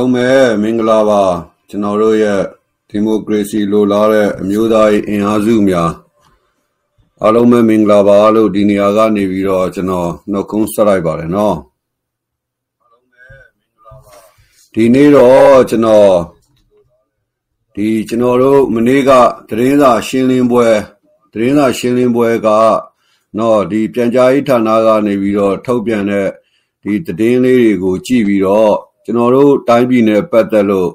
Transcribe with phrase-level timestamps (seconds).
[0.00, 0.28] အားလုံးပဲ
[0.62, 1.22] မင်္ဂလာပါ
[1.68, 2.40] ကျွန်တော်တို့ရဲ့
[2.88, 5.90] ဒီမိုကရေစီလိုလားတဲ့အမျိုးသားရေးအင်အားစုများ
[7.22, 11.56] အားလုံးပဲမင်္ဂလာပါလို့ဒီနေရာကနေပြီးတော့ကျွန်တော်နှုတ်ခွန်းဆက်လိုက်ပါတယ်နော်
[14.74, 16.12] ဒီနေ့တော့ကျွန်တော်
[17.74, 19.10] ဒီကျွန်တော်တို့မနေ့က
[19.48, 20.68] သတင်းစာရှင်းလင်းပွဲ
[21.32, 22.48] သတင်းစာရှင်းလင်းပွဲက
[23.38, 26.28] နော်ဒီပြန်ကြားရေးဌာနကနေပြီးတော့ထုတ်ပြန်တဲ့
[26.82, 28.74] ဒီသတင်းလေးတွေကိုကြည့်ပြီးတော့
[29.10, 30.90] ကျွန်တော်တို့တိုင်းပြည်နဲ့ပတ်သက်လို့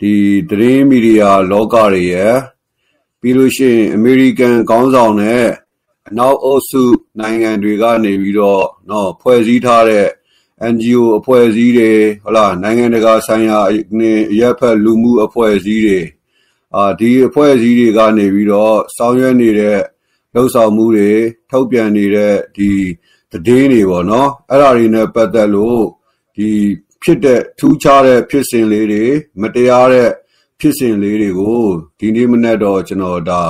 [0.00, 0.14] ဒီ
[0.50, 2.34] သတင်းမီဒီယာလောကတွေရဲ့
[3.20, 5.46] ပြီးလို့ရှိရင်အမေရိကန်ခေါင်းဆောင်နဲ့
[6.08, 6.82] အနောက်အုပ်စု
[7.20, 10.08] နိုင်ငံတွေကနေပြီးတော့နော်ဖွဲ့စည်းထားတဲ့
[10.72, 11.92] NGO အဖွဲ့အစည်းတွေ
[12.22, 13.58] ဟုတ်လားနိုင်ငံတကာဆိုင်ရာ
[14.40, 16.00] ရပ်ဖက်လူမှုအဖွဲ့အစည်းတွေ
[16.74, 19.78] အာဒီအဖွဲ့အစည်းတွေကနေပြီးတော့ဆောင်ရွက်နေတဲ့
[20.34, 21.10] လှုပ်ဆောင်မှုတွေ
[21.50, 22.70] ထုတ်ပြန်နေတဲ့ဒီ
[23.32, 25.82] သတင်းတွေပေါ့နော်အဲ့ဒါတွေနဲ့ပတ်သက်လို့
[26.36, 26.50] ဒီ
[27.02, 29.04] ဖြစ်တဲ့ထူးခြားတဲ့ဖြစ်စဉ်လေးတွေ
[29.40, 30.10] မတရားတဲ့
[30.60, 31.64] ဖြစ်စဉ်လေးတွေကို
[31.98, 33.42] ဒီနေ့မနေ့တော့ကျွန်တော်ဒါ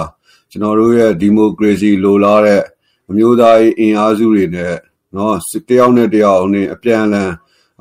[0.51, 2.63] ကျွန်တော်တို့ရဲ့ဒီမိုကရေစီလိုလားတဲ့
[3.09, 4.75] အမျိုးသားရေးအင်အားစုတွေနဲ့
[5.17, 5.37] နော်
[5.69, 7.33] တယောက်နဲ့တယောက်နဲ့အပြန်အလှန်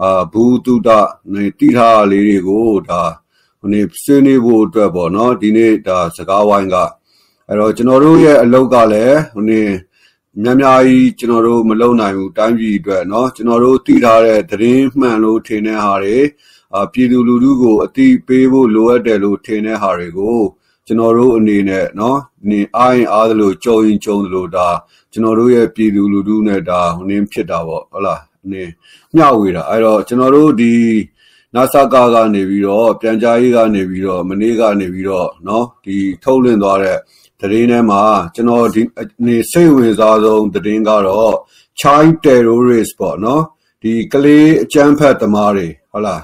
[0.01, 0.89] အာဘူးတုဒ
[1.33, 3.01] နေတိထားလေးတွေကိုဒါ
[3.59, 6.75] ဟိုနေဆွေးနွေးဖို့အတွက်ပေါ့နော်ဒီနေ့ဒါစကားဝိုင်းက
[7.47, 9.61] အဲ့တော့ကျွန်တော်တို့ရဲ့အလုပ်ကလည်းဟိုနေ
[10.42, 16.18] များများကြီးကျွန်တော်တို့မလုံနိုင်ဘူးတိုင်းပြည်အတွက်เนาะကျွန်တော်တို့သိထားတဲ့သတင်းမှန်လို့ထင်တဲ့ဟာတွေ
[16.74, 20.40] အာပြည်သူလူထုကိုအတိပေးဖို့လိုအပ်တယ်လို့ထင်တဲ့ဟာတွေကို
[20.86, 22.16] ကျွန်တော်တို့အနေနဲ့เนาะ
[22.50, 24.68] နေအားရင်အားသလိုကြုံရင်ကြုံသလိုဒါ
[25.12, 28.62] ကျွန်တော်တို့ရဲ့ပြည်သူလူထုနဲ့ဒါဟိုနင်းဖြစ်တာပေါ့ဟုတ်လားနေ
[29.14, 30.74] မျှဝေတာအဲ့တော့ကျွန်တော်တို့ဒီ
[31.54, 36.98] နာဆာကာကနေပြီးတော့ပြန်ကြားရေးကနေပြီးတော့မနေ့ကနေပြီးတော့เนาะဒီထုတ်လွှင့်သွားတဲ့
[37.40, 38.02] သတင်းထဲမှာ
[38.34, 38.82] ကျွန်တော်ဒီ
[39.26, 41.34] နေစိတ်ဝင်စားဆုံးသတင်းကတော့
[41.80, 43.42] child terrorist ပေါ့နော်
[43.82, 46.22] ဒီကလေးအကြမ်းဖက်သမားတွေဟုတ်လား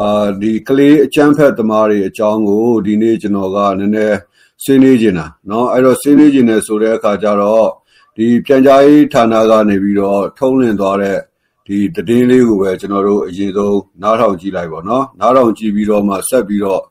[0.00, 4.18] အာဒီကလေးအကြမ်းဖက်သမားတွေအကြောင်းကိုဒီနေ့ကျွန်တော်ကနည်းနည်း
[4.64, 7.68] ဆွေးနွေးနေတာเนาะအဲ့တော့ဆွေးနွေးခြင်းနဲ့ဆိုတဲ့အခါကျတော့
[8.16, 11.18] ဒီပြန်ကြားရေးဌာနကနေပြီးတော့ထုံးလင်းသွားတဲ့
[11.66, 16.82] ဒီတည်င်းလေးကိုပဲကျွန်တော်တို့အရင်ဆုံးနားထောင်ကြည့်လိုက်ပါเนาะနားထောင်ကြည့်ပြီးတော့မှဆက်ပြီးတော့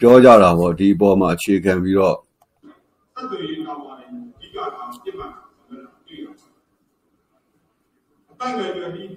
[0.00, 2.16] ပြောကြတာပေါ့ဒီအပေါ်မှာအခြေခံပြီးတော့
[3.17, 4.57] ဆက်သွယ်ရေးကောင်းပါတယ်အဓိကက
[5.03, 6.51] ပြစ်မှတ်ဆောင်ရွက်တာတွေ့ရပါတယ်
[8.29, 9.11] အပတ်ငယ်တွေပြီး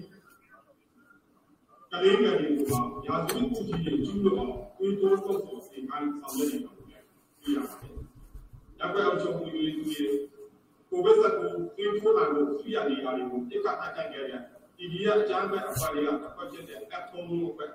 [1.91, 7.05] ကလေးငယ်တွေကိုရာဇဝတ်မှုကြီးတွေကျူးလွန်အောင်တွေးတိုးဖို့ဆိုစီကိုင်းဆောင်ရွက်နေတာကိုလည်း
[7.43, 7.93] တွေ့ရပါတယ်။
[8.79, 9.97] ရပ်ကွက်အောင်ချုပ်မှုတွေတွေ
[10.91, 14.43] ကိုဗစ်ဆက်ကိုတွေးတိုးနိုင်လို့သိရနေတာတွေကိုပြစ်ကတ်တိုက်ခဲ့တဲ့
[14.77, 17.67] ဒီဒီကအကြမ်းဖက်အဖွဲ့တွေကတစ်ဖက်ဖြစ်တဲ့အထုံးမှုပဲ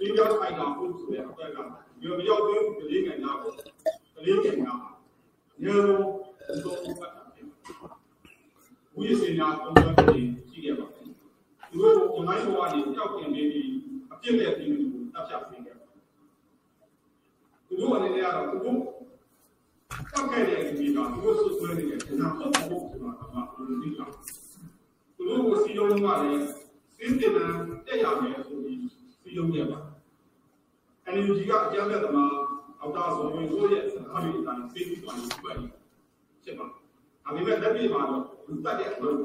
[0.00, 1.58] ဒီကြောင့်အိုင်နာဖို့ဆိုတဲ့အဖွဲ့က
[2.04, 3.52] ရောရောက်ပြီးကလေးငယ်များကို
[4.16, 4.78] ကလေးငယ်များ
[5.62, 6.04] ရေလုံး
[6.64, 7.46] သုံးပတ်တာဖြစ်
[8.94, 11.04] ဝိရစေနာသုံးပတ်တွေရှိခဲ့ပါတယ်
[11.70, 13.70] သူတို့ကို online ဘဝကနေကြောက်တင်နေပြီး
[14.12, 15.76] အပြစ်မဲ့ပြီးသူကိုတပ်ဖြတ်ပေးခဲ့
[17.66, 18.80] သူတို့အနေနဲ့ကတော့သူတို့
[20.12, 23.88] တောက်ခဲ့တဲ့ဒီကသူတို့ဆွဆွဲနေတဲ့နာဟုတ်ဖို့ဆိုတာကဘာလို့လဲသူ
[25.28, 26.44] တို့ကိုစီလုံးကလည်း
[26.96, 27.32] စင်းတင်
[27.86, 28.80] တက်ရမယ်ဆိုပြီး
[29.22, 29.78] စီလုံးရပါ
[31.14, 32.32] NUG ကအကြမ်းဖက်သမား
[32.80, 35.58] အောက်တာဆိုရင်ကိုယ့်ရဲ့စကားတွေအတိုင်းသိပြီးသွားလို့ပြည့်
[36.44, 39.18] ဖြစ်ပါဒါပေမဲ့လက်ပြမှာတော့လူတက်တဲ့အလုပ်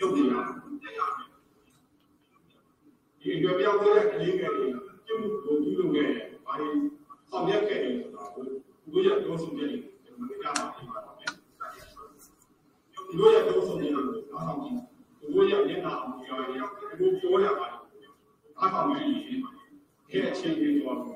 [0.00, 0.34] ရုပ်နေရ
[0.82, 1.28] တက်ရမယ်
[3.20, 4.66] ဒီအရွယ်ပြောင်းတဲ့ကလေးငယ်တွေ
[5.06, 6.10] ပြုမှုကိုပြုလုပ်ခဲ့
[6.44, 6.68] ဘာတွေ
[7.30, 8.44] ဆောင်ရွက်ခဲ့တယ်ဆိုတာကို
[8.92, 11.32] ကိုယ့်ရဲ့ပြောဆိုချက်တွေမသိကြပါဘူးပါမယ်
[13.08, 14.78] ကိုယ့်ရဲ့ပြောဆိုချက်တွေကိုအားဆောင်ကြည့်
[15.34, 16.56] ကိုယ့်ရဲ့မျက်နှာအမူအရာတွေ
[16.98, 17.80] ကိုပြောရပါတယ်
[18.58, 19.40] အားဆောင်ကြည့်ရင်
[20.08, 21.15] ဒီအခြေအနေတွေဘောပေါက်နိုင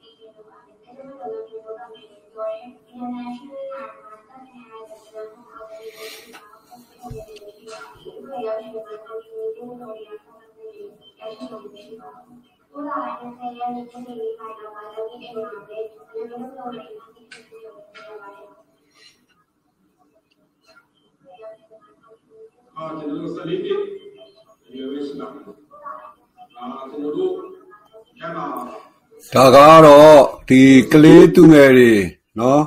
[29.33, 31.93] ဒါကတော့ ဒီကလေးသူငယ်တွေ
[32.39, 32.63] နော်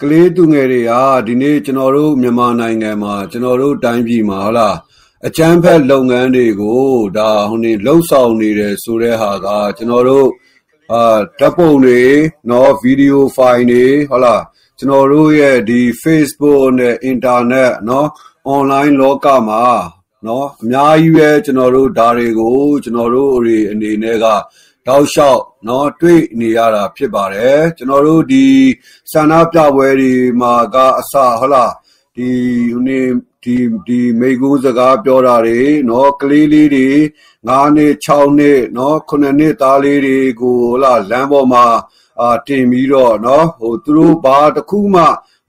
[0.00, 4.76] ကလေးသူငယ်တွေဟာဒီနေ့ကျွန်တော်တို့မြန်မာနိုင်ငံမှာကျွန်တော်တို့တိုင်းပြည်မှာဟုတ်လား
[5.26, 6.84] အကျန်းဖက်လုပ်ငန်းတွေကို
[7.16, 9.46] ဒါဟိုနေလှုပ်ဆောင်နေတယ်ဆိုတဲ့ဟာက
[9.76, 10.28] ကျွန်တော်တို့
[10.92, 12.02] အာဓာတ်ပုံတွေ
[12.50, 14.42] နော်ဗီဒီယိုဖိုင်တွေဟုတ်လား
[14.78, 18.08] ကျွန်တော်တို့ရဲ့ဒီ Facebook နဲ့ Internet နော်
[18.54, 19.64] online လောကမှာ
[20.26, 24.26] နော်အများကြီးပဲကျွန်တော်တို့ဒါတွေကိုကျွန်တော်တို့တွေအနေနဲ့က
[24.87, 28.45] တောက်လျှောက်เนาะတွေ့နေရတာဖြစ်ပါတယ်ကျွန်တော်တို့ဒီ
[29.11, 31.73] ဆန္ဒပြပွဲတွေမှာကအစဟုတ်လား
[32.15, 32.29] ဒီ
[32.71, 32.99] ဟိုနေ
[33.43, 33.57] ဒီ
[33.87, 36.89] ဒီမိကုစကားပြောတာတွေเนาะကလေးလေးတွေ
[37.37, 41.65] 9နှစ်6နှစ်เนาะ9နှစ်သားလေးတွေကိုဟုတ်လားလမ်းပေါ်မှာ
[42.19, 45.03] အာတင်ပြီးတော့เนาะဟိုသူတို့ဘာတစ်ခုမှ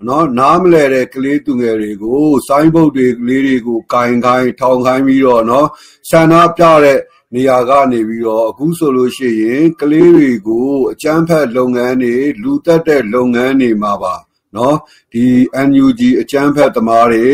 [0.08, 5.68] နော်နားမလဲတဲ့ကလေးသူငယ်တွေကိုစိုင်းဘုတ်တွေကလေးတွေကိုကင်ကိုင်းထောင်ခိုင်းပြီးတော့နော်
[6.10, 6.98] ဆန္ဒပြတဲ့
[7.34, 14.14] နေရာကနေပြီးတော့အခုဆိုလို့ရှိရင်ကလေးတွေကိုအကျန်းဖက်လုပ်ငန်းတွေလူတက်တဲ့လုပ်ငန်းတွေမှာပါ
[14.56, 14.76] နော်
[15.12, 15.26] ဒီ
[15.68, 17.26] NUG အကျန်းဖက်သမားတွေ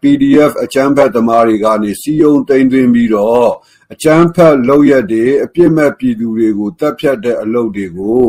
[0.00, 3.50] PDF အကျန်းဖက်သမားတွေကနေစီယုံတိန်သွင်းပြီးတော့
[3.92, 8.26] အကျန်းဖက်လုပ်ရက်တွေအပြစ်မဲ့ပြည်သူတွေကိုတပ်ဖြတ်တဲ့အလုပ်တွေကို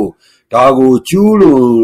[0.54, 1.77] ဒါကိုကျူးလွန်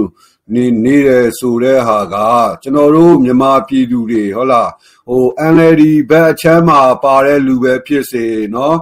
[0.54, 2.16] နေနေတယ်ဆိုတဲ့ဟာက
[2.62, 4.72] ကျွန်တော်တို့မြန်မာပြည်သူတွေဟုတ်လား
[5.10, 5.24] ဟို
[5.54, 8.76] NLD ဘက်အချမ်းမှာပါတဲ့လူပဲဖြစ်စေเนาะ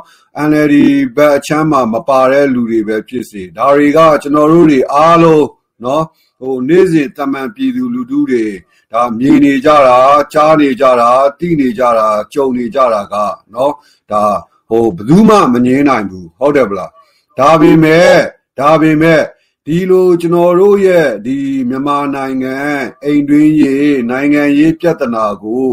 [0.49, 0.75] NLD
[1.15, 5.47] ဘက်အချမ်းမှာမပါတဲ့လူတွေပဲဖြစ်စေဒါတွေကကျွန်တော်တို့တွေအားလုံး
[5.81, 6.03] เนาะ
[6.39, 8.45] ဟိုနေ့စဉ်တမန်ပြည်သူလူထုတွေ
[8.93, 9.99] ဒါမြင်နေကြတာ
[10.33, 11.09] ကြားနေကြတာ
[11.39, 13.15] သိနေကြတာကြုံနေကြတာက
[13.51, 13.71] เนาะ
[14.11, 14.23] ဒါ
[14.69, 16.91] ဟိုဘယ်သူမှမငြင်းနိုင်ဘူးဟုတ်တယ်ဗလား
[17.39, 18.15] ဒါပေမဲ့
[18.59, 19.21] ဒါပေမဲ့
[19.65, 21.37] ဒီလိုကျွန်တော်တို့ရဲ့ဒီ
[21.69, 22.55] မြန်မာနိုင်ငံ
[23.03, 25.71] အိမ်တွင်းရေးနိုင်ငံရေးပြဿနာကို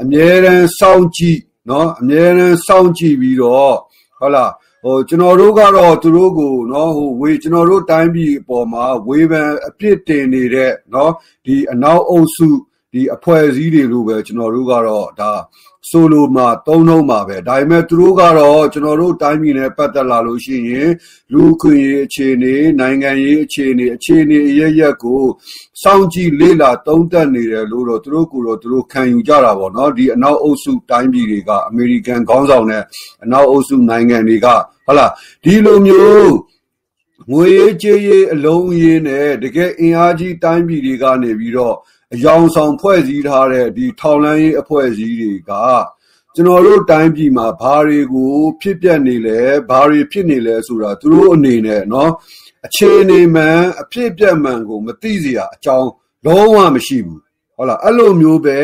[0.00, 3.74] အမြဲတမ်းစောင့်ကြည့်เนาะအမြဲတမ်းစောင့်ကြည့်ပြီးတော့
[4.19, 4.51] ဟုတ်လား
[4.83, 11.13] ဟိုကျွန်တော်တို့ကတော့သူတို့ကိုနော်ဟိုဝေကျွန်တော်တို့တိုင်းပြည်အပေါ်မှာဝေဖန်အပြစ်တင်နေတဲ့နော်
[11.45, 12.49] ဒီအနောက်အုပ်စု
[12.93, 15.31] ဒီအဖွဲ့အစည်းတွေလိုပဲကျွန်တော်တို့ကတော့ဒါ
[15.89, 20.89] ဆိုလိုမှာသုံးလုံးပါပဲဒါပေမဲ့သူတို့ကတော့ကျွန်တော်တို့တိုင်းပြည်နဲ့ပတ်သက်လာလို့ရှိရင်
[21.33, 25.21] လူ့ခွင့်ရေးအခြေအနေနိုင်ငံရေးအခြေအနေအခြေအနေအရရက်ကို
[25.83, 32.83] စောင့်ကြည့်လေ့လာသုံးသပ်နေတယ်လို့တော့သူတို့ကိုယ်တော့သူတို့ခံယူကြတာပေါ့နော်ဒီအနောက်အုပ်စုတိုင်းပြည်တွေကအမေရိကန်ခေါင်းဆောင်နဲ့
[33.23, 34.47] အနောက်အုပ်စုနိုင်ငံတွေက
[34.85, 35.11] ဟုတ်လား
[35.43, 36.35] ဒီလိုမျိုး
[37.31, 41.75] ငွေရေးကြေးရေးအလုံးအင်းနဲ့တကယ်အင်အားကြီးတိုင်းပြည်တွေကနေပြီးတော့
[42.14, 45.52] အယောင်ဆောင်ဖွဲ့စည်းထားတဲ့ဒီထောင်လန်းရေးအဖွဲ့အစည်းတွေက
[46.34, 52.10] ကျွန်တော်တို့တိုင်းပြည်မှာဘာတွေကိုဖြစ်ပျက်နေလဲဘာတွေဖြစ်နေလဲဆိုတာသူတို့အနေနဲ့เนาะ
[52.66, 55.90] အခြေအနေမှန်အဖြစ်ပျက်မှန်ကိုမသိစရာအကြောင်း
[56.26, 57.22] လုံးဝမရှိဘူး
[57.56, 58.60] ဟုတ်လားအဲ့လိုမျိုးပဲ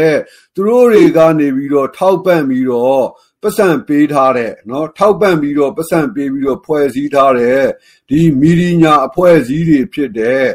[0.54, 3.04] သူတို့တွေကနေပြီးတော့ထောက်ပံ့ပြီးတော့
[3.42, 7.62] ပတ်စံပေးထားတဲ့เนาะထောက်ပံ့ပြီးတော့ပတ်စံပေးပြီးတော့ဖွဲ့စည်းထားတဲ့
[8.08, 10.46] ဒီမီဒီညာအဖွဲ့အစည်းတွေဖြစ်တဲ့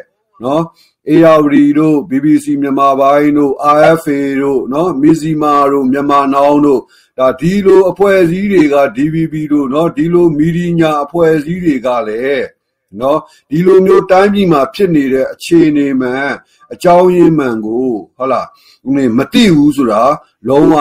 [0.41, 0.61] เนาะ
[1.16, 6.82] ARD တို့ BBC မြန်မာပိုင်းတို့ RFA တို့နော်မီဇီမာတို့မြန်မာနောင်တို့
[7.18, 12.46] ဒါဒီလိုအဖွဲ့အစည်းတွေက DVB တို့နော်ဒီလိုမီဒီညာအဖွဲ့အစည်းတွေကလည်း
[13.00, 16.30] နော်ဒီလိုမျိုးတိုင်းပြည်မှာဖြစ်နေတဲ့အခြေအနေမှန်
[16.72, 18.46] အကြောင်းရင်းမှန်ကိုဟုတ်လား
[18.86, 20.02] ဦးနေမသိဘူးဆိုတာ
[20.48, 20.74] လုံးဝ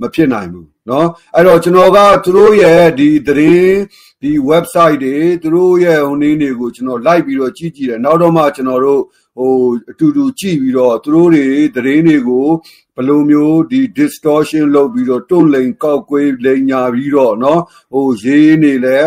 [0.00, 1.05] မဖြစ်နိုင်ဘူး เนาะ
[1.35, 3.79] အဲ့တော့ကျွန်တော်ကသူတို့ရဲ့ဒီသတင်း
[4.21, 9.01] ဒီ website တွေသူတို့ရဲ့ဟိုနည်းတွေကိုကျွန်တော်လိုက်ပြီးတော့ကြည့်ကြည့်တယ်နောက်တော့မှကျွန်တော်တို့
[9.37, 9.53] ဟို
[9.91, 11.45] အတူတူကြည့်ပြီးတော့သူတို့တွေ
[11.75, 12.47] သတင်းတွေကို
[12.95, 17.59] ဘယ်လိုမျိုးဒီ distortion လုပ်ပြီးတော့တွန့်လိန်ကောက်ကွေးလိန်ညာပြီးတော့เนาะ
[17.93, 18.97] ဟိုရေးနေလဲ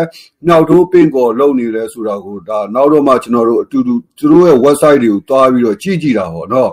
[0.47, 6.69] နှောက်ထိုးပင့်ကော်လုပ်နေလဲဆိုတာကိုဒါနောက်တော့မှကျွန်တော်တို့အတူတူသူတို့ရဲ့ website တွေကိုတွားပြီးတော့ကြည့်ကြည့်တာပေါ့เนาะ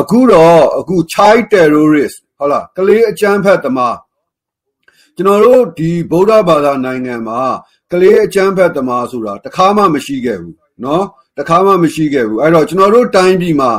[0.00, 3.96] အခုတော့အခု child terrorist ဟုတ်လားကလေးအကျန်းဖက်သမား
[5.18, 7.40] ကျွန်တော်တို့ဒီဗုဒ္ဓဘာသာနိုင်ငံမှာ
[7.92, 11.02] ကလေးအကျန်းဖက်သမားဆိုတာတခါမှမရှိခဲ့ဘူးเนาะ
[11.38, 13.72] တခါမှမရှိခဲ့ဘူးအဲ့တော့ကျွန်တော်တို့တိုင်းပြည်မှာ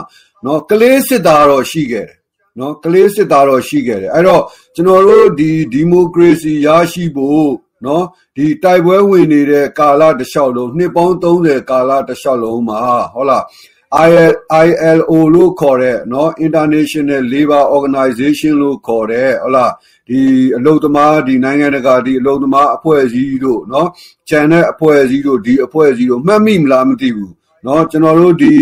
[0.43, 2.17] เนาะကလေးစစ်သားတော့ရှိခဲ့တယ်
[2.57, 4.43] เนาะကလေးစစ်သားတော့ရှိခဲ့တယ်အဲ့တော့
[4.75, 7.53] ကျွန်တော်တို့ဒီဒီမိုကရေစီရရှိဖို့
[7.85, 8.05] နော်
[8.35, 12.79] ဒီတိုက်ပွဲဝင်နေတဲ့ကာလတစ်လျှောက်လုံးနှစ်ပေါင်း30ကာလတစ်လျှောက်လုံးမှာ
[13.13, 19.71] ဟုတ်လား IL ILO လို့ခေါ်တဲ့နော် International Labor Organization လို့ခေါ်တဲ့ဟုတ်လား
[20.09, 20.21] ဒီ
[20.57, 23.89] အလုံသမားဒီနိုင်ငံတကာဒီအလုံသမားအဖွဲ့အစည်းတို့နော်
[24.29, 27.33] ကျန်တဲ့အဖွဲ့အစည်းတို့ဒီအဖွဲ့အစည်းတို့မှတ်မိမလားမသိဘူး
[27.65, 28.53] နော်ကျွန်တော်တို့ဒီ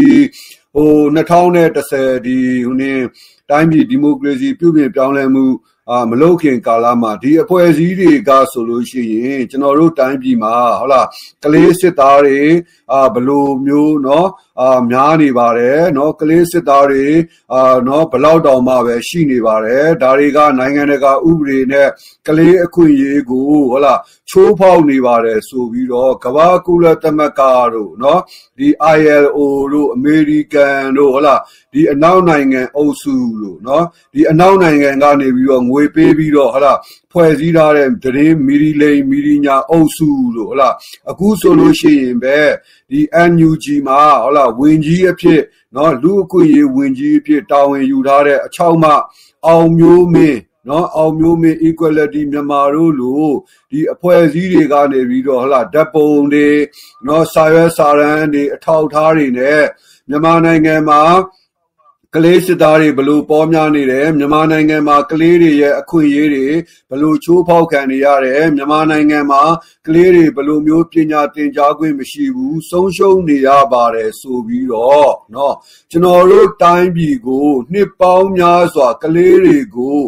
[0.76, 2.92] ဟို2010ဒီဟိုနေ
[3.50, 5.46] တိုင်းပြည်ဒီမိုကရေစီပြုပြင်ပြောင်းလဲမှု
[5.92, 11.08] အာမလုခင်ကာလမှာဒီအဖွဲ့အစည်းတွေကဆိုလို့ရှိရင်ကျွန်တော်တို့တိုင်းပြည်မှာဟုတ်လား
[11.44, 12.42] ကလေးစစ်သားတွေ
[12.92, 14.28] အာဘလို့မျိုးเนาะ
[14.61, 17.07] အာများနေပါတယ်နော်ကလေးစစ်သားတွေ
[17.55, 21.89] အာနော်ဘလောက်တောင်မှပဲရှိနေပါတယ်ဒါတွေကနိုင်ငံတကာဥပဒေနဲ့
[22.27, 23.95] ကလေးအခွင့်အရေးကိုဟလာ
[24.31, 27.43] ချိုးဖောက်နေပါတယ်ဆိုပြီးတော့ကမ္ဘာကုလသမဂ္ဂ
[27.75, 28.21] တို့နော်
[28.59, 29.39] ဒီ ILO
[29.73, 31.37] တို့အမေရိကန်တို့ဟလာ
[31.73, 33.85] ဒီအနောက်နိုင်ငံအုပ်စုတို့နော်
[34.15, 36.73] ဒီအနောက်နိုင်ငံကနေပြီးတော့ငွေပေးပြီးတော့ဟလာ
[37.13, 40.75] ဖွဲ့စည်းထားတဲ့တရေမီရီလိန်မီရီညာအုပ်စုလို့ဟုတ်လား
[41.11, 42.39] အခုဆိုလို့ရှိရင်ပဲ
[42.91, 43.01] ဒီ
[43.31, 45.41] NUG မှာဟုတ်လားဝင်ကြီးအဖြစ်
[45.77, 48.91] နော်လူအခွင့်ရေးဝင်ကြီးအဖြစ်တာဝန်ယူထားတဲ့အချောက်မှ
[49.47, 53.35] အောင်မျိုးမင်းနော်အောင်မျိုးမင်း equality မြန်မာတို့လို့
[53.71, 56.49] ဒီအဖွဲ့အစည်းတွေကနေပြီးတော့ဟလာဓပုံတွေ
[57.07, 59.63] နော်စာရွက်စာရန်တွေအထောက်ထားတွေနဲ့
[60.09, 61.03] မြန်မာနိုင်ငံမှာ
[62.16, 66.48] ကလေးစစ်သားတွေဘလို့ပေါများနေတယ်မြန်မာနိုင်ငံမှာကလေးတွေရဲ့အခွင့်အရေးတွေ
[66.92, 69.44] ဘလို့ချိုးဖောက်ခံနေရတယ်မြန်မာနိုင်ငံမှာ
[69.88, 75.54] ကလေးတွေဘလို့မျိုးပညာသင်ကြားခွင့်မရှိဘူးဆုံးရှုံးနေရပါတယ်ဆိုပြီးတော့เนาะ
[75.92, 80.00] ကျွန်တော်တို့တိုင်းပြည်ကို နှစ်ပေါင်းများစွာကလေးတွေကို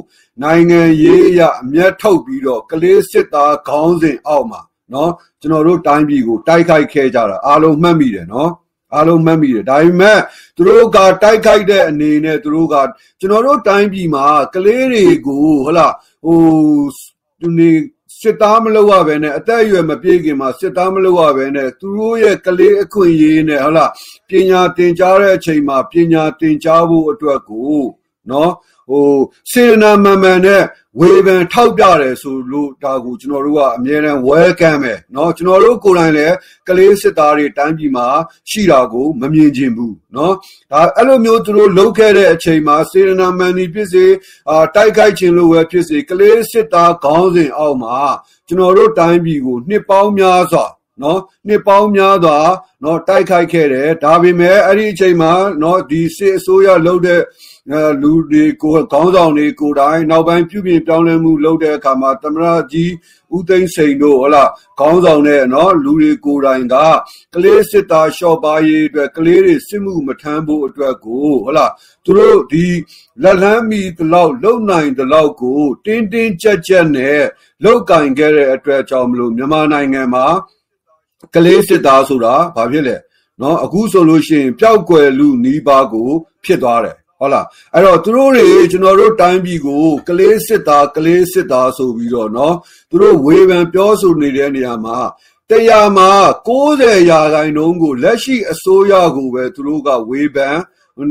[0.43, 5.09] နိုင်ငံရေးအရအမျက်ထုတ်ပြီးတော့ကလေးစစ်သားခေါင်းစဉ်အောက်မှာเนาะ
[5.41, 8.50] ကျွန်တော်တို့တိုင်းပြည်ကိုတိုက်ခိုက်ခဲ့ကြတာအားလုံးမှတ်မိတယ်เนาะ
[8.94, 10.18] အားလုံးမှတ်မိတယ်ဒါပေမဲ့
[10.56, 12.75] သူတို့ကတိုက်ခိုက်တဲ့အနေနဲ့သူတို့က
[13.20, 15.88] ကျွန်တော်တို့တိုင်းပြည်မှာကလေးတွေကိုဟလာ
[16.25, 16.38] ဟို
[17.40, 17.70] သူနေ
[18.20, 23.87] စစ်သားမလုပ်ရဘဲနဲ့အသက်အရွယ်မပြည့်ခင်မှာစစ်သားမလုပ်ရဘဲနဲ့သူတို့ရဲ့ကလေးအခွင့်အရေးနဲ့ဟလာ
[24.28, 27.80] ပညာသင်ကြားတဲ့အချိန်မှာပညာသင်ကြားဖို့အတွက်ကို
[28.30, 28.52] နော်
[28.90, 29.12] ဟို
[29.50, 30.62] စေနာမန်မန်နဲ့
[31.00, 36.35] ဝေဖန်ထောက်ပြတယ်ဆိုလို့ဒါကိုကျွန်တော်တို့ကအမြဲတမ်း welcome ပဲเนาะကျွန်တော်တို့ကိုယ်တိုင်လည်း
[36.67, 38.07] ကလေးစစ်သားတွေတိုင်းပြည်မှာ
[38.50, 40.33] ရှိတာကိုမမြင်ချင်ဘူးเนาะ
[40.71, 44.05] ဒါအဲ့လိုမျိုးသူတို့လုပ်ခဲ့တဲ့အချိန်မှာစေနာမန်ဒီဖြစ်စေ
[44.50, 47.97] အာတိုက်ခိုက်ခြင်းလို့ပဲဖြစ်စေကလေးစစ်သားခေါင်းစဉ်အောက်မှာ
[48.47, 50.65] ကျွန်တော်တို့တိုင်းပြည်ကိုနှစ်ပေါင်းများစွာ
[51.01, 52.38] နော်နှစ်ပေါင်းများစွာ
[52.83, 57.21] နော်တိုက်ခိုက်ခဲ့တယ်ဒါပေမဲ့အဲ့ဒီအချိန်မှာနော်ဒီစစ်အစိုးရလုပ်တဲ့
[58.02, 62.92] လူတွေကိုခေါင်းဆောင်တွေကိုယ်တိုင်နောက်ပိုင်းပြုပြင်ပြောင်းလဲမှုလုပ်တဲ့အခါမှာသမရကြီး
[63.34, 64.44] ဦးသိန်းစိန်တို့ဟလာ
[64.78, 66.76] ခေါင်းဆောင်တဲ့နော်လူတွေကိုယ်တိုင်က
[67.34, 71.66] ကလေးစစ်သားလျှော့ပါရေးအတွက်ကလေးတွေစစ်မှုမထမ်းဖို့အတွက်ကိုဟလာ
[72.04, 72.66] သူတို့ဒီ
[73.22, 77.20] လက်လန်းမီတလောက်လုံနိုင်တလောက်ကိုတင်းတင်းကြပ်ကြပ်နဲ့
[77.64, 80.26] လောက်ကင်ခဲ့တဲ့အတွက်ကြောင့်မလို့မြန်မာနိုင်ငံမှာ
[81.34, 82.96] ကလေးစစ်သားဆိုတာဘာဖြစ်လဲ
[83.40, 86.10] နော်အခုဆိုလို့ရှိရင်ပျောက်ကွယ်လူနီးပါးကို
[86.44, 92.53] ဖြစ်သွားတယ် ဟုတ်လားအဲ့တော့သူတို့တွေကျွန်တော်တို့တိုင်းပြည်ကိုကလေးစစ်သားကလေးစစ်သားဆိုပြီးတော့เนาะ
[92.89, 94.97] သူတို့ဝေဖန်ပြောဆိုနေတဲ့နေရာမှာ
[95.50, 96.09] တရားမှာ
[96.47, 100.57] 90ရာခိုင်နှုန်းကိုလက်ရှိအစိုးရကိုပဲသူတို့ကဝေဖန်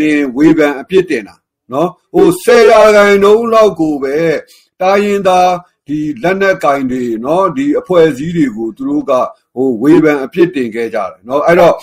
[0.00, 1.36] နေဝေဖန်အပြစ်တင်တာ
[1.70, 4.16] เนาะဟို10ရာခိုင်နှုန်းလောက်ကိုပဲ
[4.80, 5.50] တာရင်သား
[5.88, 9.12] ဒီလက်နက်ကင်တွေเนาะဒီအဖွဲ့အစည်းတွေကိုသူတို့က
[9.56, 11.74] ဟိုဝေဖန်အပြစ်တင်ခဲ့ကြတယ်เนาะအဲ့တော့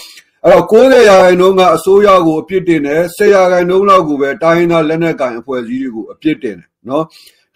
[0.47, 7.05] အဲ့တော့90ရာခိုင်နှုန်းကအစိုးရကိုအပြစ်တင်တယ်10ရာခိုင်နှုန်းလောက်ကိုပဲတိုင်းရင်းသားလက်နက်ကိုင်အဖွဲ့အစည်းတွေကိုအပြစ်တင်တယ်နော်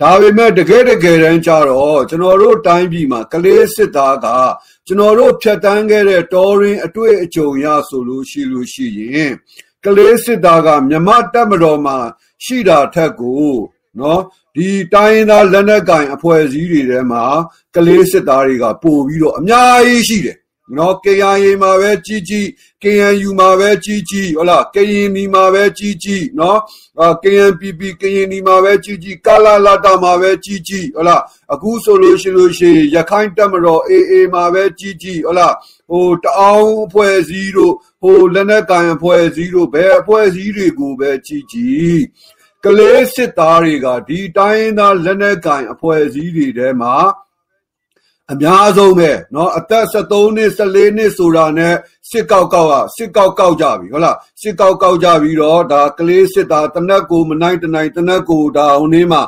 [0.01, 4.27] ဒါပေမဲ့တကယ်တကယ်တမ်းကျတော့ကျွန်တော်တို့တိုင်းပြည်မှာကလေးစစ်သားက
[4.87, 9.33] ကျွန်တော်တို့ဖြတ်တန်းခဲ့တဲ့တော်ရင်အတွေ့အကြုံရဆိုလို့ရှိလို့ရှိရင်
[9.85, 11.97] ကလေးစစ်သားကမြမတက်မတော်မှာ
[12.45, 13.55] ရှိတာထက်ကို
[13.99, 14.23] နော်
[14.57, 17.25] ဒီတိုင်းရင်းသားလက်နက်ကင်အဖွဲ့အစည်းတွေထဲမှာ
[17.75, 20.39] ကလေးစစ်သားတွေကပို့ပြီးတော့အများကြီးရှိတယ်
[20.77, 22.47] နော် KIA မှာပဲကြီးကြီး
[22.83, 26.59] KNU မှာပဲကြီးကြီးဟုတ်လား KNB မှာပဲကြီးကြီးနော်
[27.23, 31.23] KNPP KND မှာပဲကြီးကြီးကာလာလာတာမှာပဲကြီးကြီးဟုတ်လား
[31.53, 35.55] အခုဆိုလို့ရှိလို့ရှိရင်ရခိုင်တပ်မတော် AA မှာပဲကြီးကြီးဟုတ်လား
[35.91, 42.01] ဟိုတအောင်အဖွဲ့အစည်းတို့ဟိုလက်နက်ကန်အဖွဲ့အစည်းတို့ဘယ်အဖွဲ့အစည်းတွေကိုပဲကြီးကြီး
[42.65, 46.95] ကလေးစစ်သားတွေကဒီတိုင်းသားလက်နက်ကန်အဖွဲ့အစည်းတွေထဲမှာ
[48.32, 51.74] အများဆုံးပဲเนาะအသက်73နှစ်14နှစ်ဆိုတာနဲ့
[52.10, 59.22] စစ်ကောက်ကောက်ကစစ်ကောက်ကောက်ကြပြီဟုတ်လားစစ်ကောက်ကောက်ကြပြီးတော့ဒါကလေးစစ်တာတနက်ကိုမနိုင်တနိုင်တနက်ကိုဒါဟိုနေ့မှာ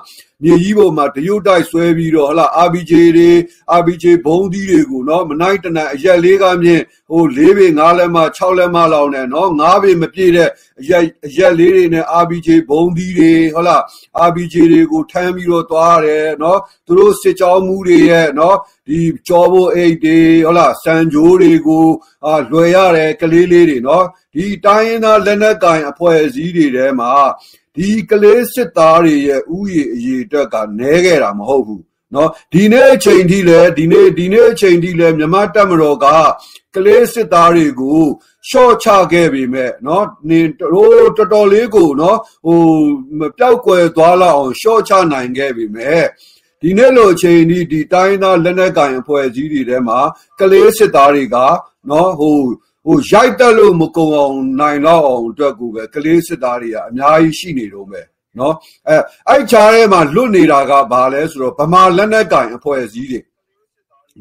[0.45, 3.31] မြေကြီးပေါ်မှာတရုတ်တိုက်ဆွဲပြီးတော့ဟလာ RBJ တွေ
[3.79, 6.81] RBJ ဘုံသီးတွေကိုနော်မနိုင်တနိုင်အရက်လေးကမြင်
[7.11, 10.49] ဟို၄ပေ၅လက်မ၆လက်မလောက်နဲ့နော်၅ပေမပြည့်တဲ့
[10.81, 13.77] အရက်အရက်လေးတွေနဲ့ RBJ ဘုံသီးတွေဟလာ
[14.29, 18.57] RBJ တွေကိုထမ်းပြီးတော့သွားရတယ်နော်သူတို့စစ်ကြောမှုတွေရဲ့နော်
[18.89, 21.87] ဒီကြောဘိုအိတ်တွေဟလာစံဂျိုးတွေကို
[22.27, 27.13] အာလွယ်ရတယ်ကလေးလေးတွေနော်ဒီတိုင်းရင်းသားလက်နက်ကင်အဖွဲ့အစည်းတွေထဲမှာ
[27.77, 36.07] ဒီကလေးစစ်သားတွေရဲ့ဥယျာဉ်အရေးအတွက်ကနည်းခဲ့တာမဟုတ်ဘူးနော်ဒီနေ့အချိန်ထိလဲဒီနေ့ဒီနေ့အချိန်ထိလဲမြန်မာတပ်မတော်က
[36.75, 38.03] ကလေးစစ်သားတွေကို
[38.49, 42.61] ရှော့ချခဲ့ပြီမဲ့နော်နင်တို့တော်တော်လေးကိုနော်ဟို
[43.39, 46.03] ပျောက်ကွယ်သွားလောက်အောင်ရှော့ချနိုင်ခဲ့ပြီမဲ့
[46.63, 50.01] ဒီနေ့လိုအချိန်ဒီဒီတိုင်းသားလက်နက်ကင်အဖွဲ့အစည်းတွေထဲမှာ
[50.41, 51.37] ကလေးစစ်သားတွေက
[51.91, 52.39] နော်ဟို
[52.85, 58.07] ဟိုရိုက်တက်လို့မကုံအောင်နိုင်တော့အောင်အတွက်ကိုပဲကလေးစစ်သားတွေကအများကြီးရှိနေတော့မယ်
[58.39, 58.55] နော်
[58.89, 58.97] အဲ
[59.29, 63.21] အဲ့ချားထဲမှာလွတ်နေတာကဘာလဲဆိုတော့ဗမာလက်နက်ကင်အဖွဲ့အစည်းတွေ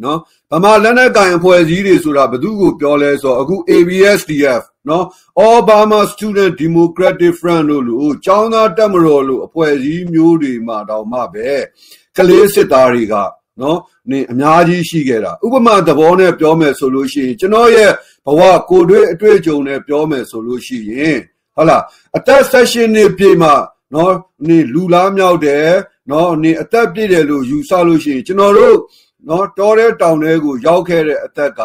[0.03, 0.19] နော်
[0.51, 5.05] ဗမာလက်နက်ကင်အဖွဲ့အစည်းတွေဆိုတာဘယ်သူကိုပြောလဲဆိုတော့အခု ABSDF နော်
[5.43, 11.49] All Burma Student Democratic Front လို့လို့ចောင်းသားတက်မတော်လို့အဖွဲ့အစည်းမျိုးတွေမှာတောင်မှပဲ
[12.17, 13.15] ကလေးစစ်သားတွေက
[13.61, 13.79] နော်
[14.11, 17.91] နေအများကြီးရှိခဲ့တာဥပမာသဘောနဲ့ပြောမယ်ဆိုလို့ရှိရင်ကျွန်တော်ရဲ့
[18.25, 21.19] ဘဝကိုတွေ့အတွေ့အကြုံနဲ့ပြောမယ်ဆိုလို့ရှိရင်
[21.55, 21.83] ဟုတ်လား
[22.17, 23.53] အသက်ဆက်ရှင်နေပြည့်မှာ
[23.93, 24.13] နော်
[24.47, 25.67] နေလူလားမြောက်တယ်
[26.11, 28.77] နော်နေအသက်ပြည့်တယ်လို့ယူဆလို့ရှိရင်ကျွန်တော်တို့
[29.27, 31.61] နော်တောတဲ့တောင်တွေကိုရောက်ခဲ့တဲ့အသက်က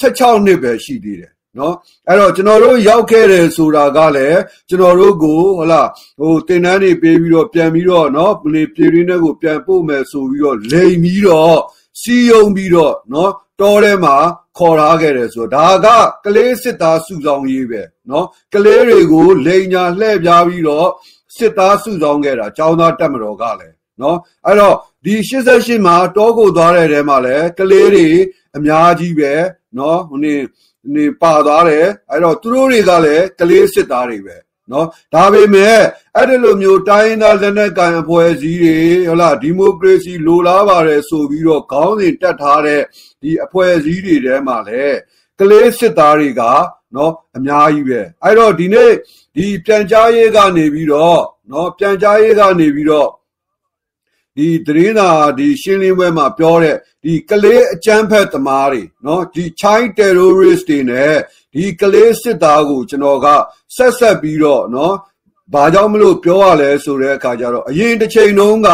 [0.00, 1.74] 16နှစ်ပဲရှိသေးတယ်နော်
[2.08, 5.88] အဲ့တော့ကျွန်တော်တို့ရောက်ခဲ့တယ်ဆိုတာကလည်းကျွန်တော်တို့ကိုဟုတ်လား
[6.20, 11.58] ဟိုတင်တန်းတွေပေးပြီးတော့ပြန်ပြီးတော့နော်လေပြည်ရင်းတွေကိုပြန်ပို့မယ်ဆိုပြီးတော့လိန်ပြီးတော့
[12.00, 14.16] စီယုံပြီးတော့နော်တောထဲမှာ
[14.58, 20.88] ခေါ်ထားခဲ့တယ်ဆိုတော့ဒါကကလေးစစ်သားစုဆောင်ရေးပဲနော်ကလေးတွေကိုလိန်ညာလှည့်ပြားပြီးတော့
[21.36, 28.08] စစ်သားစုဆောင်ခဲ့တာចောင်းသားတက်မတော်ကလည်းနော်အဲ့တော့ဒီ88မှာတောကိုသွားတဲ့တဲမှာလည်းကလေးတွေ
[28.56, 29.32] အများကြီးပဲ
[29.78, 30.34] နော်ဟိုနေ
[30.94, 34.36] နေပါသွားတယ်အဲ့တော့သူတို့တွေကလည်းကလေးစစ်သားတွေပဲ
[34.72, 35.78] နော်ဒါပေမဲ့
[36.16, 38.76] အဲ့ဒီလိုမျိုးတိုင်းသားလက်နက်ကံအဖွဲ့အစည်းတွေ
[39.06, 42.82] ဟုတ်လားဒီမိုကရေစီလိုလားပါတယ်ဆိုပြီးတော့ခေါင်းစဉ်တက်ထားတဲ့
[43.22, 44.96] ဒီအဖွဲ့အစည်းတွေထဲမှာလည်း
[45.38, 46.42] ကလေးစစ်သားတွေက
[46.96, 48.92] နော်အများကြီးပဲအဲ့တော့ဒီနေ့
[49.34, 53.10] ဒီပြန်ကြားရေးကနေပြီးတော့နော်ပြန်ကြားရေးကနေပြီးတော့
[54.36, 61.14] ဒီတရင်းသာဒီရှင်းလင်းပွဲမှာပြောတဲ့ဒီကလေးအကြမ်းဖက်သမားတွေနော်ဒီ child terrorist တွေနဲ့
[61.54, 63.26] ဒီကလေးစစ်သားကိုကျွန်တော်က
[63.76, 64.94] ဆက်ဆက်ပြီးတော့နော်
[65.54, 68.68] ဘာကြောင့်မလို့ပြောရလဲဆိုတဲ့အခါကျတော့အရင်တစ်ချိန်တုန်းက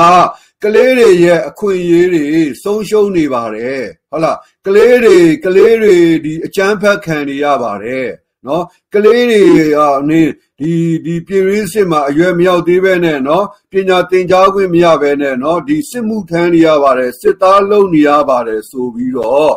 [0.63, 2.25] ကလေးတွေရဲ့အခွင့်အရေးတွေ
[2.63, 8.09] ဆုံးရှုံးနေပါတယ်ဟုတ်လားကလေးတွေကလေးတွေဒီအကျန်းဖက်ခံနေရပါတယ်
[8.47, 9.43] နော်ကလေးတွေ
[9.81, 10.23] အနေ
[10.61, 10.73] ဒီ
[11.05, 19.53] ဒီပြည်ရင်းစစ်မှာအရွယ်မရောက်သေးပဲနဲ့နော်ပညာသင်ကြားခွင့်မရပဲနဲ့နော်ဒီစစ်မှုထမ်းနေရပါတယ်စစ်သားလုံနေရပါတယ်ဆိုပြီးတော့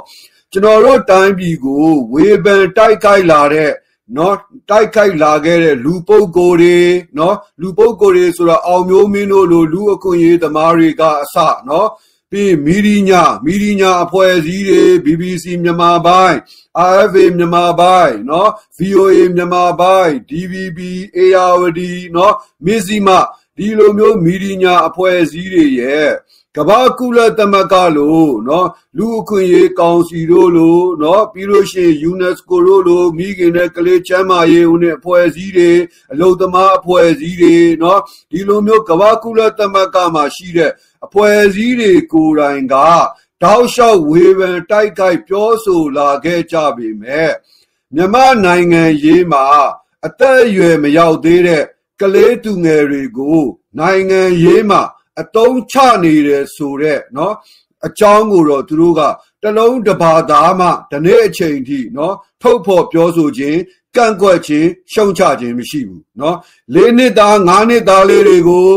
[0.53, 3.73] ကျွန်တော်တို့တိုင်းပြည်ကိုဝေဖန်တိုက်ခိုက်လာတဲ့
[4.17, 4.37] နော်
[4.71, 6.79] တိုက်ခိုက်လာခဲ့တဲ့လူပုဂ္ဂိုလ်တွေ
[7.19, 11.37] နော်လူပုဂ္ဂိုလ်တွေဆိုတော့အောင်မျိုးမင်းတို့လိုလူအခွင့်အရေးသမားတွေကအစ
[11.69, 11.88] နော်
[12.31, 16.38] ပြီးမီဒီညာမီဒီညာအဖွဲ့အစည်းတွေ BBC မြန်မာပိုင်း
[16.91, 20.81] RFA မြန်မာပိုင်းเนาะ VOA မြန်မာပိုင်း DVB
[21.17, 21.81] ARD
[22.12, 22.33] เนาะ
[22.65, 23.09] မစ္စည်းမ
[23.57, 26.11] ဒီလိုမျိုးမီဒီညာအဖွဲ့အစည်းတွေရဲ့
[26.58, 28.67] ကဘာကုလသမဂ္ဂလို့နော်
[28.98, 35.72] လူအခွင့်အရေးကောင်စီတို့လို့နော်ပြီးလို့ရှိရင် UNESCO တို့လို့မိခင်နဲ့ကလေးချမ်းမာရေးဦးနဲ့အဖွဲ့အစည်းတွေ
[36.12, 40.72] အလုံသမားအဖွဲ့အစည်းတွေနော်ဒီလိုမျိုးကဘာကုလသမဂ္ဂမှာရှိတဲ့
[41.06, 42.76] အဖွဲ့အစည်းတွေကိုယ်တိုင်က
[43.43, 47.32] တောက်လျှောက်ဝေဖန်တိုက်ခိုက်ပြောဆိုလာခဲ့ကြပေမဲ့
[47.96, 48.15] မြမ
[48.46, 49.46] နိုင်ငံရေးမှာ
[50.06, 51.63] အသက်အရွယ်မရောက်သေးတဲ့
[52.02, 53.41] ကလေးသူငယ်တွေကို
[53.80, 54.82] နိုင်ငံရေးမှာ
[55.21, 57.33] အတုံးချနေတယ်ဆိုတော့เนาะ
[57.87, 59.01] အကြောင်းကိုတော့သူတို့က
[59.43, 62.12] တလုံးတဘာသားမှဒီနေ့အချိန်ထိเนาะ
[62.43, 63.59] ထုတ်ဖော်ပြောဆိုခြင်း
[63.97, 66.37] ကန့်ကွက်ခြင်းရှုံချခြင်းမရှိဘူးเนาะ
[66.75, 68.71] ၄နှစ်သား၅နှစ်သားလေးတွေကို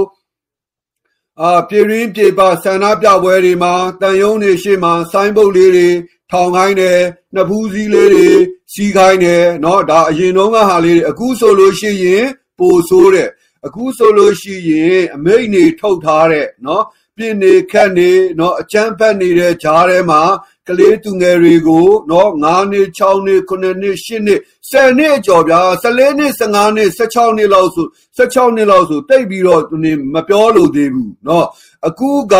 [1.41, 5.89] အာပြည်ရင်းပြေပါဆန္ဒပြပွဲတွေမှာတန်ယုံတွေရှေ့မှာဆိုင်းဘုတ်လေးတွေ
[6.31, 6.99] ထောင်ခိုင်းတယ်
[7.33, 8.29] နှစ်ဖူးစည်းလေးတွေ
[8.73, 12.25] စီးခိုင်းတယ်เนาะဒါအရင်တုန်းကဟာလေးတွေအခုဆိုလို့ရှိရင်
[12.59, 13.29] ပိုဆိုးတယ်
[13.66, 16.84] အခုဆိုလို့ရှိရင်အမိတ်နေထုတ်ထားတဲ့နော်
[17.16, 20.22] ပြည်နေခက်နေနော်အချမ်းဖက်နေတဲ့ဂျားထဲမှာ
[20.68, 27.86] ကလေးသူငယ်တွေကိုနော်9နှစ်6နှစ်9နှစ်10နှစ်10နှစ်ကြော်ဗျာ14နှစ်15နှစ်16နှစ်လောက်ဆို
[28.18, 31.46] 16နှစ်လောက်ဆိုတိတ်ပြီးတော့သူနေမပြောလို့သေးဘူးနော်
[31.86, 32.34] အခုက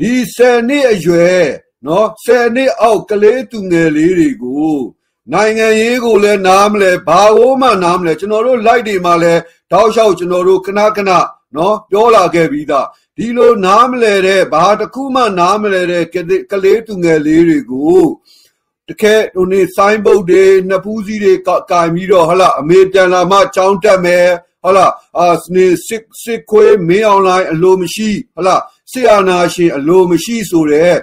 [0.00, 1.44] ဒီ10နှစ်အရွယ်
[1.86, 4.74] နော်10နှစ်အောက်ကလေးသူငယ်လေးတွေကို
[5.32, 9.40] နိုင်ငံရေးကိုလည်းနားမလဲဘာကိုမှနားမလဲကျွန်တော်တို့ light တွေမှာလည်း
[9.72, 11.10] တောက်လျှောက်ကျွန်တော်တို့ခဏခဏ
[11.56, 12.86] နော်ပြောလာခဲ့ပြီးသား
[13.16, 18.02] ဒီလိုနားမလဲတဲ့ဘာတစ်ခုမှနားမလဲတဲ့ကလေးကလေးသူငယ်လေးတွေကို
[18.88, 24.26] တကယ်ဟိုနေဆိုင်းဘုတ်တွေနှစ်ဖူးစီးတွေကကင်ပြီးတော့ဟလာအမေပြန်လာမှចောင်းတက်မယ်
[24.64, 24.86] ဟလာ
[25.18, 28.56] အာစနေစစ်စစ်ခွေးမင်းအွန်လိုင်းအလိုမရှိဟလာ
[28.90, 30.94] ဆီအာနာရှင်အလိုမရှိဆိုတဲ့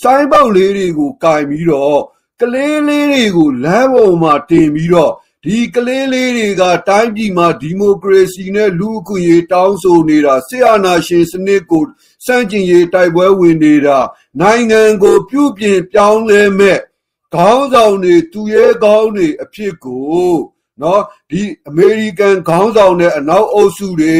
[0.00, 2.00] ဆိုင်းဘုတ်လေးတွေကိုကင်ပြီးတော့
[2.40, 5.12] ကလေးလေးတွေကိုလမ်းပေါ်မှာတင်ပြီးတော့
[5.44, 11.84] ဒီကလေးလေးတွေကတိုင်းပြည်မှာဒီမိုကရေစီနဲ့လူ့အခွင့်အရေးတောင်းဆိုနေတာဆီအာနာရှင်စနစ်ကို
[12.24, 13.98] စန့်ကျင်ရေးတိုက်ပွဲဝင်နေတာ
[14.40, 16.78] နိုင်ငံကိုပြုပြင်ပြောင်းလဲမဲ့
[17.34, 20.34] ခေါင်းဆောင်တွေသူရဲကောင်းတွေအဖြစ်ကို
[20.82, 24.18] နော်ဒီအမေရိကန်ခေါင်းဆောင်တဲ့အနောက်အုပ်စုတွေ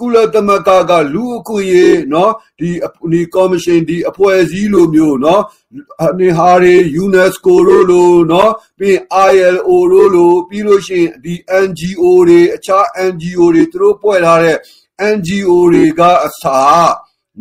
[0.00, 2.70] ကုလသမဂ္ဂကလူအခွင့်အရေးနော်ဒီ
[3.12, 5.42] ဒီကော်မရှင်ဒီအဖွဲ့အစည်းလိုမျိုးနော်
[6.04, 8.96] အနေဟာတွေ UNESCO တို့လိုနော်ပြီး
[9.32, 11.34] ILO တို့လိုပြီးလို့ရှိရင်ဒီ
[11.64, 14.56] NGO တွေအခြား NGO တွေသူတို့ဖွဲ့ထားတဲ့
[15.14, 16.92] NGO တွေကအစား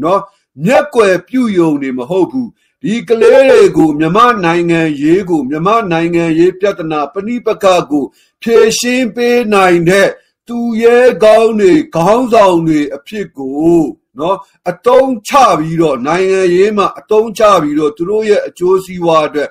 [0.03, 0.21] နော်
[0.65, 2.49] မျက်ကွယ်ပြုယုံနေမဟုတ်ဘူး
[2.83, 8.05] ဒီကလေးတွေကိုမြမနိုင်ငံရေးကိုမြမနိုင်ငံရေးပြဿနာပဏိပကကို
[8.41, 10.09] ဖြေရှင်းပေးနိုင်တဲ့
[10.49, 13.79] သူရဲကောင်းတွေခေါင်းဆောင်တွေအဖြစ်ကို
[14.19, 14.37] နော်
[14.69, 19.49] အတုံးချပြီးတော့နိုင်ငံရေးမှာအတုံးချပြီးတော့သူတို့ရဲ့အကျိုးစီးပွားအတွက်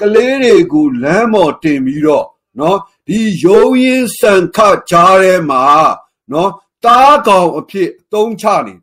[0.00, 2.26] ကလေးတွေကိုလမ်းမော်တင်ပြီးတော့
[2.60, 4.58] နော်ဒီရုံရင်စံခ
[4.90, 5.64] ကြားထဲမှာ
[6.32, 6.50] နော်
[6.84, 8.82] တားကောင်အဖြစ်အတုံးချနေတယ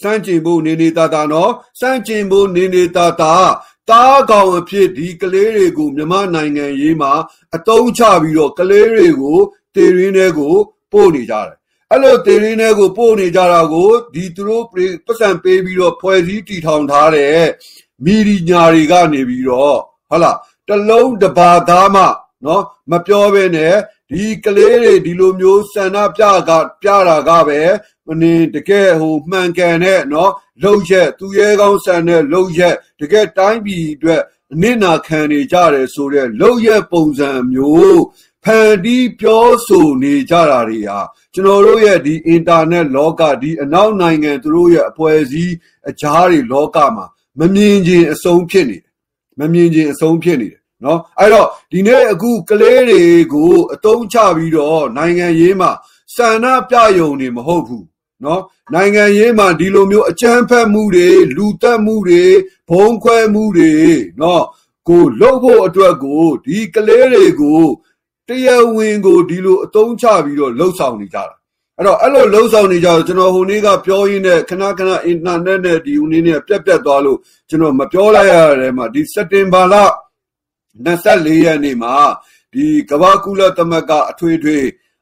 [0.00, 3.34] စန့်ကျင်ဖို့နေနေတာတာနော်စန့်ကျင်ဖို့နေနေတာတာ
[3.90, 7.12] တားကောင်အဖြစ်ဒီကလေးတွေကိုမြမနိုင်ငံရေးမှာ
[7.56, 9.40] အတုံးချပြီးတော့ကလေးတွေကို
[9.76, 10.54] တေရင်းတွေကို
[10.92, 11.56] ပို့နေကြတယ်
[11.90, 14.64] အဲ့လိုတေရင်းတွေကိုပို့နေကြတာကိုဒီသူတို့
[15.06, 17.42] ပတ်စံပေးပြီးတော့ဖွဲ့စည်းတည်ထောင်ထားတဲ့
[18.04, 20.36] မီဒီညာတွေကနေပြီးတော့ဟုတ်လား
[20.68, 22.04] တလုံးတဘာသားမှ
[22.44, 23.74] နော်မပြောဘဲနဲ့
[24.10, 26.50] ဒီကလေးတွေဒီလိုမျိုးဆန္ဒပြက
[26.82, 27.60] ပြတာကပဲ
[28.06, 38.02] မနေတကယ်ဟိုမှန်ကန်တဲ့နော်လှုပ်ရက်သူရဲကောင်းဆန်တဲ့လှုပ်ရက်တကယ်တိုင်းပြည်အတွက်အနစ်နာခံနေကြတယ်ဆိုတဲ့လှုပ်ရက်ပုံစံမျိုး
[38.46, 40.98] ဖန်တီးပြောဆိုနေကြတာတွေဟာ
[41.34, 45.54] ကျွန်တော်တို့ရဲ့ဒီအင်တာနက်လောကဒီအနောက်နိုင်ငံသူတို့ရဲ့အဖွဲ့အစည်း
[45.88, 47.06] အကြားတွေလောကမှာ
[47.38, 48.92] မမြင်ခြင်းအဆုံးဖြစ်နေတယ်
[49.38, 55.70] မမြင်ခြင်းအဆုံးဖြစ်နေတယ်နော်အဲ့တော့ဒီနေ့အခုကလေးတွေကိုအတုံးချပြီးတော့နိုင်ငံရေးမှာ
[56.14, 57.86] စန္ဒပြယုံနေမဟုတ်ဘူး
[58.24, 58.42] နော်
[58.74, 62.24] နိုင်ငံရေးမှာဒီလိုမျိုးအကြမ်းဖက်မှုတွေလူတက်မှုတွေ
[62.70, 63.72] ဘုံခွဲမှုတွေ
[64.20, 64.44] နော်
[64.88, 67.62] ကိုလှုပ်ဖို့အတွက်ကိုဒီကလေးတွေကို
[68.27, 71.35] တရားဝင်ကိုဒီလိုအတုံးချပြီးတော့လှုပ်ဆောင်နေကြတာ
[71.77, 79.75] အဲ့တော့အဲ့လိုလှုပ်ဆောင်နေကြတော့ကျွန်တော်ဟိုနေ့ကပြောရင်းနဲ့ခဏခဏအင်တာနက်နဲ့ဒီဟိုနေ့နဲ့ပြက်ပြက်သွားလို့ကျွန်တော်မပြောလိုက်ရတဲ့မှာဒီစက်တင်ဘာလ
[80.55, 81.93] 24ရက်နေ့မှာ
[82.53, 84.59] ဒီကမ္ဘာကုလသမဂ္ဂအထွေထွေ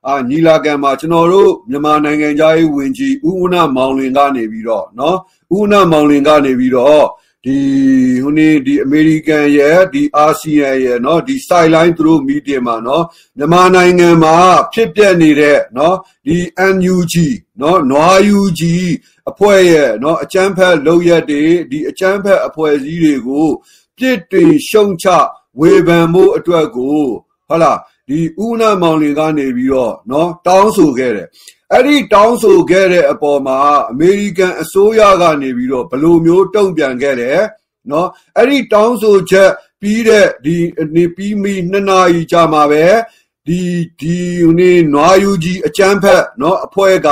[0.08, 5.16] အာညီလာခံမှာကျွန်တော်တို့မြန်မာနိုင်ငံသားရေးဝန်ကြီးဦးဦးနာမောင်လင်ကနေပြီးတော့เนาะ
[5.54, 7.06] ဦးဦးနာမောင်လင်ကနေပြီးတော့
[7.46, 7.58] ဒီ
[8.24, 13.04] ဟိုနေ့ဒီအမေရိကန်ရဲ့ဒီအာဆီယံရဲ့เนาะဒီ sideline သူတို့ meeting မှာเนาะ
[13.38, 14.36] မြန်မာနိုင်ငံမှာ
[14.74, 16.38] ဖြစ်ပျက်နေတဲ့เนาะဒီ
[16.74, 17.16] NUG
[17.60, 18.62] เนาะနွား UG
[19.30, 23.48] အဖွဲ့ရဲ့เนาะအချမ်းဖက်လောက်ရက်တွေဒီအချမ်းဖက်အဖွဲ့အစည်းတွေကို
[23.98, 25.08] ပြစ်တင်ရှုံချ
[25.60, 27.02] ဝေဖန်မှုအတွက်ကို
[27.48, 27.78] ဟုတ်လား
[28.09, 31.29] ဒီဦးနှံမောင်လေးကနေပြီးတော့နော်တောင်းဆိုခဲ့တယ်
[31.73, 33.59] အဲ့ဒီတောင်းဆိုခဲ့တဲ့အပေါ်မှာ
[33.91, 37.41] အမေရိကန်အစိုးရကနေပြီးတော့ဘယ်လိုမျိုးတုံ့ပြန်ခဲ့တယ်
[37.91, 40.57] နော်အဲ့ဒီတောင်းဆိုချက်ပြီးတဲ့ဒီ
[40.95, 42.85] နေပြီးမိနှစ်နာရီကြာမှာပဲ
[43.47, 43.61] ဒီ
[44.01, 44.19] ဒီ
[44.59, 47.09] နေနွားယူကြီးအကျန်းဖက်နော်အဖွဲက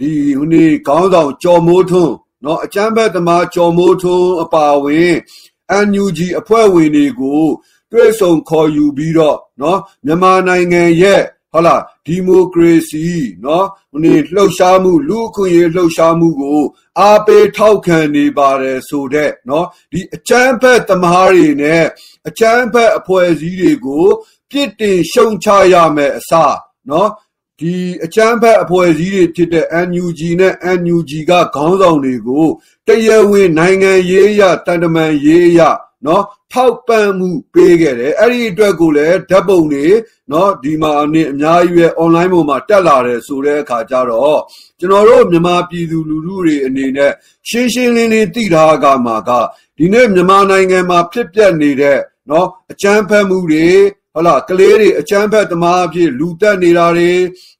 [0.00, 0.12] ဒီ
[0.52, 5.12] နေခေါင်းဆောင်ကျော်မိုးထွန်းနော်အကျန်းဖက်သမားကျော်မိုးထွန်းအပါဝင်
[5.88, 7.44] NUG အဖွဲ့ဝင်တွေကို
[7.91, 13.05] တွေ့ဆုံခေါ်ယူပြီးတော့เนาะမြန်မာနိုင်ငံရဲ့ဟုတ်လားဒီမိုကရေစီ
[13.41, 16.61] เนาะဟိုနေလှုပ်ရှားမှုလူအခွင့်အရေးလှုပ်ရှားမှုကို
[16.99, 21.85] အားပေးထောက်ခံနေပါတယ်ဆိုတဲ့เนาะဒီအချမ်းဖက်သမားတွေနဲ့
[22.27, 24.05] အချမ်းဖက်အဖွဲ့အစည်းတွေကို
[24.49, 26.55] ပြစ်တင်ရှုံချရမယ်အစား
[26.87, 27.07] เนาะ
[27.59, 32.47] ဒီအချမ်းဖက်အဖွဲ့အစည်းတွေဖြစ်တဲ့ NUG နဲ့ NUG ကခေါင်းဆောင်တွေကို
[32.87, 35.59] တရားဝင်နိုင်ငံရေးရတန်တမန်ရေးရ
[36.05, 39.85] နော်ထောက်ပံ့မှုပေးခဲ့တယ်အဲ့ဒီအတွက်ကိုလည်းဓာတ်ပုံတွေ
[40.31, 44.41] နော်ဒီမှာအနည်းအများကြီးပဲ online ပေါ်မှာတက်လာတယ်ဆိုတဲ့အခါကျတော့
[44.79, 47.11] ကျွန်တော်တို့မြန်မာပြည်သူလူထုတွေအနေနဲ့
[47.49, 49.31] ရှင်းရှင်းလင်းလင်းသိထားကြမှာက
[49.77, 51.99] ဒီနေ့မြန်မာနိုင်ငံမှာဖြစ်ပျက်နေတဲ့
[52.29, 53.67] နော်အကြမ်းဖက်မှုတွေ
[54.13, 57.11] ဟုတ်လားကလေးတွေအချမ်းဖက်သမားအဖြစ်လူတက်နေတာတွေ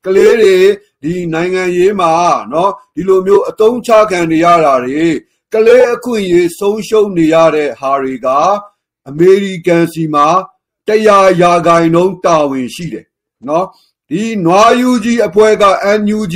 [0.05, 0.55] ကလေးတွေ
[1.03, 2.11] ဒီနိုင်ငံရေးမှာ
[2.49, 5.05] เนาะဒီလိုမျိုးအတုံးချခံနေရတာတွေ
[5.52, 8.28] ကလေးအခွင့်အရေးဆုံးရှုံးနေရတဲ့ဟာတွေက
[9.08, 10.26] အမေရိကန်စီမှာ
[10.86, 13.06] တရားရာဂိုင်နှုန်းတာဝန်ရှိတယ်
[13.48, 13.66] နော်
[14.10, 15.64] ဒီနွားယူကြီးအဖွဲ့က
[16.00, 16.34] NUG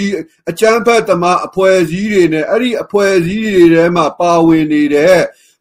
[0.48, 5.18] အချမ်းဖက်သမားအဖွဲ့အစည်းတွေနဲ့အဲ့ဒီအဖွဲ့အစည်းတွေထဲမှာပါဝင်နေတဲ့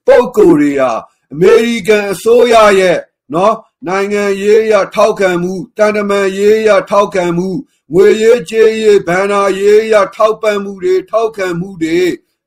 [0.07, 0.91] ပုံကိုယ်တွေဟာ
[1.33, 2.97] အမေရိကန်အစိုးရရဲ့
[3.33, 3.55] နော်
[3.87, 7.49] နိုင်ငံရေးအရထောက်ခံမှုတန်တမန်ရေးအရထောက်ခံမှု
[7.93, 11.99] ငွေရေးကြေးရေးဘဏ္ဍာရေးအရထောက်ပံ့မှုတွေထောက်ခံမှုတွေ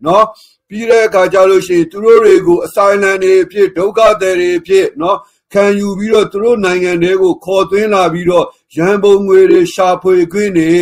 [0.07, 0.27] နော်
[0.69, 5.19] ပြီးတဲ့အခါကျလို့ရှိရင်သူတို့တွေကိုအဆိုင်လန်တွေအဖြစ်ဒုက္ခသည်တွေအဖြစ်နော်
[5.53, 10.73] ခံယူပြီးတော့သူတို့နိုင်ငံတွေကိုခေါ်သွင်းလာပြီးတော့ရန်ပုံငွေတွေရှာဖွေခွင့်တွေ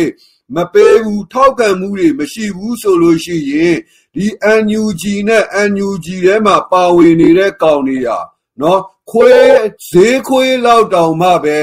[0.55, 3.77] မပေးဘူးထောက်ခံမှုတွေမရှိဘူးဆိုလို့ရှိရင်
[4.15, 4.25] ဒီ
[4.63, 8.19] NUG နဲ့ NUG ထဲမှာပါဝင်နေတဲ့ကောင်တွေဟာ
[8.61, 9.57] နော်ခွေး
[9.89, 11.57] ဈေးခွေးလောက်တောင်မှပဲ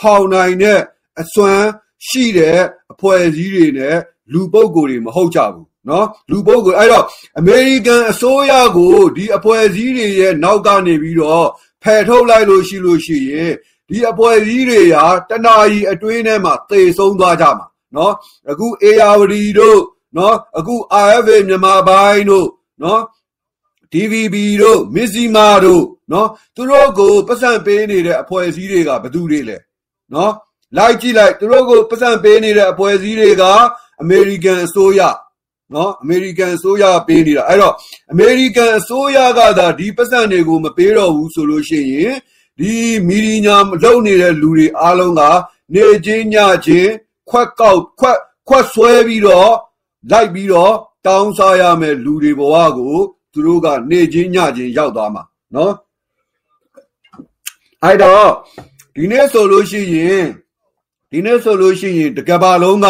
[0.00, 0.80] ဟောင်နိုင်တဲ့
[1.20, 1.66] အစွမ်း
[2.06, 2.58] ရှိတဲ့
[2.92, 3.96] အဖွဲ့အစည်းတွေနဲ့
[4.32, 7.04] လူပုဂ္ဂိုလ်တွေမဟုတ်ကြဘူး နော်လူပုဂ္ဂိုလ်အဲ့တော့
[7.38, 11.48] အမေရိကန်အစိုးရကိုဒီအဖွဲ့အစည်းတွေရဲ့နောက်ကနေပြီးတော့
[11.82, 13.52] ဖယ်ထုတ်လိုက်လို့ရှိလို့ရှိရင်
[13.88, 18.14] ဒီအဖွဲ့အစည်းတွေဟာတနာရီအတွင်းထဲမှာသေဆုံးသွားကြမှာနော်
[18.50, 19.80] အခု ARD တို့
[20.16, 20.74] နော်အခု
[21.06, 22.48] RFA မြန်မာပိုင်းတို့
[22.82, 23.02] နော်
[23.92, 29.56] DVB တို့မစ္စည်းမာတို့နော်သူတို့ကိုပတ်စံပေးနေတဲ့အဖွဲ့အစည်းတွေကဘယ်သူတွေလဲ
[30.14, 30.32] နော်
[30.76, 33.44] လိုက်ကြည့်လိုက်သူတို့ကိုပတ်စံပေးနေတဲ့အဖွဲ့အစည်းတွေက
[34.02, 35.00] အမေရိကန်အစိုးရ
[35.74, 37.74] နော်အမေရိကန်အစိုးရပေးနေတာအဲ့တော့
[38.12, 42.14] အမေရိကန်အစိုးရကသာဒီပတ်စံတွေကိုမပေးတော့ဘူးဆိုလို့ရှိရင်
[42.58, 42.74] ဒီ
[43.08, 45.22] မီဒီညာလုံနေတဲ့လူတွေအားလုံးက
[45.74, 46.92] နေချင်းညချင်း
[47.30, 49.52] ခွက်ကောက်ခွက်ခွက်ဆွဲပြီးတော့
[50.10, 50.74] လိုက်ပြီးတော့
[51.06, 52.96] တောင်းစားရမယ်လူတွေဘဝကို
[53.32, 55.22] သူတို့ကနေချင်းညချင်းရောက်သွားမှာ
[55.54, 55.72] နော်
[57.82, 58.30] အဲ့တော့
[58.94, 60.24] ဒီနေ့ဆိုလို့ရှိရင်
[61.10, 62.86] ဒီနေ့ဆိုလို့ရှိရင်တကဘာလုံးက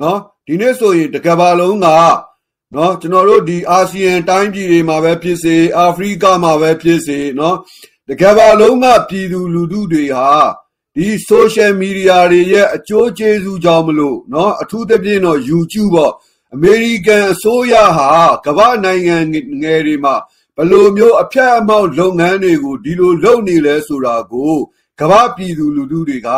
[0.00, 1.86] နော်ဒီနေ့ဆိုရင်တကဘာလုံးက
[2.74, 7.56] နော်ကျွန်တော်တို့ဒီအာဆီယံတိုင်းပြည်တွေမှာပဲဖြစ်စေအာဖရိကမှာပဲဖြစ်စေနော်
[8.08, 10.28] တကဘာလုံးကပြည်သူလူထုတွေဟာ
[10.96, 16.12] ဒီ social media တွေရဲ့အကျိုးကျေးဇူးကြောင့်မလို့နော်အထူးသဖြင့်တော့ YouTube ပေါ့
[16.54, 18.10] အမေရိကန်အစိုးရဟာ
[18.46, 19.16] ကမ္ဘာနိုင်ငံ
[19.62, 20.14] ငယ်တွေမှာ
[20.56, 24.54] ဘလိုမျိုးအဖြတ်အမှောက်လုပ်ငန်းတွေကိုဒီလိုလုပ်နေလဲဆိုတာကို
[25.00, 26.28] ကမ္ဘာပြည်သူလူထုတွေက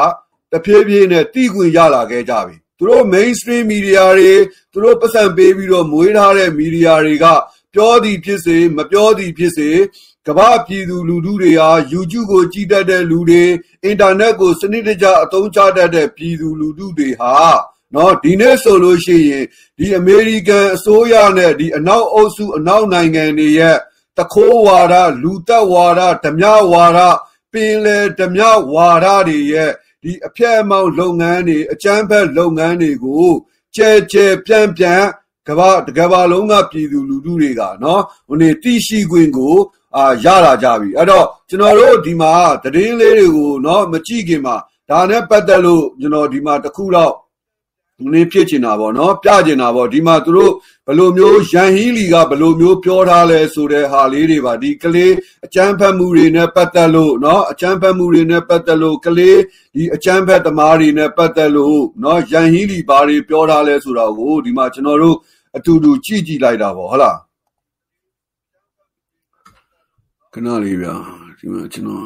[0.53, 4.35] တဖြည်းဖြည်းနဲ့တီးခွင်ရလာခဲ့ကြပြီ သူတို့ mainstream media တွေ
[4.73, 7.27] သူတို့ပတ်စံပေးပြီးတော့မွေးထားတဲ့ media တွေက
[7.75, 9.71] ပြောသည်ဖြစ်စေမပြောသည်ဖြစ်စေ
[10.27, 13.45] ကမ္ဘာပြည်သူလူထုတွေဟာ YouTube ကိုကြည့်တတ်တဲ့လူတွေ
[13.85, 17.35] အင်တာနက်ကိုစနစ်တကျအသုံးချတတ်တဲ့ပြည်သူလူထုတွေဟာ
[17.95, 19.45] နော်ဒီနေ့ဆိုလို့ရှိရင်
[19.79, 23.77] ဒီအမေရိကန်အစိုးရနဲ့ဒီအနောက်အုပ်စုအနောက်နိုင်ငံတွေရဲ့
[24.18, 26.99] တခိုးဝါဒလူသက်ဝါဒဓမြဝါဒ
[27.53, 28.42] ပင်လေဓမြ
[28.75, 29.71] ဝါဒတွေရဲ့
[30.03, 33.29] ဒီအဖျက်အမှောက်လုပ်ငန်းတွေအကြမ်းဖက်လုပ်ငန်းတွေကို
[33.77, 35.07] ကျဲကျဲပြန့်ပြန့်
[35.49, 39.57] ကဘာကဘာလုံးကပြည်သူလူထုတွေကနော်ဟိုနေတိရှိခွင့်ကို
[39.97, 44.57] အာရလာကြပြီအဲ့တော့ကျွန်တော်တို့ဒီမှာသတင်းလေးတွေကိုနော်မကြည့်ခင်မှာ
[44.88, 47.12] ဒါနဲ့ပတ်သက်လို့ကျွန်တော်ဒီမှာတစ်ခုတော့
[48.13, 50.54] နည်းဖြစ်ချင်တာပေါ့နော်ပြချင်တာပေါ့ဒီမှာသူတို့
[50.86, 55.13] ဘယ်လိုမျိုးရန်ဟီလီကဘယ်လိုမျိုးပြောထားလဲဆိုတဲ့ဟာလေးတွေပါဒီကလေး
[55.46, 59.38] အကျန်းဖတ်မှုတွေနဲ့ပတ်သက်လို့เนาะအကျန်းဖတ်မှုတွေနဲ့ပတ်သက်လို့ကလေး
[59.76, 65.18] ဒီအကျန်းဖတ်သမားတွေနဲ့ပတ်သက်လို့เนาะရန်ဟီလီဘာတွေပြောထားလဲဆိုတာကိုဒီမှာကျွန်တော်တို့
[65.58, 67.18] အတူတူကြည့်ကြည့်လိုက်တာပေါ့ဟုတ်လား
[70.34, 70.96] ခဏလေးဗျာ
[71.40, 72.06] ဒီမှာကျွန်တော်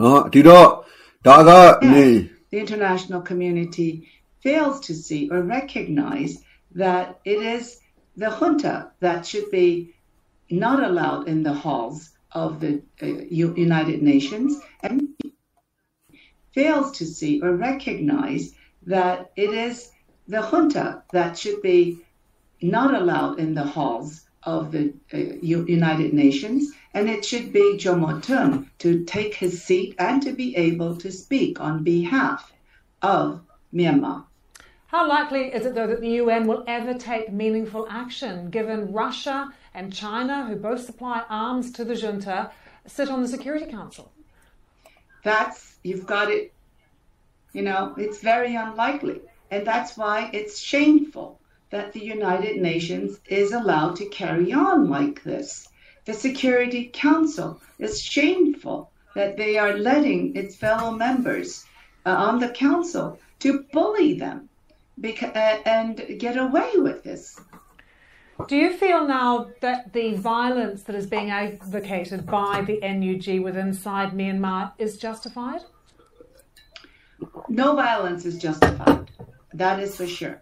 [0.00, 0.89] နော်ဒီတော့ဒါကနေ
[2.49, 4.09] the international community
[4.41, 6.43] fails to see or recognize
[6.75, 7.79] that it is
[8.17, 9.93] the junta that should be
[10.49, 15.09] not allowed in the halls of the uh, United Nations and
[16.53, 18.53] fails to see or recognize
[18.87, 19.91] that it is
[20.27, 21.99] the junta that should be
[22.61, 28.69] not allowed in the halls of the uh, United Nations and it should be Jomotum
[28.79, 32.51] to take his seat and to be able to speak on behalf
[33.01, 33.41] of
[33.73, 34.25] Myanmar.
[34.87, 39.53] How likely is it, though, that the UN will ever take meaningful action, given Russia
[39.73, 42.51] and China, who both supply arms to the junta,
[42.85, 44.11] sit on the Security Council?
[45.23, 46.51] That's, you've got it,
[47.53, 49.21] you know, it's very unlikely.
[49.49, 55.23] And that's why it's shameful that the United Nations is allowed to carry on like
[55.23, 55.69] this
[56.05, 61.65] the Security Council is shameful that they are letting its fellow members
[62.05, 64.49] uh, on the council to bully them
[64.99, 67.39] beca- uh, and get away with this.
[68.47, 73.67] Do you feel now that the violence that is being advocated by the NUG within
[73.67, 75.61] inside Myanmar is justified?
[77.47, 79.11] No violence is justified.
[79.53, 80.41] That is for sure.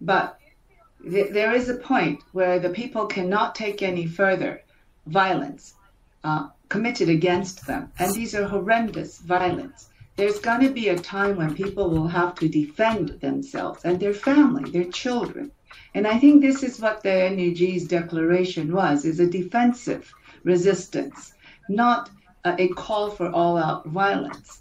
[0.00, 0.38] But
[1.08, 4.62] th- there is a point where the people cannot take any further
[5.06, 5.74] violence
[6.24, 7.92] uh, committed against them.
[7.98, 9.88] And these are horrendous violence.
[10.16, 14.14] There's going to be a time when people will have to defend themselves and their
[14.14, 15.50] family, their children.
[15.94, 20.12] And I think this is what the NUG's declaration was, is a defensive
[20.44, 21.34] resistance,
[21.68, 22.10] not
[22.44, 24.60] a, call for all-out violence.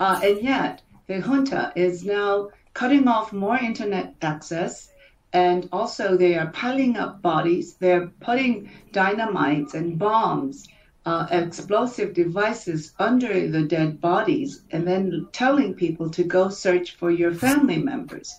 [0.00, 4.90] Uh, and yet, the junta is now cutting off more internet access,
[5.32, 7.74] and also they are piling up bodies.
[7.74, 10.68] They're putting dynamites and bombs,
[11.04, 17.10] uh, explosive devices under the dead bodies, and then telling people to go search for
[17.10, 18.34] your family members.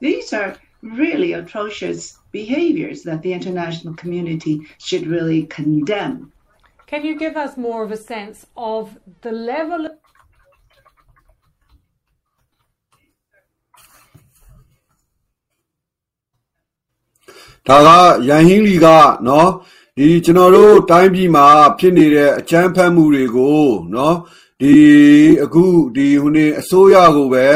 [0.00, 6.32] These are really atrocious behaviors that the international community should really condemn.
[6.86, 9.88] Can you give us more of a sense of the level
[17.68, 17.88] ဒါက
[18.28, 18.86] ရန်ဟင်းလီက
[19.26, 19.50] နော်
[19.98, 21.46] ဒီကျွန်တော်တို့တိုင်းပြည်မှာ
[21.78, 24.16] ဖြစ်နေတဲ့အကြမ်းဖက်မှုတွေကိုနော်
[24.60, 24.74] ဒီ
[25.42, 25.64] အခု
[25.96, 27.46] ဒီဟိုနေအစိုးရကိုပဲ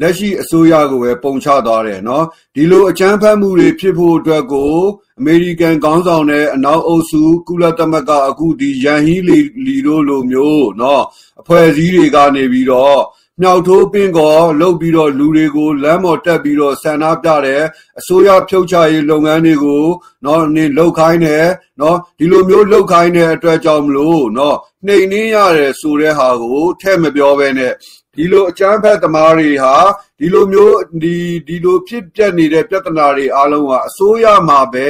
[0.00, 4.74] လက်ရှိအစိုးရကိုပဲပုံချသွားတယ်နော်ဒီလိုအကြမ်းဖက်မှုတွေဖြစ်ဖို့အတွက်ကို
[5.18, 11.04] အမေရိကန်ခေါင်းဆောင်တဲ့အနောက်အုပ်စုကုလသမဂ္ဂအခုဒီရန်ဟီလီလီတို့လိုမျိုးနော်
[11.40, 12.98] အဖွဲ့အစည်းတွေကနေပြီးတော့
[13.40, 17.62] မြောက်ထိုးပင်ကောလှုပ်ပြီးတော့လူတွေကို လမ်းပေါ်တက်ပြီးတော့ဆန္ဒပြတယ်
[17.98, 19.84] အစိုးရဖြုတ်ချရေးလုပ်ငန်းတွေကို
[20.24, 21.46] နော်နေလှုပ်ခိုင်းတယ်
[21.80, 27.72] နော်ဒီလိုမျိုးလှုပ်ခိုင်းတဲ့အတွက်ကြောင့်မလို့နော်နှိမ်နှင်းရတယ်ဆိုတဲ့ဟာကိုထဲ့မပြောဘဲနဲ့
[28.14, 29.74] ဒီလိုအကြမ်းဖက်သမားတွေဟာ
[30.18, 31.16] ဒီလိုမျိုးဒီ
[31.48, 34.88] ဒီလိုဖြစ်ပျက်နေတဲ့ပြဿနာတွေအားလုံးကအစိုးရမှာပဲ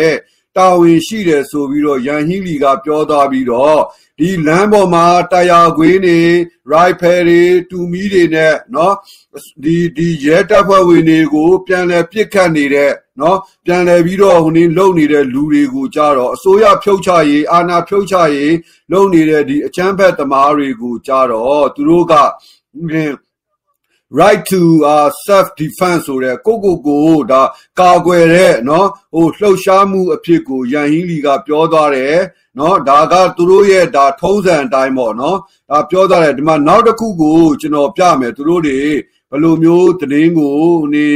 [0.57, 3.79] တာဝန်ရှိတယ်ဆိုပြီးတော့ရန်ဟီလီကပြောသွားပြီးတော့
[4.19, 6.19] ဒီလမ်းပေါ်မှာတရားခွေးနေ
[6.71, 8.93] rifle တွေတူမီတွေနဲ့เนาะ
[9.63, 18.55] ဒီဒီရဲတပ်ဖွဲ့ဝင်တွေကိုပြန်လဲပစ်ခတ်နေတဲ့เนาะပြန်လဲပြီးတော့ဟိုနေလုံနေတဲ့လူတွေကိုကြတော့အစိုးရဖြုတ်ချရေးအာဏာဖြုတ်ချရေး
[18.91, 22.13] လုံနေတဲ့ဒီအချမ်းဖက်သမားတွေကိုကြတော့သူတို့က
[24.19, 27.41] right to uh self defense ဆိုတဲ့ကိုကိုကိုဒါ
[27.79, 32.17] ကာကွယ်တဲ့เนาะဟိုလှုပ်ရှားမှုအဖြစ်ကိုရန်ဟင်းလီကပြောသွားတယ်
[32.57, 35.37] เนาะဒါကသူတို့ရဲ့ဒါထုံးစံအတိုင်းပေါ့เนาะ
[35.69, 38.79] ဒါပြောသွားတယ်ဒီမှာနောက်တစ်ခုကိုကျွန်တော်ပြမယ်သူတို့တွေ
[39.29, 40.57] ဘယ်လိုမျိုးသတင်းကို
[40.93, 41.07] နေ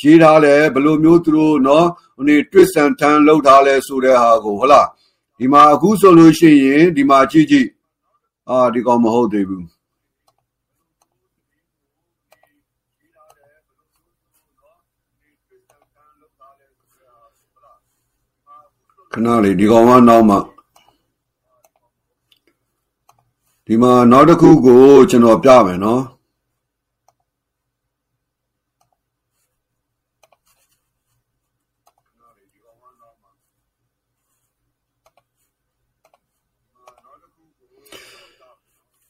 [0.00, 1.84] ရေးထားလဲဘယ်လိုမျိုးသူတို့เนาะ
[2.26, 4.86] နေ twist and turn လောက်ထားလဲဆိုတဲ့ဟာကိုဟုတ်လား
[5.38, 7.68] ဒီမှာအခုဆိုလို့ရှိရင်ဒီမှာကြည့်ကြည့်
[8.50, 9.73] အာဒီကောင်မဟုတ်သေးဘူး
[19.15, 20.37] ခဏလေးဒီကောင်ကနောက်မှ
[23.65, 26.03] ဒီမှာနောက်တစ်ခုကိုကျွန်တော်ပြမယ်နော်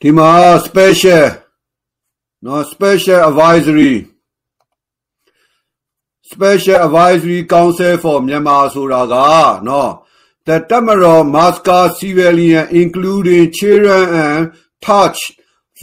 [0.01, 0.31] ဒီမှာ
[0.65, 1.25] special
[2.45, 3.93] နော် special advisory
[6.32, 9.14] Special Advisory Council for Myanmar ဆိုတာက
[9.68, 9.90] နော်
[10.46, 14.42] The Tamaro Maska civilian including children and
[14.86, 15.18] touch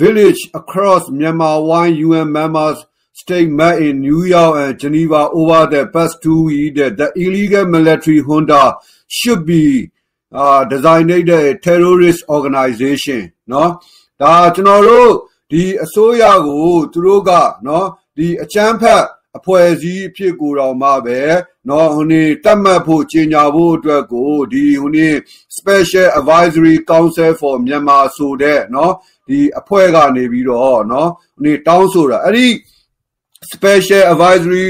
[0.02, 2.78] village across Myanmar one UN members
[3.22, 7.66] state met in New York and Geneva over the past two weeks that the illegal
[7.66, 8.64] military junta
[9.08, 9.92] should be
[10.32, 13.70] uh, designated a terrorist organization နော်
[14.22, 15.10] ဒါကျွန်တော်တို့
[15.52, 17.32] ဒီအစိုးရကိုသူတို့က
[17.68, 17.86] နော်
[18.18, 19.04] ဒီအချမ်းဖက်
[19.39, 21.21] အဖွဲ့အစည်းအဖြစ်ကိုတော့မှပဲ
[21.69, 25.15] နော်ဟိုနေ့တတ်မှတ်ဖို့ကြီးညာဖို့အတွက်ကိုဒီဟိုနေ့
[25.57, 28.95] Special Advisory Council for Myanmar ဆိုတဲ့နော်
[29.29, 32.47] ဒီအဖွဲ့ကနေပြီးတော့နော်ဟိုနေ့တောင်းဆိုတာအဲ့ဒီ
[33.53, 34.67] Special Advisory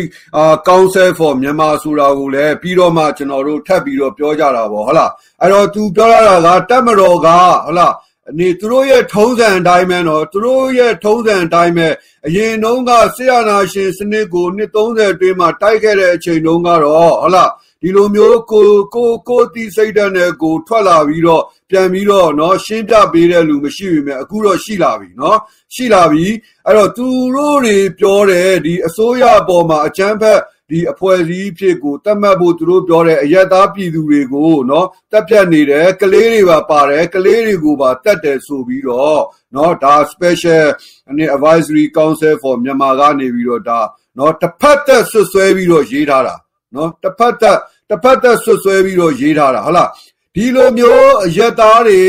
[0.68, 5.10] Council for Myanmar ဆိုတာကိုလည်းပြီးတော့မှကျွန်တော်တို့ထပ်ပြီးတော့ပြောကြတာပေါ့ဟုတ်လား
[5.40, 7.28] အဲ့တော့သူပြောရတာကတတ်မတော်က
[7.64, 7.94] ဟုတ်လား
[8.39, 11.87] နေသူတို့ရဲ့ထုံးစံအတိုင်းပဲနော်သူတို့ရဲ့ထုံးစံအတိုင်းပဲ
[12.27, 17.51] အရင်တုန်းကဆီယနာရှင်စနစ်ကိုနှစ်30အတွင်းမှာတိုက်ခဲ့တဲ့အချိန်တုန်းကတော့ဟုတ်လား
[17.81, 25.37] ဒီလိုမျိုးကိုကိုကိုတီစိတ်ဓာတ်နဲ့ကိုထွက်လာပြီးတော့ပြန်ပြီးတော့เนาะရှင်းပြပေးတဲ့လူမရှိပြီမဲ့အခုတော့ရှိလာပြီเนาะ
[25.73, 26.25] ရှိလာပြီ
[26.65, 30.39] အဲ့တော့သူတို့တွေပြောတယ်ဒီအစိုးရအပေါ်မှာအကြမ်းဖက်
[30.72, 39.22] ဒီအဖွဲ့အစည်းဖြစ်ကိုတတ်မှတ်ဖို့သူတို့ပြောတဲ့အယက်သားပြည်သူတွေကိုနော်တက်ပြတ်နေတယ်ကလေးတွေပါပါတယ်ကလေးတွေကိုပါတတ်တယ်ဆိုပြီးတော့
[39.54, 40.64] နော်ဒါ special
[41.10, 43.80] အနေ advisory council for မြန်မာကနေပြီးတော့ဒါ
[44.18, 46.34] နော်တစ်ဖက်သက်ဆွဆွဲပြီးတော့ရေးထားတာ
[46.74, 47.58] နော်တစ်ဖက်သက်
[47.88, 49.88] တစ်ဖက်သက်ဆွဆွဲပြီးတော့ရေးထားတာဟုတ်လား
[50.34, 52.02] ဒီလိုမျိုးအယက်သားတွေ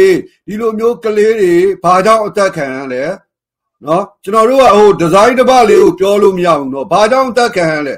[0.48, 1.54] ဒီလိုမျိုးကလေးတွေ
[1.84, 3.04] ဘာကြောင့်အသက်ခံရလဲ
[3.86, 7.96] နော်ကျွန်တော်တို့ကဟိုဒီဇိုင်းတစ်ပတ်လေးကိုပြောလို့မရဘူးနော်ဘာကြောင့်အသက်ခံရလဲ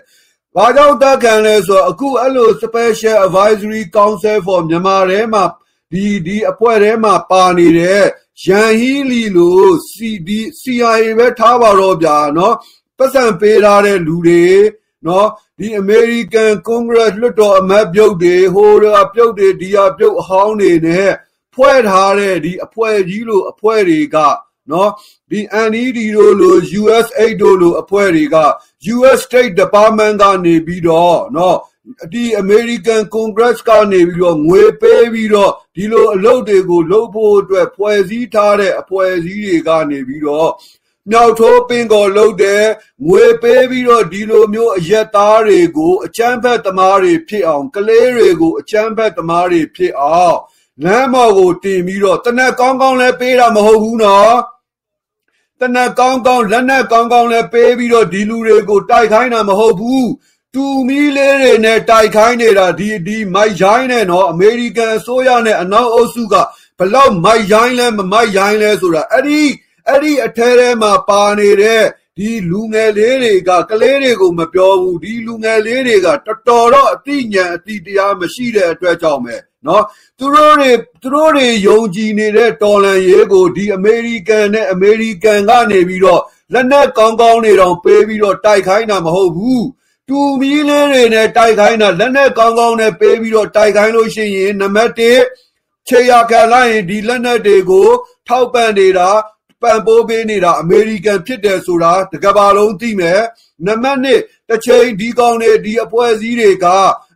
[0.57, 5.43] ဘာကြောင့်တက်ခံလဲဆိုတော့အခုအဲ့လို Special Advisory Council for မြန်မာထဲမှာ
[5.91, 8.03] ဒီဒီအဖွဲ့ထဲမှာပါနေတဲ့
[8.43, 10.29] ရန်ဟီလီလို့ CD
[10.59, 12.55] CIA ပဲထားပါတော့ဗျာနော်
[12.97, 14.45] ပတ်စံပေးထားတဲ့လူတွေ
[15.05, 15.29] နော်
[15.59, 21.11] ဒီ American Congress လွှတ်တော်အမတ်ပြုတ်တွေဟိုရာပြုတ်တွေဒီဟာပြုတ်အဟောင်းတွေနဲ့
[21.53, 24.17] ဖွဲ့ထားတဲ့ဒီအဖွဲ့ကြီးလို့အဖွဲ့တွေက
[24.71, 24.91] နော်
[25.31, 25.39] ဒီ
[25.69, 28.37] NED တို့လို့ USAID တို့လို့အဖွဲ့တွေက
[28.95, 31.57] US State Department ကနေပြီးတော့နော်
[32.13, 40.51] ဒီ American Congress ကနေပြီးတော့ငွေပေးပြီးတော့ဒီလိုအလုပ်တွေကိုလုပ်ဖို့အတွက်ဖွဲ့စည်းထားတဲ့အဖွဲ့အစည်းတွေကနေပြီးတော့
[41.11, 42.65] မြောက်ထိုးပင်ကော်လုပ်တယ်
[43.07, 50.37] ငွေပေးပြီးတော့ဒီလိုမျိုးအရက်သားတွေကိုအချမ်းဖက်သမားတွေဖြစ်အောင်ကလေးတွေကိုအချမ်းဖက်သမားတွေဖြစ်အောင်
[50.83, 54.35] လမ်းမော်ကိုတင်ပြီးတော့တနက်ကောင်းကောင်းလဲပေးတာမဟုတ်ဘူးနော်
[55.61, 60.09] တနက်ကောင်းကောင်းလက်နက်ကောင်းကောင်းလဲပေးပြီးတော့ဒီလူတွေကိုတိုက်ခိုင်းတာမဟုတ်ဘူး
[60.53, 66.35] တူမီလေးတွေနဲ့တိုက်ခိုင်းနေတာဒီဒီမိုက်ရိုင်းနဲ့နော်အမေရိကန်အစိုးရနဲ့အနောက်အုပ်စုက
[66.79, 69.41] ဘလောက်မိုက်ရိုင်းလဲမမိုက်ရိုင်းလဲဆိုတာအဲ့ဒီ
[69.87, 71.83] အဲ့ဒီအထဲထဲမှာပါနေတဲ့
[72.17, 79.35] ဒီလူငယ်လေးတွေကကလေးတွေကိုမပြောဘူးဒီလူငယ်လေးတွေကတော်တော်တော့အသိဉာဏ်အသိတရားမရှိတဲ့အတွက်ကြောင့်ပဲ
[79.67, 79.83] နော်
[80.19, 86.21] သူတို့တွေသူတို့တွေယုံကြည်နေတဲ့တော်လန်ရေးကိုဒီအမေရိကန်နဲ့အမေရိကန်ကနေပြီးတော့
[86.53, 89.65] လက်နက်ကောင်းကောင်းတွေတော့ပေးပြီးတော့တိုက်ခိုင်းတာမဟုတ်ဘူး
[90.09, 94.99] တူမီလေးတွေနဲ့တိုက်ခိုင်းတာလက်နက်ကောင်းကောင်းနဲ့ပေးပြီးတော့တိုက်ခိုင်းလို့ရှိရင်နံပါတ်1
[95.87, 97.89] ခြေရခံလိုက်ရင်ဒီလက်နက်တွေကို
[98.27, 99.09] ထောက်ပံ့နေတာ
[99.61, 103.21] ပံ့ပိုးပေးနေတာအမေရိကန်ဖြစ်တယ်ဆိုတာတကဘာလုံးသိမယ်
[103.65, 106.65] နံပါတ်2တစ်ချိန်ဒီကောင်တွေဒီအဖွဲ့အစည်းတွေက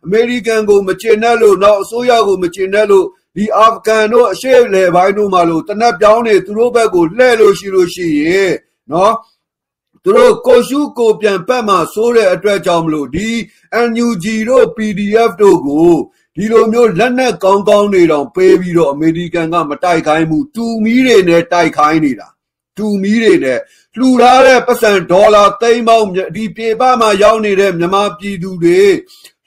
[0.04, 8.52] အမေရိကန်ကိုမကျင်တဲ့လို့နောက်အစိုးရကိုမကျင်တဲ့လို့ဒီအာဖဂန်တို့အရှေ့လေပိုင်းတို့မှာလို့တနက်ပြောင်းနေသူတို့ဘက်ကိုလှဲ့လို့ရှိလို့ရှိရင်
[8.92, 9.14] နော်
[10.04, 13.28] သူတို့ကိုရှုကိုပြန်ပတ်မှစိုးတဲ့အတွက်ကြောင့်မလို့ဒီ
[13.88, 15.92] NUG တို့ PDF တို့ကို
[16.36, 22.28] ဒီလိုမျိုးလက်နက်ကောင်းကောင်းတွေတောင်ပေးပြီးတော့အမေရိကန်ကမတိုက်ခိုင်းဘူးတူမီတွေနဲ့တိုက်ခိုင်းနေတာ
[22.80, 23.60] တူမီတွေနဲ့
[23.98, 28.80] လှူထားတဲ့ပတ်စံဒေါ်လာသိန်းပေါင်းဒီပြေပမှာရောက်နေတဲ့မြန်မာပြည်သူတွေ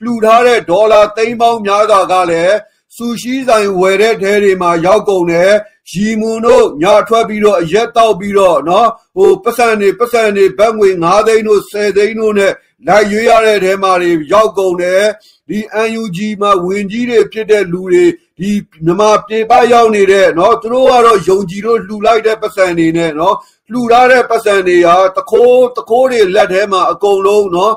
[0.02, 2.56] လှူထားတဲ့ဒေါ်လာသိန်းပေါင်းများစွာကလည်း
[2.96, 5.52] ဆူရှိဆိုင်ဝယ်တဲ့ထဲတွေမှာရောက်ကုန်တယ်
[5.90, 12.52] ရီမွန်တို့ညထွက်ပြီးတော့အရက်တောက်ပြီးတော့နော်ဟိုပတ်စံနေပတ်စံနေဘတ်ငွေ9သိန်းတို့10သိန်းတို့နဲ့
[12.86, 15.04] လိုက်ရွေးရတဲ့ထဲမှာတွေရောက်ကုန်တယ်
[15.48, 15.58] ဒီ
[16.00, 18.04] UNG မှာဝင်ကြီးတွေဖြစ်တဲ့လူတွေ
[18.38, 18.50] ဒီ
[18.84, 23.36] မြန်မာပြေပရောက်နေတဲ့နော်သူတို့ကတော့ယုံကြည်လို့လှူလိုက်တဲ့ပတ်စံနေနဲ့နော်
[23.70, 27.74] လှူထားတဲ့ပတ်စံတွေဟာတခိုးတခိုးတွေလက်ထဲမှာအကုန်လုံးနော်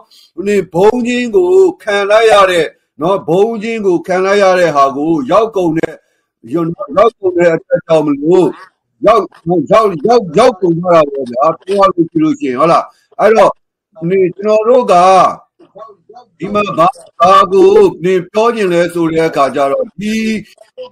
[0.48, 1.52] နင်ဘုံချင်းကို
[1.84, 2.66] ခံလိုက်ရတဲ့
[3.02, 5.94] နော်ဘုံချင်းကိုခံလိုက်ရတဲ့ဟာကို ရောက်ကုန်တဲ့
[6.54, 8.48] ရောက်ကုန်တဲ့အတက်ကြောင့်မလို့
[9.06, 9.24] ရောက်
[9.72, 12.86] ရောက်ရောက်ရောက်ကုန်ကြတာပေါ့ဗျာပြောရလို့ရှိလို့ရှိရင်ဟုတ်လား
[13.20, 13.52] အဲ့တော့
[14.10, 14.94] နေကျွန်တော်တို့က
[16.40, 16.88] ဒီမှာဘာ
[17.20, 17.72] ဘာကို
[18.04, 20.16] နေပြောကျင်လဲဆိုတဲ့အခါကျတော့ဒီ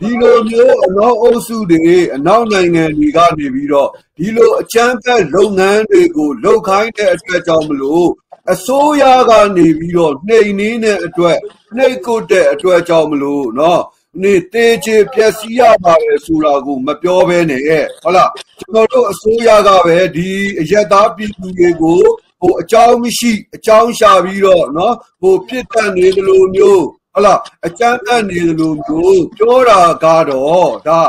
[0.01, 8.09] ဒီလိုမျိုးအနောက်အုပ်စုတွေအနောက်နိုင်ငံတွေကနေပြီးတော့ဒီလိုအကြမ်းဖက်လုပ်ငန်းတွေကိုလုပ်ခိုင်းတဲ့အတွက်ကြောင့်မလို့
[8.53, 11.37] အစိုးရကနေပြီးတော့နှိမ်နှင်းတဲ့အတွက်
[11.75, 13.81] နှိမ်ကုတ်တဲ့အတွက်ကြောင့်မလို့နော်
[14.21, 22.01] နေတေချေပျက်စီးရပါတယ်ဆိုတာကိုမပြောဘဲနဲ့ဟုတ်လားကျွန်တော်တို့အစိုးရကပဲဒီအရက်သားပြည်သူတွေကို
[22.44, 26.84] ဟိုအကြောင်းမရှိအကြောင်းရှာပြီးတော့เนาะဟိုပြစ်တတ်နေတယ်လို့မျိုး
[27.14, 31.00] ဟုတ်လားအကြမ်းဖက်နေတယ်လို့မျိုးပြောတာကတော့ဒါ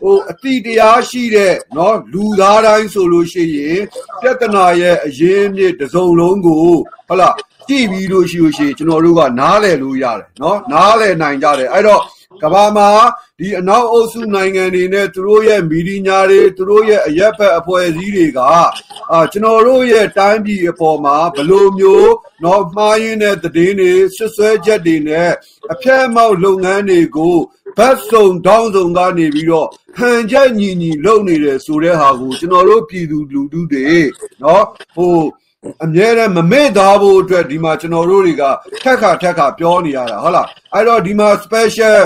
[0.00, 3.82] ဟိုအတိတရားရှိတဲ့เนาะလူသားတိုင်းဆိုလို့ရှိရင်
[4.20, 6.66] ပြဿနာရဲ့အရင်းမြစ်တစ်စုံလုံးကို
[7.08, 7.34] ဟုတ်လား
[7.68, 12.02] ကြည့်ပြီးလို့ရှိလို့ရှိရင်ကျွန်တော်တို့ကနားလည်လို့ရတယ်เนาะနားလည်နိုင်ကြတယ်အဲ့တော့
[12.41, 12.89] ကဘာမှာ
[13.39, 18.39] ဒီအနောက်အုပ်စုနိုင်ငံတွေနဲ့သူတို့ရဲ့မီဒီယာတွေသူတို့ရဲ့အရက်ဖက်အဖွဲ့အစည်းတွေက
[19.11, 22.13] အာကျွန်တော်တို့ရဲ့တိုင်းပြည်အပေါ်မှာဘလိုမျိုး
[22.43, 25.31] နော်မှားရင်းတဲ့သတင်းတွေဆွဆွဲချက်တွေနဲ့
[25.71, 27.35] အဖျက်အမှောက်လုပ်ငန်းတွေကို
[27.77, 29.67] ဘတ်စုံတောင်းစုံကနေပြီးတော့
[29.97, 33.89] ဟန်ချက်ညီညီလုပ်နေတယ်ဆိုတဲ့ဟာကိုကျွန်တော်တို့ပြည်သူလူထုတွေ
[34.43, 34.65] နော်
[34.95, 35.15] ဟို
[35.83, 38.43] အမြဲတမ်းမမေ့သားဖို့အတွက်ဒီမှာကျွန်တော်တို့တွေက
[38.83, 41.97] ထက်ခါထက်ခါပြောနေရတာဟုတ်လားအဲ့တော့ဒီမှာ special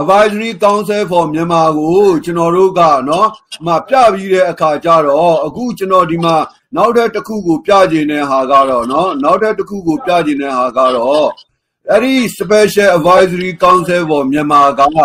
[0.00, 3.28] advisory council for မြန်မာကိုကျွန်တော်တို့ကနော်
[3.66, 6.36] မှပြပြီးတဲ့အခါကျတော့အခုကျွန်တော်ဒီမှာ
[6.76, 11.28] နောက်ထပ်တစ်ခုကိုပြကျင်တဲ့ဟာကတော့နော်နောက်ထပ်တစ်ခုကိုပြကျင်တဲ့ဟာကတော့
[11.90, 14.98] အဲ့ဒီ special advisory council for မြန်မာကဘ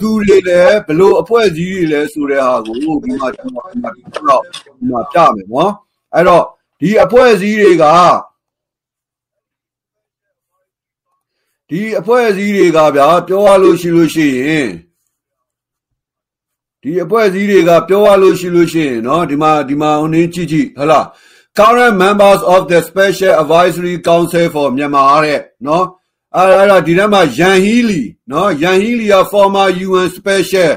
[0.00, 3.90] သူတွေလဲဘလို့အဖွဲ့အစည်းတွေလဲဆိုတဲ့ဟာကိုဒီမှာကျွန်တော်ဒီမှာ
[5.12, 5.72] ပြမယ်နော်
[6.14, 6.44] အဲ့တော့
[6.79, 7.85] ဒီအဖွဲ့အစည်းတွေက
[11.69, 14.69] ဒီအဖွဲ့အစည်းတွေကဗျာပြောရလို့ရှိလို့ရှိရင်
[16.81, 21.05] ဒီအဖွဲ့အစည်းတွေကပြောရလို့ရှိလို့ရှိရင်เนาะဒီမှာဒီမှာဟိုနေကြည့်ကြည့်ဟဟလား
[21.59, 25.85] current members of the special advisory council for Myanmar တဲ့နော်
[26.35, 28.01] အဲ့အဲ့ဒါဒီထဲမှာယန်ဟီလီ
[28.31, 30.71] နော်ယန်ဟီလီက former UN special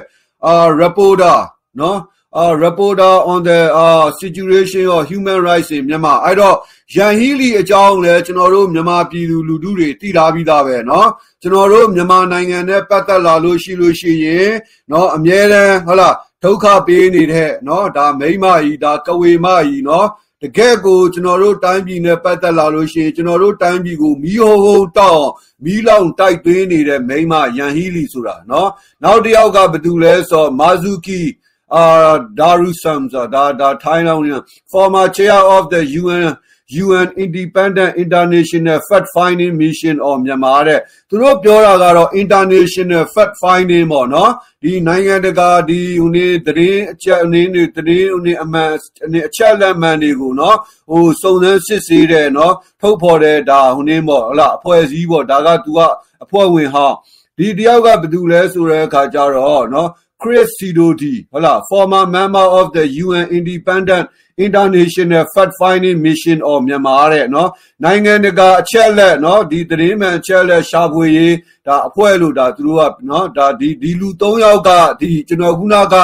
[0.51, 1.39] uh reporter
[1.81, 1.99] နော်
[2.41, 6.57] uh reporter on the uh situation of human rights in Myanmar အဲ့တော့
[6.95, 11.07] ယန်ဟီလီအကြောင်းလည်းကျွန်တော်တို့မြန်မာပြည်သူလူထုတွေသိထားပြီးသားပဲเนาะ
[11.43, 14.51] ကျွန်တော်တို့မြန်မာနိုင်ငံနဲ့ပတ်သက်လာလို့ရှိလို့ရှိရင်
[14.89, 20.07] เนาะအမြဲတမ်းဟုတ်လားဒုက္ခပေးနေတဲ့เนาะဒါမိမ့်မကြီးဒါကဝေမကြီးเนาะ
[20.43, 25.27] တကယ်ကိုကျွန်တော်တို့တိုင်းပြည်နဲ့ပတ်သက်လာလို့ရှိရင်ကျွန်တော်တို့တိုင်းပြည်ကိုမီးဟုံဟုံတောက်
[25.65, 28.69] မီးလောင်တိုက်သွင်းနေတဲ့မိမယန်ဟီလီဆိုတာเนาะ
[29.03, 31.21] နောက်တစ်ယောက်ကဘယ်သူလဲဆိုတော့မာဇူကီ
[31.72, 36.38] uh Darusam da da Thailand former chair of the UN
[36.70, 44.32] UN Independent International Fact Finding Mission of Myanmar တဲ့သူတို့ပြောတာကတော့ International Fact Finding ပေါ့နော်
[44.64, 48.72] ဒီနိုင်ငံတကာဒီဟိုနေသတင်းအချက်အနေနဲ့သတင်းဟိုနေအမှန်
[49.28, 50.58] အချက်လက်မှန်တွေကိုနော်
[50.90, 55.80] ဟိုစုံစမ်းစစ်ဆေးတဲ့နော်ထုတ်ဖော်တဲ့ဒါဟိုနေပေါ့ဟုတ်လားအဖွဲ့အစည်းပေါ့ဒါကသူက
[56.24, 56.98] အဖွဲ့ဝင်ဟောင်း
[57.38, 59.90] ဒီတယောက်ကဘယ်သူလဲဆိုတဲ့အခါကျတော့နော်
[60.22, 64.06] Chris Sidoti ဟုတ်လား former member of the UN Independent
[64.46, 67.50] International Fact Finding Mission of Myanmar တဲ့နော်
[67.84, 71.36] နိုင်ငံတကာအချက်လက်နော်ဒီသတင်းမှန်အချက်လက်ရှာဖွေရေး
[71.68, 75.96] ဒါအဖွဲ့လို့ဒါသူတို့ကနော်ဒါဒီဒီလူ၃ယောက်ကဒီကျွန်တော်ခုနက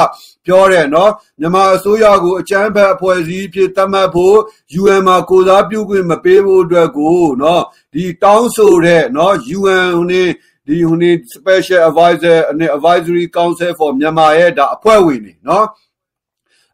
[0.45, 4.37] ပြောတယ်နော်မြန်မာအစိုးရကိုအကြမ်းဖက်အဖွဲ့အစည်းဖြစ်သတ်မှတ်ဖို့
[4.81, 7.63] UN မှာကိုစားပြုခွင့်မပေးဖို့အတွက်ကိုနော်
[7.93, 10.23] ဒီတောင်းဆိုတဲ့နော် UN ဟိုနေ
[10.66, 15.66] ဒီဟိုနေ special advisor နဲ့ advisory council for မြန်မာရဲ့ဒါအဖွဲ့ဝင်တွေနော်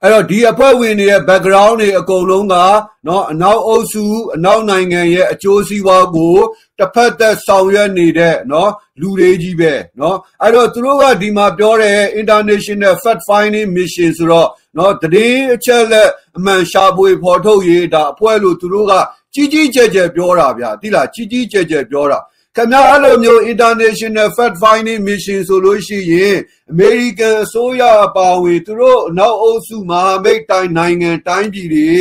[0.02, 2.56] အဲ့တော့ဒီအဖွဲ့ဝင်တွေရဲ့ background တွေအကုန်လုံးက
[3.04, 4.04] เนาะအနောက်အုပ်စု
[4.34, 6.36] အနောက်နိုင်ငံရဲ့အကျိုးစီးပွားကို
[6.78, 8.68] တစ်ဖက်သက်ဆောင်ရွက်နေတဲ့เนาะ
[9.00, 18.92] လူတွေကြီးပဲเนาะအဲ့တော့သူတို့ကဒီမှာပြောတဲ့ international fact finding mission ဆိုတော့เนาะတည်အချက်လက်အမှန်ရှာဖွေဖော်ထုတ်ရေးဒါအဖွဲ့လို့သူတို့က
[19.34, 22.18] ကြီးကြီးကျယ်ကျယ်ပြောတာဗျာတိလားကြီးကြီးကျယ်ကျယ်ပြောတာ
[22.55, 26.37] ခင်ဗျားအဲ့လိုမျိုး international fact finding mission ဆိုလို့ရှိရင်
[26.73, 31.91] American အစိုးရအပါအဝင်သူတို့နောက်အုပ်စုမဟာမိတ်တိုင်းနိုင်ငံတိုင်းပြည်တွေ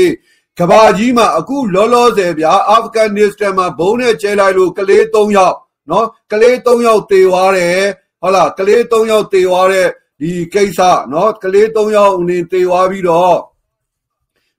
[0.59, 5.57] ကဘာကြီးမှာအခုလောလောဆယ်ဗျာအာဖဂန်နစ္စတန်မှာဘုံနဲ့ကျဲလိုက်လို့ကလေး၃ယောက်
[5.90, 7.82] နော်ကလေး၃ယောက်တေသွားတယ်
[8.20, 9.88] ဟုတ်လားကလေး၃ယောက်တေသွားတဲ့
[10.20, 10.80] ဒီကိစ္စ
[11.12, 13.38] နော်ကလေး၃ယောက်အနေတေသွားပြီးတော့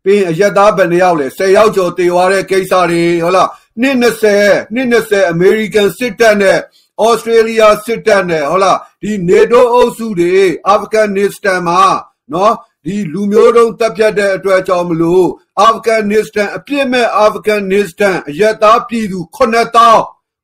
[0.04, 3.50] ပြီးရင်အရက်သားဘယ်နှယောက်လဲ10ယောက်ကျော်တေသွားတဲ့ကိစ္စတွေဟုတ်လား
[3.80, 6.60] နှစ်20နှစ်20 American စစ်တပ်နဲ့
[7.08, 11.84] Australia စစ်တပ်နဲ့ဟုတ်လားဒီ NATO အုပ်စုတွေအာဖဂန်နစ္စတန်မှာ
[12.34, 12.54] နော်
[12.86, 15.28] ဒီလူမျိုးတုံးတပ်ဖြတ်တဲ့အတွက်ကြောင့်မလို့
[15.62, 20.00] အာဖဂန်နစ္စတန်အပြစ်မဲ့အာဖဂန်နစ္စတန်အရက်သားပြည်သူ9000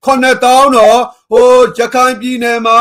[0.05, 1.01] 9000တော့
[1.31, 2.79] ဟိုရခိုင်ပြည်နယ်မှာ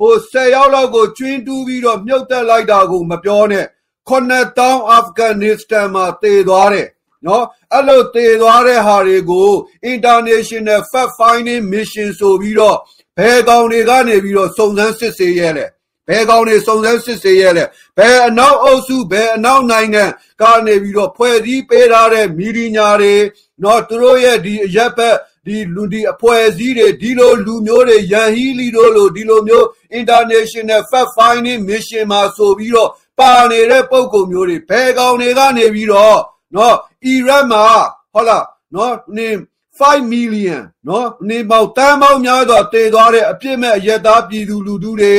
[0.00, 3.66] ဟို10ရောက်လောက်ကိုကျွင်းတူးပြီးတော့မြုပ်တက်လိုက်တာကိုမပြောနဲ့
[4.08, 6.88] 9000အာဖဂန်နစ္စတန်မှာတည်သွားတယ်
[7.26, 9.50] နော်အဲ့လိုတည်သွားတဲ့ဟာတွေကို
[9.92, 12.78] international fact finding mission ဆိုပြီးတော့
[13.18, 15.66] ဘယ်ကောင်တွေကနေပြီးတော့စုံစမ်းစစ်ဆေးရဲလဲ
[16.08, 17.64] ဘယ်ကောင်တွေစုံစမ်းစစ်ဆေးရဲလဲ
[17.98, 20.04] ဘယ်အနောက်အုပ်စုဘယ်အနောက်နိုင်ငံ
[20.42, 23.14] ကနေပြီးတော့ဖွဲ့စည်းပေးထားတဲ့မီဒီညာတွေ
[23.62, 25.16] နော်သူတို့ရဲ့ဒီအရက်ဘက်
[25.46, 29.66] ဒီလူဒီအဖွဲ့အစည်းတွေဒီလိုလူမျိုးတွေယန်ဟီလီတို့လိုဒီလိုမျိုး
[29.98, 36.18] international fact finding mission မှာဆိုပြီးတော့ပါနေတဲ့ပုံကုမျိုးတွေဘယ်ကောင်တွေကနေပြီးတော့
[36.54, 37.64] နော်အီရတ်မှာ
[38.12, 38.44] ဟုတ်လား
[38.74, 39.36] နော်နင်း
[39.78, 45.14] 5 million နော်နေပေါင်းတန်းပေါင်းများစွာတည်သွားတဲ့အပြစ်မဲ့အရက်သားပြည်သူလူထုတွေ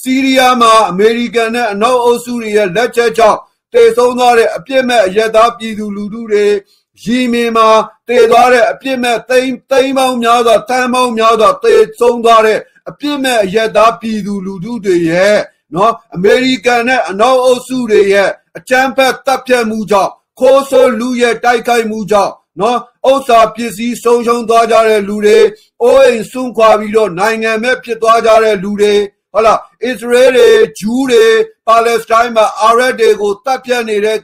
[0.00, 3.38] စီးရီးယားမှာအမေရိကန်နဲ့အနောက်အုပ်စုတွေရဲ့လက်ချက်ကြောင့်
[3.72, 6.46] တည်ဆုံးသွားတဲ့အပြစ်မဲ့အရက်သားပြည်သူလူထုတွေ
[7.02, 7.68] ယီမင်မှာ
[8.08, 12.58] တည်သွားတဲ့အပြစ်မဲ့သိန်းသိန်းပေါင်းများစွာတန်းပေါင်းများစွာတည်ဆုံးသွားတဲ့
[12.88, 15.38] အပြစ်မဲ့အရက်သားပြည်သူလူထုတွေရဲ့
[15.74, 22.78] နော်အမေရိကန်နဲ့အနောက်အုပ်စုတွေရဲ့အကြမ်းဖက်တပ်ဖြတ်မှုကြောင့် ခိုးဆိုးလူရဲ့တိုက်ခိုက်မှုကြောင့်နော်
[23.10, 25.38] ဥစ္စာပစ္စည်းဆုံးရှုံးသွားကြတဲ့လူတွေ
[25.82, 28.94] အိုးအိမ်စွန့်ခွာပြီးတော့နိုင်ငံမဲ့ဖြစ်သွားကြတဲ့လူတွေ
[29.32, 31.24] ဟုတ်လားအစ္စရေးတွေဂျူးတွေ
[31.66, 34.18] ပါလက်စတိုင်းမှာအာရက်တွေကိုတပ်ဖြတ်နေတဲ့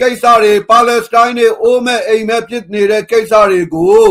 [0.00, 4.04] ကိစ္စတွေပါလက်စတိုင်းတွေအိုးမဲ့အိမ်မဲ့ဖြစ်နေတဲ့ကိစ္စတွေကို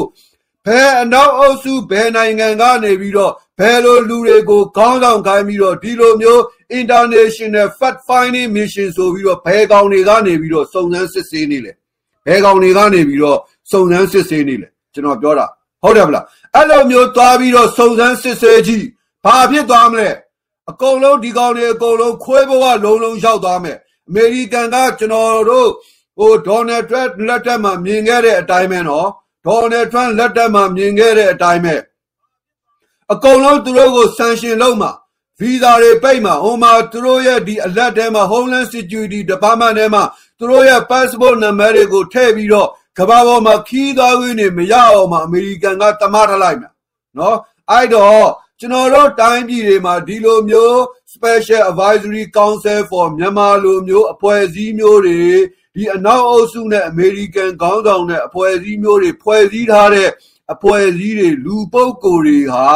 [0.66, 6.42] ဘယ်အနောက်အုပ်စုဘယ်နိုင်ငံကနေပြီးတော့ ဘယ်လိုလူတွေကိုခေါင်းဆောင်ခိုင်းပြီးတော့ဒီလိုမျိုး
[6.80, 11.74] international fact finding mission ဆိုပြီးတော့ဘယ်ကောင်တွေကနေပြီးတော့စုံစမ်းစစ်ဆေးနေလဲ
[12.26, 13.40] ဘယ်ကောင်တွေကနေပြီးတော့
[13.72, 15.48] စုံစမ်းစစ်ဆေးနေလဲကျွန်တော်ပြောတာ
[15.84, 16.26] ဟုတ်တယ်မလား
[16.56, 18.86] အဲ့လိုမျိုးသွားပြီးတော့စုံစမ်းစစ်ဆေးကြည့်
[19.26, 20.10] ဘာဖြစ်သွားမလဲ
[20.70, 23.78] အကုန်လုံးဒီကောင်တွေအကုန်လုံးခွဲဘဝလုံးလုံးရောက်သွားမယ်
[24.08, 25.70] အမေရိကန်ကကျွန်တော်တို့
[26.18, 29.08] ဟိုဒေါ်နယ်ထရန့်လက်ထက်မှာမြင်ခဲ့တဲ့အတိုင်းပဲနော်
[29.46, 31.76] ဒေါ်နယ်ထရန့်လက်ထက်မှာမြင်ခဲ့တဲ့အတိုင်းပဲ
[33.14, 34.92] အကုန်လုံးသူတို့ကိုဆန်ရှင်လုပ်မှာ
[35.40, 40.04] ဗီဇာတွေပိတ်မှာဟိုမှာသူတို့ရဲ့ဒီအလက်ထဲမှာ Homeland Security Department ထဲမှာ
[40.40, 46.70] သူတို့ရဲ့ passport number တွေကိုထည့်ပြီးတော့ကဘာပေါ်မှာခီးသွားခွင့်နေမရအောင်မှာအမေရိကန်ကတမထလိုက်မှာ
[47.18, 47.38] နော်
[47.72, 48.28] အဲ့တော့
[48.60, 50.76] ကျွန်တော်တို့တိုင်းပြည်တွေမှာဒီလိုမျိုး
[51.14, 55.22] Special Advisory Council for မြန်မာလိုမျိုးအဖွဲ့အစည်းမျိုးတွေ
[55.76, 60.10] ဒီအနောက်အုပ်စုနဲ့အမေရိကန်ခေါင်းဆောင်တဲ့အဖွဲ့အစည်းမျိုးတွေဖွဲ့စည်းထားတဲ့
[60.54, 62.70] အဖွဲ့အစည်းတွေလူပုဂ္ဂိုလ်တွေဟာ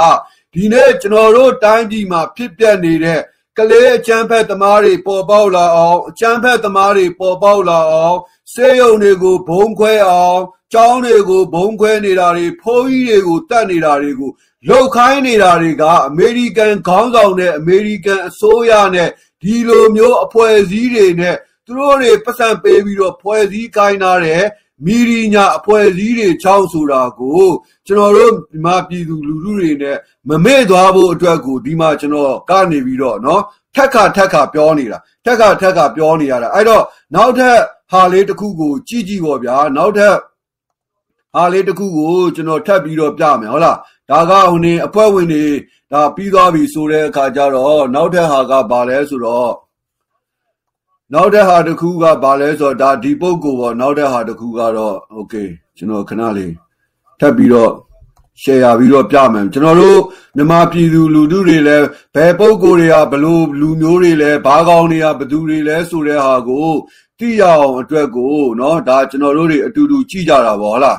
[0.53, 3.22] ဒီနေ့ကျွန်တော်တို့တိုင်းပြည်မှာဖြစ်ပျက်နေတဲ့
[3.57, 8.17] ကလေးအချမ်းဖက်သမားတွေပေါ်ပေါက်လာအောင်အချမ်းဖက်သမားတွေပေါ်ပေါက်လာအောင်
[8.53, 10.41] စေယုံတွေကိုဘုံခွဲအောင်
[10.74, 14.32] ကျောင်းတွေကိုဘုံခွဲနေတာတွေဖိုးကြီးတွေကိုတတ်နေတာတွေကို
[14.67, 19.09] လှုပ်ခိုင်းနေတာတွေကအမေရိကန်ခေါင်းဆောင်နဲ့အမေရိကန်အစိုးရနဲ့
[19.41, 24.43] ဒီလိုမျိုးအဖွဲ့အစည်းတွေနဲ့သူတို့တွေပတ်စံပေးပြီးတော့ဖွဲ့စည်းခိုင်းထားတဲ့
[24.84, 27.44] မီဒီညာအဖွဲ့အစည်းတွေချောင်းဆိုတာကို
[27.86, 29.96] ကျွန်တော်တို့ဒီမှာပြည်သူလူထုတွေနဲ့
[30.28, 33.40] မမေ့သွားဖို့အတွက်ကိုဒီမှာကျွန်တော်ကနေပြီးတော့เนาะ
[33.74, 36.84] ထက်ခါထက်ခါပြောနေတာထက်ခါထက်ခါပြောနေရတာအဲ့တော့
[37.14, 37.59] နောက်ထပ်
[37.90, 40.16] ဟာလေးတစ်ခုကိုကြည့်ကြည့်ပေါ့ဗျာနောက်ထပ်
[41.34, 43.78] ဟာလေးတစ်ခုကိုကျွန်တော်ထပ်ပြီးတော့ပြမယ်ဟုတ်လား
[44.11, 45.46] ဒါကဟိုနေအဖွဲ့ဝင်တွေ
[45.92, 49.52] ဒါပြီးသွားပြီဆိုတဲ့အခါကျတော့နောက်ထပ်ဟာကဘာလဲဆိုတော့
[51.12, 55.34] နောက်တဲ့ဟာတစ်ခုကဘာလဲဆိုတော့ဒါဒီပုဂ္ဂိုလ်ပေါ့နောက်တဲ့ဟာတစ်ခုကတော့โอเค
[55.76, 56.52] ကျွန်တော်ခဏလေး
[57.20, 57.72] ထပ်ပြီးတော့
[58.42, 60.00] share ပြီးတော့ပြမယ်ကျွန်တော်တို့
[60.36, 66.68] မြန်မာပြည်သူလူထုတွေလည်းဘယ်ပုဂ္ဂိုလ်တွေကဘလို့လူမျိုးတွေလဲဘာကောင်းတွေကဘသူတွေလဲဆိုတဲ့ဟာကို
[67.18, 70.98] သိရအောင်အတွက်ကိုเนาะဒါကျွန်တော်တို့တွေအတူတူကြည့်ကြတာပေါ့ဟုတ်လား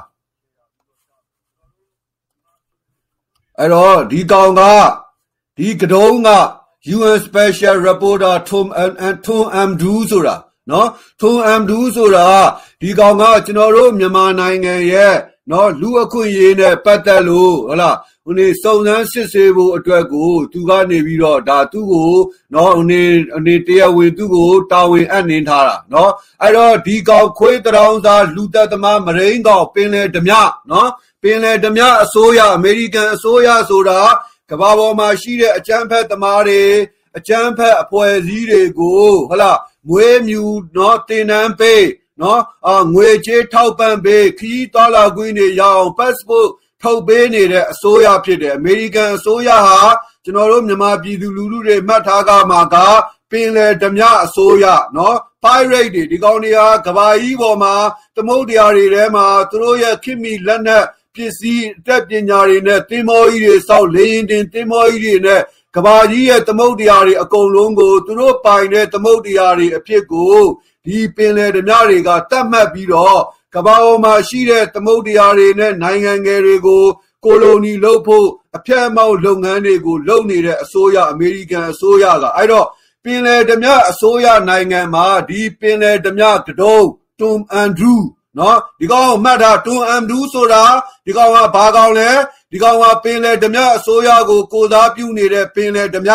[3.60, 4.62] အဲ့တော့ဒီကောင်က
[5.58, 6.30] ဒီကတုံးက
[6.87, 8.73] UN Special Reporter Tom
[9.23, 10.37] Tom Amdu ဆိုတာ
[10.71, 10.89] နော်
[11.21, 12.29] Tom Amdu ဆိုတာ
[12.81, 15.17] ဒီကောင်ကကျွန်တော်တို့မြန်မာနိုင်ငံရဲ့
[15.51, 22.15] နော်လူအခွင့်အရေးနဲ့ပတ်သက်လို့ဟုတ်လားဟိုနေစုံစမ်းစစ်ဆေးဖို့အတွက်ကို သူကနေပြီးတော့ဒါသူ့ကို
[22.55, 23.03] နော်ဟိုနေ
[23.37, 26.13] အနေတရားဝင်သူ့ကိုတာဝန်အပ်နှင်းထားတာနော်
[26.43, 30.33] အဲ့တော့ဒီကောင်ခွေးတောင်သားလူသက်သမားမရိန်းကောင်ပင်လေဓမြ
[30.71, 30.91] နော်
[31.23, 33.99] ပင်လေဓမြအစိုးရအမေရိကန်အစိုးရဆိုတာ
[34.51, 36.63] ကဘာပေါ်မှာရှိတဲ့အကြမ်းဖက်သမားတွေ
[37.19, 39.53] အကြမ်းဖက်အဖွဲ့အစည်းတွေကိုဟလာ
[39.89, 40.43] မွေးမြူ
[40.77, 41.87] နော်တင်နန်းပေး
[42.21, 46.49] နော်အာငွေချေးထောက်ပံ့ပေးခီးတော်လာကွင်းတွေရအောင် passport
[46.83, 49.81] ထုတ်ပေးနေတဲ့အစိုးရဖြစ်တယ်အမေရိကန်အစိုးရဟာ
[50.25, 52.77] ကျွန်တော်တို့မြန်မာပြည်သူလူထုတွေမှတ်ထားကြမှာက
[53.31, 54.65] ပင်လေဓမြအစိုးရ
[54.97, 57.75] နော် pirate တွေဒီကောင်တွေဟာကဘာကြီးပေါ်မှာ
[58.17, 60.85] သမုတ်တရားတွေထဲမှာသူတို့ရဲ့ခင်မီလက်နက်
[61.15, 65.43] ပစ္စည်းအတက်ပညာတွေနဲ့တင်းမောကြီးတွေစောက်လေရင်တင်တင်းမောကြီးတွေနဲ့
[65.77, 70.37] ကဘာကြီးရဲ့သမုတ်တရားတွေအကုန်လုံးကိုသူတို့ပိုင်တဲ့သမုတ်တရားတွေအဖြစ်ကို
[70.87, 73.21] ဒီပင်လယ်ဓမြတွေကတတ်မှတ်ပြီးတော့
[73.55, 76.85] ကဘာပေါ်မှာရှိတဲ့သမုတ်တရားတွေနဲ့နိုင်ငံငယ်တွေကို
[77.25, 82.67] ကိုလိုနီလုပ်ဖို့အဖျက်အမှောက်လုပ်ငန်းတွေကိုလုပ်နေတဲ့အစိုးရအမေရိကန်အစိုးရကအဲ့တော့
[83.05, 86.87] ပင်လယ်ဓမြအစိုးရနိုင်ငံမှာဒီပင်လယ်ဓမြကတုံး
[87.21, 88.07] တွမ်အန်ဒရူး
[88.39, 90.65] နော်ဒီကောင်မှတ်ထားတွမ်အန်ဒရူးဆိုတာ
[91.07, 92.11] ဒီကောင်ကဘာကောင်လဲ
[92.53, 96.13] ဒီကောင်ကပင်လယ်ဓမြအစိုးရကိုကိုစားပြုနေတဲ့ပင်လယ်ဓမြ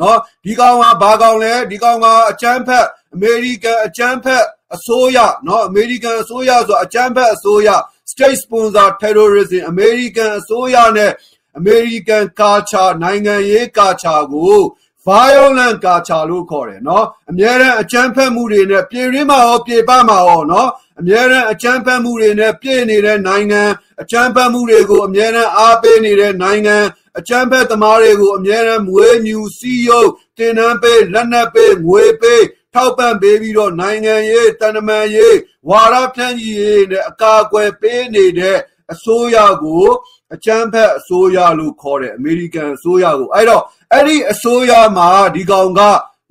[0.00, 4.44] နော်ဒီကောင်ကဘာကောင်လဲဒီကောင်ကအချမ်းဖက်အမေရိကန်အချမ်းဖက်
[4.74, 7.68] အစိုးရနော်အမေရိကန်အစိုးရဆိုအချမ်းဖက်အစိုးရ
[8.10, 11.12] state sponsor terrorism အမေရိကန်အစိုးရနဲ့
[11.58, 14.60] အမေရိကန်ကာချာနိုင်ငံရေးကာချာကို
[15.06, 20.68] violent ကာချာလို့ခေါ်တယ်နော်အများရန်အကြမ်းဖက်မှုတွေနဲ့ပြည်ရင်းမှာရောပြည်ပမှာရောနော်
[21.00, 23.62] အများရန်အကြမ်းဖက်မှုတွေနဲ့ပြည်နေတဲ့နိုင်ငံ
[24.02, 26.76] အကြမ်းဖက်မှုတွေကိုအများရန်အားပေးနေတဲ့နိုင်ငံ
[27.18, 32.44] အကြမ်းဖက်သမားတွေကိုအများရန်မွေးမြူစီးရုပ်တင်နှန်းပေးလက်နက်ပေးငွေပေး
[32.74, 35.36] ထောက်ပံ့ပေးပြီးတော့နိုင်ငံရေးတန်တမာရေး
[35.68, 38.58] ဝါရဖြန့်ကြီးရေးနဲ့အကာအကွယ်ပေးနေတဲ့
[38.92, 39.86] အစိုးရကို
[40.33, 43.63] အကြမ်းဖက်အစိုးရလို့ခေါ်တယ်အမေရိကန်အစိုးရကိုအဲ့တော့
[43.93, 45.81] အဲ့ဒီအစိုးရမှာဒီကောင်က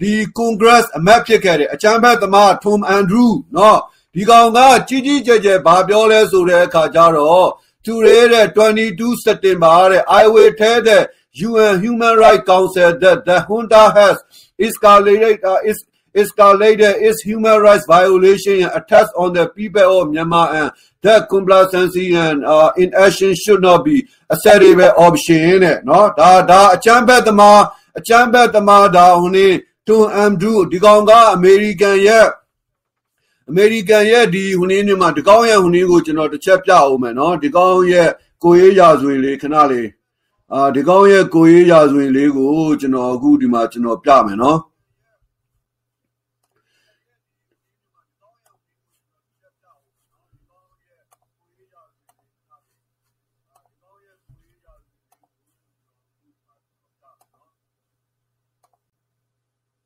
[0.00, 3.76] ဒီ Congress အမတ်ဖြစ်ခဲ့တယ်အကြမ်းဖက်သမား Tom Andrew เนาะ
[4.14, 7.48] ဒီကောင်ကကြီးကြီးကျယ်ကျယ်ဘာပြောလဲဆိုတဲ့အခါကျတော့
[7.84, 10.98] သူရဲတဲ့22 September တဲ့ I will tell the
[11.48, 14.16] UN Human Rights Council that the junta has
[14.66, 15.78] escalated uh, is
[16.15, 20.53] escalated its human rights violation and attacks on the people of Myanmar?
[20.53, 27.61] And that complacency and uh, inaction should not be a acceptable option တဲ့နော်ဒါဒါအချမ်းဘက်သမား
[27.97, 29.47] အချမ်းဘက်သမားဒါဟိုနေ
[29.87, 32.27] တွန်အမ်ဒူဒီကောင်ကအမေရိကန်ရဲ့
[33.49, 38.09] အမေရိကန်ရဲ့ဒီဟိုနေနေမှာဒီကောင်ရဲ့ဟိုနေကိုကျွန်တော်တစ်ချက်ပြအောင်မယ်နော်ဒီကောင်ရဲ့
[38.43, 39.89] ကိုရေးရာဇဝင်လေးခဏလေး
[40.53, 42.49] အာဒီကောင်ရဲ့ကိုရေးရာဇဝင်လေးကို
[42.81, 44.57] ကျွန်တော်အခုဒီမှာကျွန်တော်ပြမယ်နော်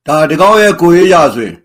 [0.06, 1.56] ဒါဒီကောင်းရဲ့ကိုရေးရဆိုရင်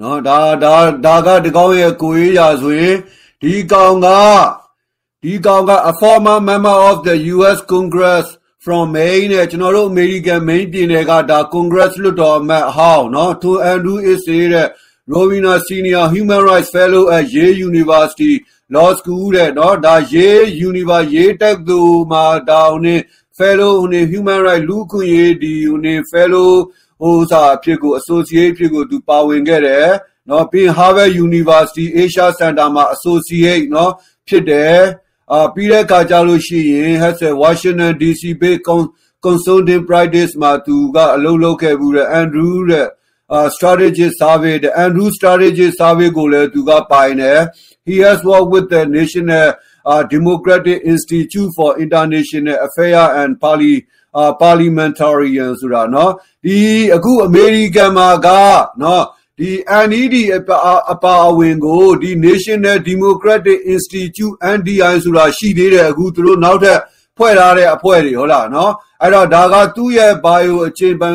[0.00, 2.96] နော်ဒါဒါဒါကဒီကောင်းရဲ့ကိုရေးရဆိုရင်
[3.42, 4.08] ဒီကောင်က
[5.22, 8.26] ဒီကောင်က a former member of the US Congress
[8.64, 14.68] from Maine နဲ့ကျွန်တော်တို့ American Maine ပြည်နယ်ကဒါ Congress လွှတ်တော်အမတ်ဟောင်းเนาะ To Andrew is တဲ့
[15.12, 18.32] Rowena Senior Human Rights Fellow at Yale University
[18.74, 22.96] Law School တဲ့เนาะဒါ Yale University Yale တက္ကသိုလ်မှာဒါဦးနေ
[23.38, 26.50] Fellow ဦးနေ Human Rights လူ့အခွင့်အရေးဒီဦးနေ Fellow
[27.05, 29.89] ဥစားအဖြစ်ကို associate အဖြစ်ကိုသူပါဝင်ခဲ့တယ်
[30.29, 33.91] နော်ပြီး Harvard University Asia Center မှာ associate နော်
[34.27, 34.77] ဖြစ်တယ်
[35.33, 38.55] အာပြီးတဲ့အခါကျလို့ရှိရင် Hassel Washington DC Bay
[39.25, 42.87] Consulting Practice မှာသူကအလုပ်လုပ်ခဲ့ဘူးတဲ့ Andrew တဲ့
[43.29, 47.49] uh, strategic survey, the Andrew strategic survey ko le tu ga paine.
[47.85, 49.53] He has worked with the National
[49.85, 53.85] uh, Democratic Institute for International Affairs and Pali
[54.17, 56.11] အာပါလီမန်တာရီယန်ဆိုတာနော်
[56.43, 56.57] ဒီ
[56.95, 58.27] အခုအမေရိကန်မှာက
[58.81, 59.03] နော်
[59.39, 59.51] ဒီ
[59.89, 66.79] NED အပါအဝင်ကိုဒီ National Democratic Institute NDI ဆိုတာရှိသေးတယ်အခုသူတို့နောက်ထပ်
[67.17, 71.09] ဖွဲ့ထားတဲ့အဖွဲ့တွေဟုတ်လားနော်အဲ့တော့ဒါကသူ့ရဲ့ bio အခြေခံ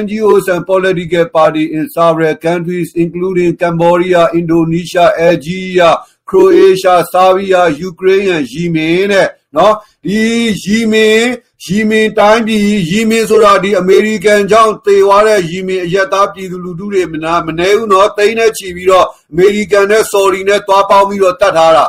[0.00, 5.90] NGOs and political party in several countries including Cambodia, Indonesia, Algeria,
[6.24, 10.20] Croatia, Serbia, Ukraine and Yemen နဲ့ နော်ဒီ
[10.64, 11.20] ယီမင်
[11.64, 21.86] ယီမင်တိုင်းပြည်ယီမင်ဆိုတာဒီအမေရိကန်ကြောင့်တေသွားတဲ့ယီမင်အရက်သားပြည်သူလူထုတွေမနာမနေဘူးနော်တိန်းနဲ့ချီပြီးတော့အမေရိကန်နဲ့ဆော်ဒီနဲ့တွားပေါင်းပြီးတော့တတ်ထားတာ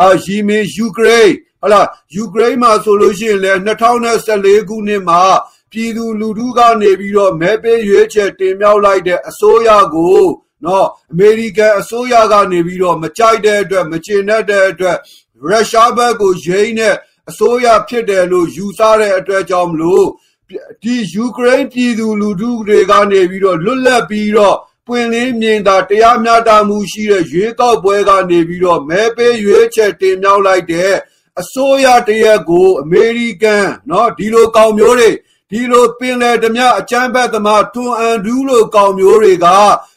[0.00, 1.80] အာယီမင်ယူကရိန်းဟလာ
[2.14, 5.22] ယူကရိန်းမှာဆိုလို့ရှိရင်လည်း2014ခုနှစ်မှာ
[5.72, 10.24] ပြည်သူလူထုကနေပြီးတော့မဲပေးရွေးချယ်တင်မြှောက်လိုက်တဲ့အစိုးရကို
[10.64, 14.98] နော်အမေရိကန်အစိုးရကနေပြီးတော့မကြိုက်တဲ့အတွက်မကျေနပ်တဲ့အတွက်
[15.50, 16.94] ရုရှားဘက်ကိုယိမ်းတဲ့
[17.29, 20.07] အစိုးရဖြစ်တယ်လို့ယူဆတဲ့အတွက်ကြောင့်မလို့
[20.83, 24.57] ဒီယူကရိန်းပြည်သူလူထုတွေကနေပြီးတော့လွတ်လပ်ပြီးတော့
[24.87, 30.93] ပွင့်လင်းမြင်သာတရားမျှတမှုရှိတဲ့ရွေးကောက်ပွဲကနေပြီးတော့မဲပေးရွေးချယ်တင်မြှောက်လိုက်တဲ့
[31.41, 35.11] အစိုးရတရက်ကိုအမေရိကန်เนาะဒီလိုကောင်မျိုးတွေ
[35.49, 39.47] ဒီလိုပင်လယ်ဓမြအချမ်းဘက်သမားထွန်အန်ဒူးလိုကောင်မျိုးတွေက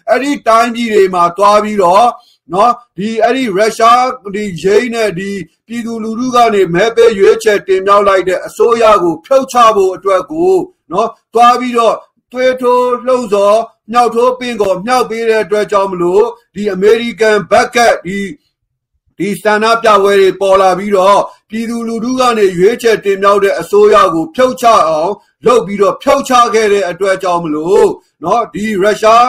[0.09, 2.07] အဲ့ဒီတိုင်းပြည်တွေမှာတွားပြီးတော့
[2.53, 4.03] နော်ဒီအဲ့ဒီရုရှား
[4.35, 5.31] ဒီရင်းနဲ့ဒီ
[5.67, 10.55] ပြည်သူလူထုကနေမဲပေးရွေးချယ်တင်မြှောက်လိုက်တဲ့အစိုးရကိုဖျောက်ချဖို့အတွက်ကို
[10.93, 11.97] နော်တွားပြီးတော့
[12.33, 13.59] သွေးထိုးလှုံ့ဆော်
[13.93, 16.25] မြောက်ထိုးပင်ကောမြောက်ပေးတဲ့အတွက်ကြောင့်မလို့
[16.55, 17.77] ဒီအမေရိကန်ဘက်က
[18.07, 18.19] ဒီ
[19.19, 21.21] ဒီစန္ဒပြပွဲတွေပေါ်လာပြီးတော့
[21.51, 25.13] ပြည်သူလူထုကနေရွေးချယ်တင်မြှောက်တဲ့အစိုးရကိုဖျောက်ချအောင်
[25.47, 27.89] လုပ်ပြီးတော့ဖျောက်ချခဲ့တဲ့အတွက်ကြောင့်မလို့
[28.21, 29.27] เนาะဒီရုရှား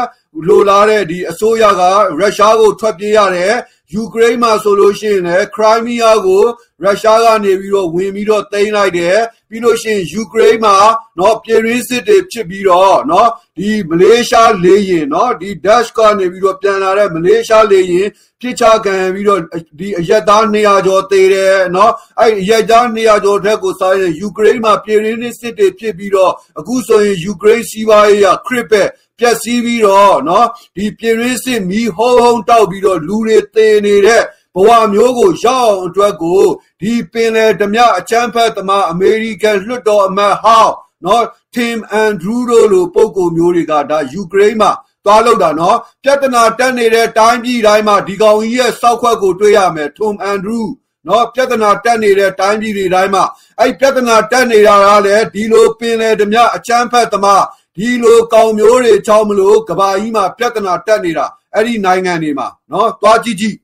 [0.47, 1.81] လိုလားတဲ့ဒီအစိုးရက
[2.19, 3.55] ရုရှားကိုထွက်ပြေးရတယ်
[3.93, 6.43] ယူကရိန်းမှာဆိုလို့ရှိရင်လည်းခရိုင်းမီးယားကို
[6.83, 9.17] ရုရှားကနေပြီးတော့ဝင်ပြီးတော့သိမ်းလိုက်တယ်
[9.49, 10.75] ပြီးလို့ရှိရင်ယူကရိန်းမှာ
[11.17, 13.27] เนาะပြည်ရင်းစစ်တွေဖြစ်ပြီးတော့เนาะ
[13.57, 18.07] ဒီမလေးရှားလေရင်เนาะဒီ dash ကနေပြီးတော့ပြန်လာတဲ့မလေးရှားလေရင်
[18.39, 19.41] ပြစ်ချခံပြီးတော့
[19.79, 28.83] ဒီအရက်သား200ကျော်သေတယ်เนาะအဲ့အရက်သား200ကျော်တက်ကိုစားရင်ယူကရိန်းမှာပြည်ရင်းစစ်တွေဖြစ်ပြီးတော့အခုဆိုရင်ယူကရိန်းစီးပွားရေးကခရစ်ပဲ
[29.18, 30.46] ပျက်စီးပြီးတော့နော်
[30.76, 34.22] ဒီပြည်ရင်းစစ်မီးဟုံးဟုံးတောက်ပြီးတော့လူတွေသေနေတဲ့
[34.54, 36.42] ဘဝမျိုးကိုရောက်အောင်အတွက်ကို
[36.80, 44.72] ဒီပင်လယ်ဓမြအချမ်းဖတ်သမားအမေရိကန်လွှတ်တော်အမတ်ဟောင်းနော် Tim Andrew တို့လိုပုံကိုမျိုးတွေကဒါယူကရိန်းမှာ
[45.04, 50.64] သွားလောက်တာနော်ပြဿနာတက်နေတဲ့တိုင်းပြည်တိုင်းမှာဒီကောင်ကြီးရဲ့စောက်ခွက်ကိုတွေ့ရမယ် Tom Andrew
[51.08, 53.24] နော်ပြဿနာတက်နေတဲ့တိုင်းပြည်တွေတိုင်းမှာ
[53.60, 57.44] အဲ့ပြဿနာတက်နေတာကလည်းဒီလိုပင်လယ်ဓမြအချမ်းဖတ်သမား
[57.76, 63.56] ဒီလိုကောင်မျိုးတွေချောင်းမလို့ကဘာကြီးမှာပြဿနာတက်နေတာအဲ့ဒီနိုင်ငံတွေမှာနော်သွားကြည့်ကြည့်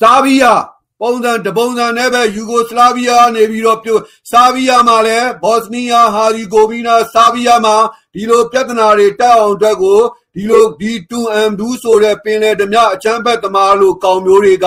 [0.00, 0.62] ဆာဘီးယား
[1.00, 3.90] ပုံစံတပုံစံနဲ့ပဲယူဂိုစလာဗီးယားနေပြီးတော့ပြ
[4.30, 7.76] ဆာဗီးယားမှာလည်းဘော့စနီးယားဟာရီဂိုဗီနာဆာဗီးယားမှာ
[8.14, 10.00] ဒီလိုပြဿနာတွေတက်အောင်အတွက်ကို
[10.34, 14.66] ဒီလိုဒီတူအမ်ဒူးဆိုတဲ့ပင်လယ်ဓမြအချမ်းဘက်သမားလို့ကောင်မျိုးတွေက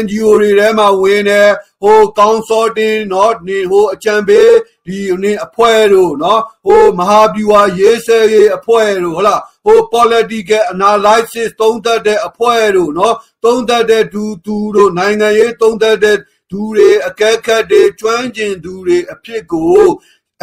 [0.00, 1.50] NGO တွေထဲမှာဝင်တယ်
[1.82, 4.52] ဟို consulting เนาะနေဟိုအချမ်းပေး
[4.86, 16.18] ဒီနေအဖွဲ့တို့เนาะဟိုမဟာဗျူဟာရေးဆဲရေးအဖွဲ့တို့ဟုတ်လားဟို political analysis သုံးသပ်တဲ့အဖွဲ့တို့เนาะသုံးသပ်တဲ့ဒူတူတို့နိုင်ငံရေးသုံးသပ်တဲ့
[16.50, 19.86] ဒူတွေအကဲခတ်တွေကျွမ်းကျင်သူတွေအဖြစ်ကို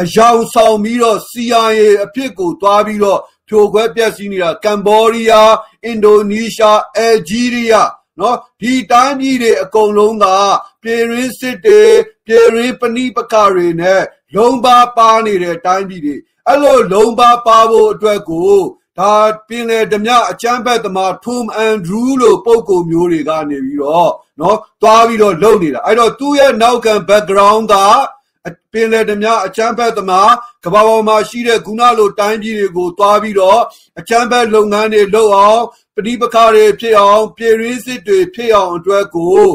[0.02, 5.52] အယောင်ဆောင်ပြီးတော့ CIA အဖြစ်ကိုတွားပြီးတော့ဖြိုခွဲပြက်စီးနေတာကမ်ဘောဒီးယား
[5.84, 7.88] အင်ဒိုနီးရှားအယ်ဂျီးရီးယား
[8.19, 10.25] နော်ဒီတိုင်းပြည်တွေအကုန်လုံးက
[10.81, 11.81] ပြည်ရင်းစစ်တွေ
[12.25, 14.01] ပြည်ရင်းပဏိပကတွေနဲ့
[14.35, 16.15] လုံပါပါနေတဲ့တိုင်းပြည်တွေ
[16.47, 18.53] အဲ့လိုလုံပါပါဖို့အတွက်ကို
[18.99, 19.13] ဒါ
[19.47, 27.75] ပင်လေဓမြအချမ်းဘက်သမားထုမ်အန်ဒရူးလိုပုံကိုမျိုးတွေကနေပြီးတော့နော်သွားပြီးတော့လုပ်နေတာအဲ့တော့သူ့ရဲ့နောက်ခံ background က
[28.71, 30.31] ပင်လေဓမြအချမ်းဘက်သမား
[30.63, 33.61] ကဘာပေါ်မှာရှိတဲ့ခုနလိုတိုင်းပြည်တွေကိုသွားပြီးတော့
[33.99, 35.61] အချမ်းဘက်လုပ်ငန်းတွေလုပ်အောင်
[35.95, 39.45] ပဋိပက္ခတွေဖြစ်အောင်ပြည်ရင်းစစ်တွေဖြစ်အောင်အတွက်ကို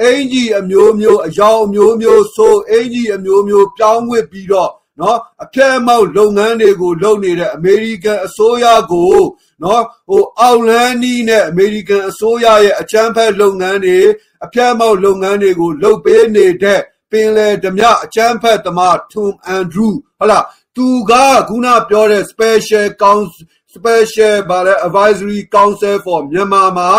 [0.00, 9.14] အင်ကြီးအမျိုးမျိုးအယောင်အမျိုးမျိုးဆိုအင်ကြီးအမျိုးမျိုးပြောင်းဝစ်ပြီးတော့နော်အဖျက်အမောက်လုပ်ငန်းတွေကိုလုပ်နေတဲ့အမေရိကန်အစိုးရကို
[9.62, 13.98] နော်ဟိုအောက်လန်းနီးနဲ့အမေရိကန်အစိုးရရဲ့အချမ်းဖက်လုပ်ငန်းတွေ
[14.44, 16.80] အဖျက်အမောက်လုပ်ငန်းတွေကိုလုပ်ပေးနေတဲ့
[17.10, 20.44] ပင်လေဓမြအချမ်းဖက်သမားထုံအန်ဒရူးဟုတ်လား
[20.76, 21.12] သူက
[21.48, 26.89] ခုနပြောတဲ့ special council special ဗာလဲ advisory council for မြန်မာမှာ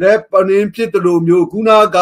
[0.00, 1.98] လည်းပနင်းဖြစ်တယ်လို့မျိုးခုနက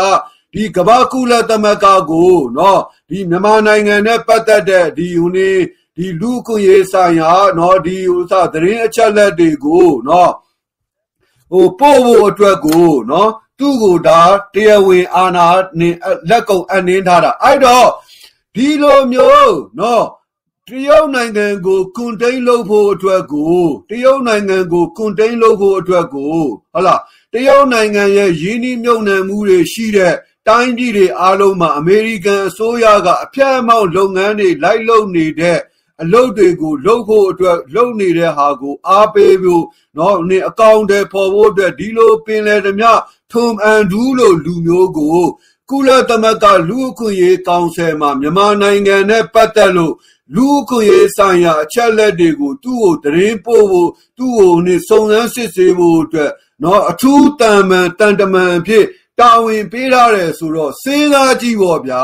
[0.54, 5.50] ဒီကမ္ဘာကုလသမဂ္ဂကိုเนาะဒီမြန်မာနိုင်ငံနဲ့ပတ်သက်တဲ့ဒီဟိုနေ
[5.96, 10.30] ဒီလူ့အခွင့်အရေးဆိုင်ရာเนาะဒီဥစားသတင်းအချက်လက်တွေကိုเนาะ
[11.50, 14.20] ဟိုပို့ဖို့အတွက်ကိုเนาะသူ့ကိုဒါ
[14.54, 15.48] တရားဝင်အာဏာ
[15.78, 15.94] နဲ့
[16.28, 17.88] လက်ကုံအနှင်းထားတာအဲ့တော့
[18.54, 20.02] ဒီလိုမျိုးเนาะ
[20.68, 26.36] တရုတ်နိုင်ငံကိုကွန်တိန်လုပ်ဖို့အတွက်ကိုတရုတ်နိုင်ငံကိုကွန်တိန်လုပ်ဖို့အတွက်ကို
[26.72, 27.00] ဟုတ်လား
[27.32, 30.14] တရုတ်နိုင်ငံရဲ့ယင်းနှိမ့်မြုံနှံမှုတွေရှိတဲ့
[30.48, 35.58] တိုင်းပြည်တွေအားလုံးမှာအမေရိကန်အစိုးရကအပြတ်အမောက်လုပ်ငန်းတွေလိုက်လုပ်နေတဲ့
[36.02, 39.64] အလုပ်တွေကိုလုပ်ဖို့အတွက်လုပ်နေတဲ့ဟာကိုအားပေးဖို့
[39.94, 42.84] เนาะနေအကောင့်တွေပေါ်ဖို့အတွက်ဒီလိုပင်လေဓမြ
[43.32, 45.18] ထုံအန်ဒူးလို့လူမျိုးကို
[45.71, 49.93] ကုလသမဂ္ဂလူအခွင့်ရေးကောင်စီမှာမြန်မာနိုင်ငံနဲ့ပတ်သက်လို့
[50.35, 56.31] လူအခွင့်ရေးဆိုင်ရာအချက်အလက်တွေကိုသူ့ကိုတရင်ပို့ဖို့သူ့ကိုနေစုံစမ်းစစ်ဆေးဖို့အတွက်
[56.63, 58.85] နော်အထူးတန်မှန်တန်တမန်ဖြစ်
[59.19, 62.03] တာဝန်ပေးရတယ်ဆိုတော့စဉ်းစားကြည့်ပေါ့ဗျာ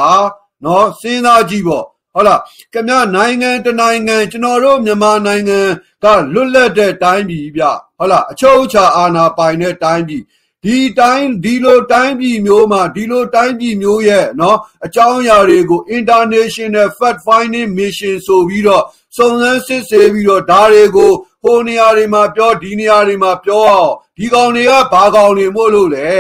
[0.66, 2.42] နော်စဉ်းစားကြည့်ပေါ့ဟုတ်လား
[2.74, 5.60] ခင်ဗျနိုင်ငံတနိုင်ငံကျွန်တော်တို့မြန်မာနိုင်ငံ
[6.04, 7.64] ကလွတ်လပ်တဲ့တိုင်းပြည်ဗျ
[7.98, 10.24] ဟုတ်လားအချုပ်အခြာအာဏာပိုင်တဲ့တိုင်းပြည်
[10.65, 18.85] ဒီတိုင်းဒီလိုတိုင်းပြည်မျိုးမှာဒီလိုတိုင်းပြည်မျိုးရဲ့เนาะအကြောင်းအရာတွေကို international fact finding mission ဆိုပြီးတော့
[19.17, 21.13] စုံစမ်းစစ်ဆေးပြီးတော့ဒါတွေကို
[21.45, 26.11] ဟိုနေရာတွေမှာပြောဒီနေရာတွေမှာပြောအောင်ဒီကောင်တွေကဘာကောင်တွေမို့လို့လဲ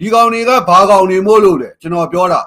[0.00, 2.42] ဒီကောင်တွေကဘာကောင်တွေမို့လို့လဲကျွန်တော်ပြောတာ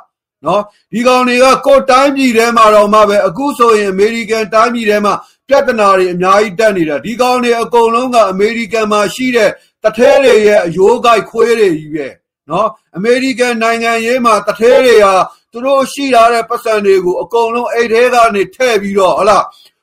[0.46, 0.62] နော်
[0.94, 5.14] ဒီကောင်တွေကကိုယ်တိုင်းပြည်ထဲမှာတော့မှပဲအခုဆိုရင်အမေရိကန်တိုင်းပြည်ထဲမှာ
[5.48, 9.50] ပြဿနာတွေအများကြီးတက်နေတာဒီကောင်တွေအကုန်လုံးကအမေရိကန်မှာရှိတဲ့
[9.85, 12.09] တထဲတွေရဲ့အယိုးကိုက်ခွေးတွေကြီးပဲ
[12.51, 15.15] နော်အမေရိကန်နိုင်ငံရေးမှာတထဲတွေဟာ
[15.53, 19.39] သူတို့ရှိလာတဲ့ပတ်စံတွေကိုအကုန်လုံးအိတ်ထဲကနေထည့်ပြီးတော့ဟလာ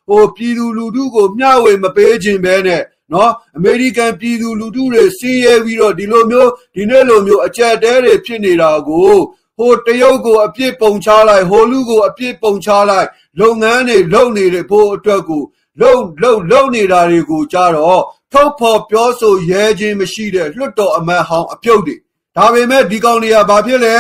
[0.08, 2.82] ဟိုပြည်သူလူထုကိုမျှဝေမပေးခြင်းပဲနဲ့
[3.14, 9.16] နော်အမေရိကန်ပြည်သူလူထုတွေစီးရဲပြီးတော့ဒီလိုမျိုးဒီနေ့လိုမျိုးအကြက်တဲတွေဖြစ်နေတာကို
[9.58, 13.08] ဟိုတရုတ်ကိုအပြစ်ပုံချလိုက်ဟိုလူကိုအပြစ်ပုံချလိုက်
[13.40, 15.44] လုပ်ငန်းတွေလုပ်နေတဲ့ဖို့အတွက်ကို
[15.82, 21.97] လုံလုံလုံနေတာတွေကိုကြတော့ ထုတ်ဖော်ပြောဆိုရဲခြင်းမရှိတဲ့လွတ်တော်အမတ်ဟောင်းအပြုတ်တွေ
[22.37, 23.97] ဒါပေမဲ့ဒီကောင်တွေကဘာဖြစ်လဲ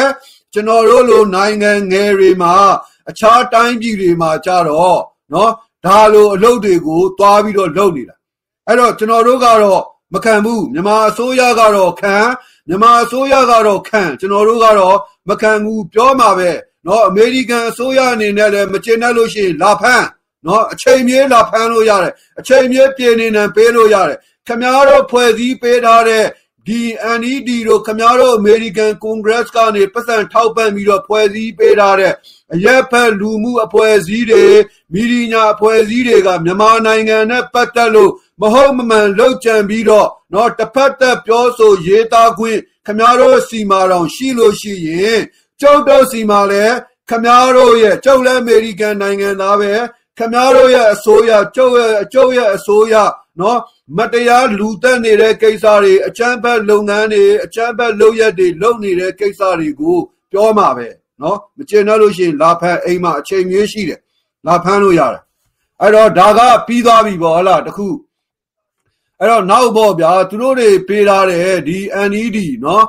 [0.52, 2.54] ကျွန်တော်တို့လိုနိုင်ငံငယ်တွေမှာ
[3.10, 5.00] အခြားတိုင်းပြည်တွေမှာကြတော့
[5.32, 5.52] နော်
[5.84, 8.16] ဒါလိုအလုပ်တွေကိုတွားပြီးတော့လုပ်နေတာ
[8.66, 9.82] အဲ့တော့ကျွန်တော်တို့ကတော့
[10.14, 12.14] မခံဘူးမြန်မာအစိုးရကတော့ခံ
[12.68, 14.96] မြန်မာအစိုးရကတော့ခံကျွန်တော်တို့ကတော့
[15.28, 16.50] မခံဘူးပြောမှာပဲ
[16.84, 20.06] เนาะအမေရိကန်အစိုးရအနေနဲ့လည်းမချင်တဲ့လို့ရှိရင်လာဖမ်း
[20.44, 26.24] เนาะအချိန်မြေးလာဖမ်းလို့ရတယ်အချိန်မြေးပြည်နေနေပေးလို့ရတယ်ခမားတို့ဖွဲ့စည်းပေးထားတဲ့
[26.68, 26.80] ဒီ
[27.20, 32.14] NED တို့ခမားတို့ American Congress ကနေပတ်စံထောက်ပံ့ပြီးတော့ဖွဲ့စည်းပေးထားတဲ့
[32.54, 34.44] အရက်ဖက်လူမှုအဖွဲ့အစည်းတွေ
[34.92, 45.20] မီဒီညာအဖွဲ့အစည်းတွေကမြန်မာနိုင်ငံနဲ့ပတ်သက်လို့မဟုတ်မမှန်လှုပ်ကြံပြီးတော့เนาะတစ်ဖက်သက်ပြောဆိုရေးသားခွင့်ခမားတို့စီမာတော်ရှိလို့ရှိရင်
[45.60, 46.76] ကျုပ်တို့စီမာလည်း
[47.10, 49.72] ခမားတို့ရဲ့ကျုပ်လည်းအမေရိကန်နိုင်ငံသားပဲ
[50.17, 52.95] ခမားတို့ရဲ့အစိုးရကျုပ်ရဲ့ကျုပ်ရဲ့အစိုးရ
[53.39, 53.59] နော်
[53.97, 59.97] မတရားလူတက်နေတဲ့ကိစ္စတွေအကြမ်းဖက်လုပ်ငန်းတွေအကြမ်းဖက်လုပ်ရက်တွေလုပ်နေတဲ့ကိစ္စတွေကို
[60.31, 60.87] ပြောမှာပဲ
[61.21, 63.99] နော်မကျေနပ်လို့ရှိရင်လာဖန်အိမ်မှာအချိန်မျိုးရှိတယ်
[64.47, 65.23] လာဖန်လို့ရတယ်
[65.81, 67.87] အဲ့တော့ဒါကပြီးသွားပြီပေါ့ဟလားတခု
[69.19, 71.77] အဲ့တော့နောက်ပေါ့ဗျာသူတို့တွေပေးထားတဲ့ဒီ
[72.09, 72.85] NED နော်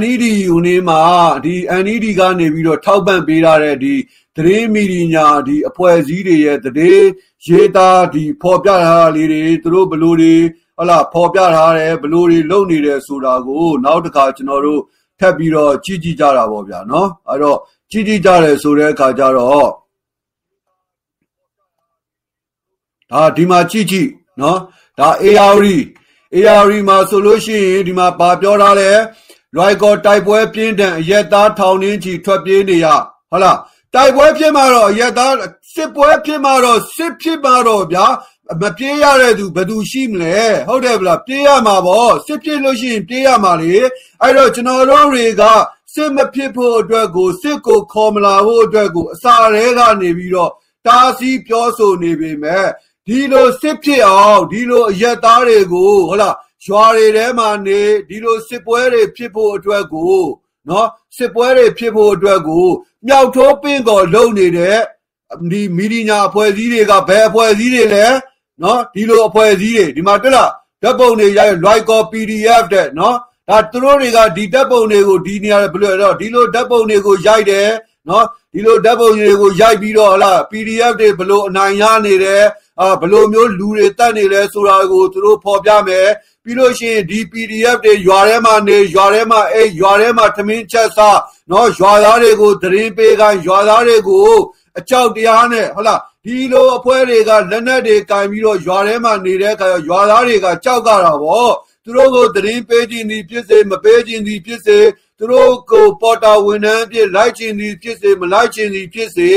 [0.00, 1.00] NED ယူနေမှာ
[1.44, 1.54] ဒီ
[1.84, 3.94] NED ကနေပြီးတော့ထောက်ပံ့ပေးထားတဲ့ဒီ
[4.36, 7.08] သတင်းမီဒီယာဒီအဖွဲ့အစည်းတွေရဲ့သတင်း
[7.46, 10.34] ရေးသားဒီဖော်ပြထားတာလေးတွေသူတို့ဘလို့တွေ
[10.76, 14.82] ဟုတ်လားဖော်ပြထားတယ်ဘလို့တွေလုပ်နေတယ်ဆိုတာကိုနောက်တစ်ခါကျွန်တော်တို့
[15.18, 17.58] ထပ်ပြီးတော့ကြည့်ကြည့်ကြတာပေါ့ဗျာနော်အဲ့တော့
[17.90, 19.70] ကြည့်ကြည့်ကြတယ်ဆိုတဲ့အခါကျတော့
[23.10, 24.08] ဒါဒီမှာကြည့်ကြည့်
[24.40, 24.58] နော်
[24.98, 25.56] ဒါ AR
[26.34, 28.90] AR မှာဆိုလို့ရှိရင်ဒီမှာပါပြောထားလဲ
[29.56, 32.86] Royal တိုက်ပွဲပြင်းထန်အရက်သားထောင်ရင်းချီထွက်ပြေးနေရ
[33.30, 33.58] ဟုတ်လား
[33.94, 35.34] တိုက်ပွဲဖြစ်မှာတော့အရက်သား
[35.74, 38.06] စစ်ပွဲဖြစ်မှာတော့စစ်ဖြစ်မှာတော့ဗျာ
[38.60, 40.38] မပြေးရတဲ့သူဘယ်သူရှိမလဲ
[40.68, 43.74] ဟုတ်တယ်ဗလားပြေးရမှာပေါ့စစ်ဖြစ်လို့ရှိရင်ပြေးရမှာလေ
[44.22, 45.42] အဲ့တော့ကျွန်တော်တို့တွေက
[45.94, 50.52] စစ်မဖြစ်ဖို့အတွက်ကိုစစ်ကိုခေါ်မလာဖို့အတွက်ကိုအစာရဲကနေပြီးတော့
[50.86, 52.66] တားဆီးပြောဆိုနေပေမဲ့
[53.06, 56.36] ဒီလိုစစ်ဖြစ်အောင်ဒီလိုအရက်သားတွေကိုဟုတ်လား
[56.66, 60.16] ရွာတွေထဲမှာနေဒီလိုစစ်ပွဲတွေဖြစ်ဖို့အတွက်ကို
[60.68, 62.66] နော်စစ်ပွဲတွေဖြစ်ဖို့အတွက်ကို
[63.06, 64.76] မြောက်ထိုးပင့်ကော်လုံနေတဲ့
[65.50, 68.06] ဒီမီဒီညာအဖွဲ့အစည်းတွေကဘယ်အဖွဲ့အစည်းတွေလဲ
[68.62, 70.50] နော်ဒီလိုအဖွဲ့အစည်းတွေဒီမှာတွေ့လား
[70.82, 73.16] ဓာတ်ပုံတွေရိုက် like or PDF တဲ့နော်
[73.48, 77.68] ဒါသူတို့တွေကဒီဓာတ်ပုံတွေကိုဒီနေရာဘယ်လိုတော့ဒီလိုဓာတ်ပုံတွေကိုရိုက်တယ်
[78.08, 82.42] နော်ဒီလိုဓာတ်ပုံတွေကိုရိုက်ပြီးတော့ဟလာ PDF တွေဘယ်လိုအနိုင်ရနေတယ်
[82.78, 86.08] အာဘယ်လိုမျိုးလူတွေတတ်နေလဲဆိုတာကိုသူတို့ဖော်ပြမယ်
[86.44, 94.30] ပြီးလို့ရှိရင်ဒီ PDF တွေရွာထဲမှာနေရွာထဲမှာအဲ့ရွာထဲမှာသမင်းချက်စားနော်ရွာသားတွေကိုသတင်းပေးခိုင်းရွာသားတွေကို
[94.78, 101.48] အကြောက်တရားနဲ့ဟုတ်လားဒီလိုအဖွဲ့တွေကလက်နက်တွေကင်ပြီးတော့ရွာထဲမှာနေတဲ့အခါရွာသားတွေကကြောက်ကြတာဗော
[101.84, 104.78] သူတို့ကိုသတင်းပေးခြင်းသည်ဖြစ်စေမပေးခြင်းသည်ဖြစ်စေ
[105.18, 109.30] သူတို့ကိုပေါ်တာဝန်ထမ်းဖြစ်လိုက်ခြင်းသည်ဖြစ်စေမလိုက်ခြင်းသည်ဖြစ်စေ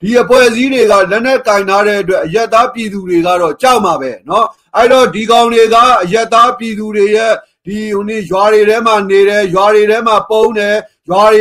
[0.00, 4.44] ဒီအဖွဲ့အစည်းတွေကလက်နက်ကင်ထားတဲ့အတွက်အယက်သားပြည်သူတွေကတော့ကြောက်မှာပဲเนาะ
[4.76, 7.32] အဲ့တော့ဒီကောင်တွေကအယက်သားပြည်သူတွေရဲ့
[7.66, 10.76] ဒီဟိုနေရွာတွေထဲမှာနေတယ်ရွာတွေထဲမှာပုံတယ်
[11.08, 11.40] ရွာတွေ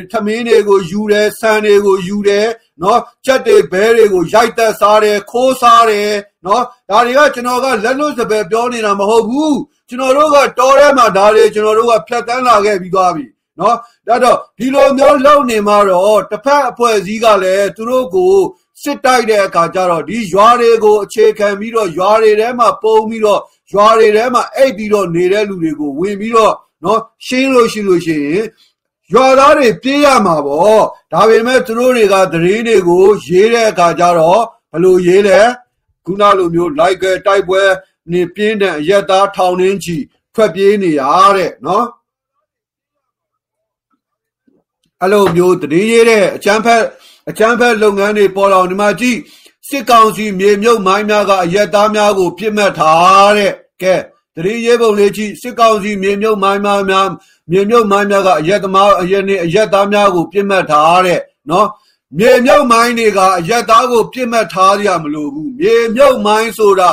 [0.00, 2.46] ကထမင်းတွေကိုယူတယ်ဆန်တွေကိုယူတယ်
[2.82, 6.12] နော်ချက်တွေဘဲတွေကိုရိုက်သက်စားတယ်ခိုးစားတယ်
[6.46, 9.58] နော်ဒါတွေကကျွန်တော်ကလက်လွတ်စပယ်ပြောနေတာမဟုတ်ဘူး
[9.88, 13.24] ကျွန်တော်တို့ကတော်ထဲမှာဒါတွေကျွန်တော်တို့ကဖြတ်တန်းလာခဲ့ပြီးသွားပြီ
[13.61, 18.35] နော်ဒါတော့ဒီလိုမျိုးလုံနေမှာတော့တစ်ဖက်အဖွဲ့အစည်းကလည်းသူတို့ကို
[18.81, 23.41] စစ်တိုက်တဲ့အခါကျတော့ဒီရွာတွေကိုအခြေခံပြီးတော့ရွာတွေထဲမှာပုံပြီးတော့
[23.73, 26.53] ရွာတွေထဲမှာအိတ်ပြီးတော့နေတဲ့လူတွေကိုဝင်ပြီးတော့
[26.83, 28.45] နော်ရှင်းလို့ရှိလို့ရှိရင်
[29.13, 34.41] ရွာသားတွေပြေးရမှာပေါ့ဒါပေမဲ့သူတို့တွေကသတင်းတွေကိုရေးတဲ့အခါကျတော့
[34.71, 35.41] ဘလို့ရေးလဲ
[36.05, 37.61] ခုနလိုမျိုး like တိုက်ပွဲ
[38.11, 39.97] နေပြင်းတဲ့အရက်သားထောင်နှင်းချီ
[40.35, 41.03] ထွက်ပြေးနေရ
[41.37, 41.85] တဲ့နော်
[45.01, 46.83] အဲ့လိုမျိုးတည်ရတဲ့အချမ်းဖက်
[47.29, 49.17] အချမ်းဖက်လုပ်ငန်းတွေပေါ်တော်ဒီမှာကြည့်
[49.67, 53.95] စစ်ကောင်စီမြေမြုပ်မိုင်းများကအရက်သားများကိုပြစ်မှတ်ထားတဲ့ကဲ
[54.35, 57.07] တတိယဘုံလေးကြီးစစ်ကောင်စီမြေမြုပ်မိုင်းများများ
[57.51, 61.67] မြေမြုပ်မိုင်းများကအရက်သမားအရက်နဲ့အရက်သားများကိုပြစ်မှတ်ထားတဲ့နော်
[62.17, 66.91] မြေမြုပ်မိုင်းတွေကအရက်သားကိုပြစ်မှတ်ထားရမလို့ဘူးမြေမြုပ်မိုင်းဆိုတာ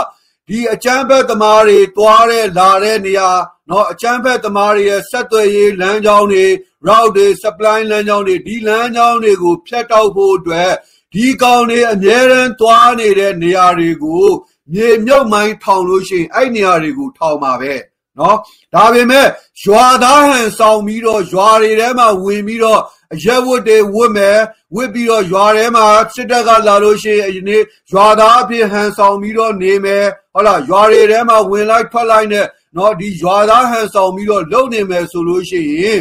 [0.48, 3.30] ဒီအချမ်းဘက်သမားတွေတွားတဲ့လာတဲ့နေရာ
[3.70, 6.46] နော်အချမ်းဘက်သမားတွေရဲ့ဆက်သွယ်ရေးလမ်းကြောင်းတွေ
[6.86, 10.72] route တွေ supply လမ်းကြောင်းတွေဒီလမ်းကြောင်းတွေကိုဖြတ်တောက်ဖို့အတွက်
[11.14, 14.26] ဒီကောင်တွေအများရန်သွားနေတဲ့နေရာတွေကို
[14.72, 17.74] မြေမြုပ်မိုင်းထောင်လို့ရှိရင်အဲ့နေရာတွေကိုထောင်ပါပဲ
[18.18, 18.36] နော်
[18.74, 19.26] ဒါပေမဲ့
[19.62, 22.80] ရွာသားဟန်ဆောင်ပြီးတော့ရွာတွေထဲမှာဝင်ပြီးတော့
[23.14, 24.38] အရက်ဝတ်တွေဝတ်မယ်
[24.74, 27.62] ဝတ်ပြီးတော့ရွာထဲမှာစစ်တပ်ကလာလို့ရှိရင်ဒီနေ့
[27.92, 36.00] ရွာသားအဖြစ်ဟန်ဆောင်ပြီးတော့နေမယ်ဟုတ်လားရွာတွေထဲမှာဝင်လိုက်ထွက်လိုက်နဲ့နော်ဒီရွာသားဟန်ဆောင်ပြီးတော့လုံနေမယ်ဆိုလို့ရှိရင်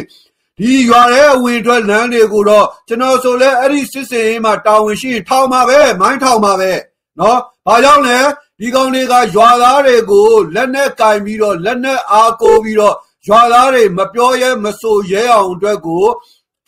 [0.60, 6.72] ဒီရွာထဲအဝင်ထွက်လမ်းတွေကိုတော့ကျွန်တော်ဆိုလဲအဲ့ဒီစစ်စင်ရေးမှာတာဝန်ရှိထောင်ပါပဲမိုင်းထောင်ပါပဲ
[7.20, 8.18] နော်ဘာကြောင့်လဲ
[8.58, 12.94] ဒီကောင်တွေကရွာသားတွေကိုလက်နဲ့ကင်ပြီးတော့လက်နဲ့အားကိုပြီးတော့
[13.28, 16.04] ရွာသားတွေမပြောရဲမဆိုရဲအောင်အတွက်ကို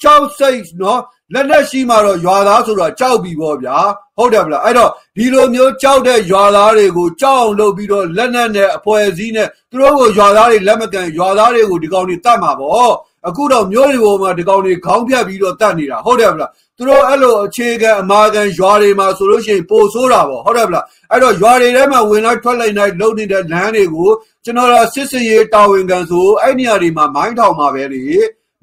[0.02, 1.00] ကြောက်စိတ်နော်
[1.32, 3.78] လက်လက်ရှိမှတော့ရွာသားဆိုတော့ကြောက်ပြီပေါ့ဗျာ
[4.16, 12.92] ဟုတ်တယ်မလားအဲ့တော့ဒီလိုမျိုးကြောက်တဲ့ရွာသားတွေကိုကြောက်အောင်လုပ်ပြီးတော့လက်နက်နဲ့အဖွဲ့အစည်းနဲ့သူတို့ကိုရွာသားတွေလက်မကန်ရွာသားတွေကိုဒီကောင်တွေတတ်မှာပေါ့
[13.28, 24.10] အခုတော့မျိုးတွေပေါ်မှာဒီကောင်တွေခေါင်းဖြတ်ပြီးတော့တတ်နေတာဟုတ်တယ်မလားသူတို့အဲ့လိုအခြေခံအမာခံရွာတွေမှာဆိုလို့ရှိရင်ပိုဆိုးတာပေါ့ဟုတ်တယ်မလားအဲ့တော့ရွာတွေထဲမှာဝင်လိုက်ထွက်လိုက်နိုင်လုံနေတဲ့လမ်းတွေကို
[24.44, 28.04] ကျွန်တော်တို့စစ်စင်ရေးတာဝန်ခံဆိုအဲ့နေရာတွေမှာမိုင်းထောင်မှာပဲလေ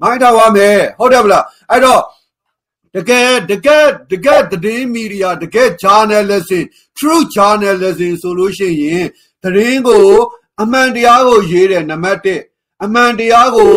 [0.02, 2.02] မိုင်းထောင်ရမယ်ဟုတ်တယ်မလားအဲ့တော့
[2.94, 6.64] တကယ်တကယ်တကယ်သတင်းမီဒီယာတကယ် journalism
[6.98, 9.06] true journalism ဆိုလို့ရှိရင်
[9.42, 10.08] သတင်းကို
[10.62, 12.20] အမှန်တရားကိုရေးတယ်နံပါတ်
[12.56, 13.74] 1အမှန်တရားကို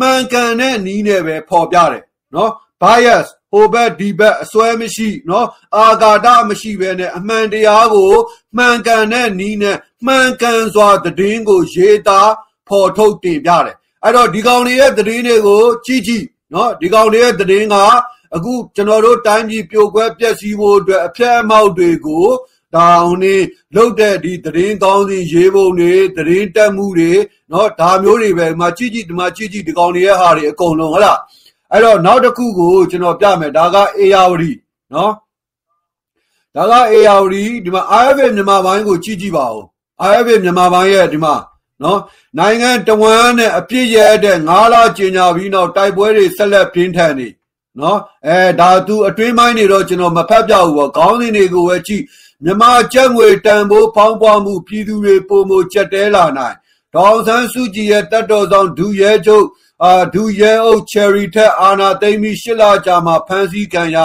[0.00, 8.12] မှန်ကန်တဲ့နည်းနဲ့ပဲဖော်ပြတယ်နော် bias ဟိုဘက်ဒီဘက်အစွဲမရှိနော်အာဃာတမရှိဘဲနဲ့အမှန်တရားကို
[8.56, 9.76] မှန်ကန်တဲ့နည်းနဲ့
[10.06, 12.32] မှန်ကန်စွာသတင်းကိုရေးသား
[12.68, 16.24] ဖော်ထုတ်တင်ပြတယ်အဲ့တော့ဒီကောင်တွေရဲ့သတင်းတွေကိုကြည့်ကြည့်
[16.54, 17.76] နော်ဒီကောင်တွေရဲ့သတင်းက
[18.34, 22.26] အခုကျွန်တော်တို့တိုင်းပြည်ပြိုကွဲပျက်စီးဖို့အတွက်အဖျက်အမှောက်တွေကို
[22.74, 23.36] တောင်းနေ
[23.76, 27.12] လုတ်တဲ့ဒီသတင်းကောင်းစီရေးပုံတွေသတင်းတက်မှုတွေ
[27.52, 31.18] နော်ဒါမျိုးတွေပဲဒီမှာကြည့်ကြည့်ဒီမှာကြည့်ကြည့်ဒီကောင်တွေရဲ့ဟာတွေအကုန်လုံးဟုတ်လား
[31.72, 34.52] အဲ့တော့နောက်တစ်ခုကိုကျွန်တော်ပြမယ်ဒါကအေယာဝတီ
[34.94, 35.12] နော်
[36.54, 39.62] ဒါကအေယာဝတီဒီမှာ IFA မြန်မာပိုင်းကိုကြည့်ကြည့်ပါဦး
[40.10, 41.34] IFA မြန်မာပိုင်းရဲ့ဒီမှာ
[41.82, 42.00] နော်
[42.38, 47.28] နိုင်ငံတဝမ်းနဲ့အပြစ်ရတဲ့9လကျင်ညာပြီးနောက်တိုက်ပွဲတွေဆက်လက်ပြင်းထန်နေ
[47.80, 52.02] နော်အဲဒါသူအတွင်းပိုင်းနေတော့ကျွန်တော်မဖတ်ပြဘူးပေါ့ခေါင်းစဉ်တွေကိုပဲကြည့်
[52.44, 56.56] မြမကြက်ငွေတန်ဖိုးပေါင်းပွားမှုပြည်သူတွေပုံမှုကြက်တဲလာနိုင်
[56.96, 59.46] ဒေါအောင်ဆန်းစုကြည်ရဲ့တက်တော်ဆောင်ဒူရဲချုပ်
[59.84, 63.96] အာဒူရဲအုပ်ချယ်ရီထက်အာနာသိမ့်ပြီးရှစ်လကြာမှာဖမ်းဆီးခံရ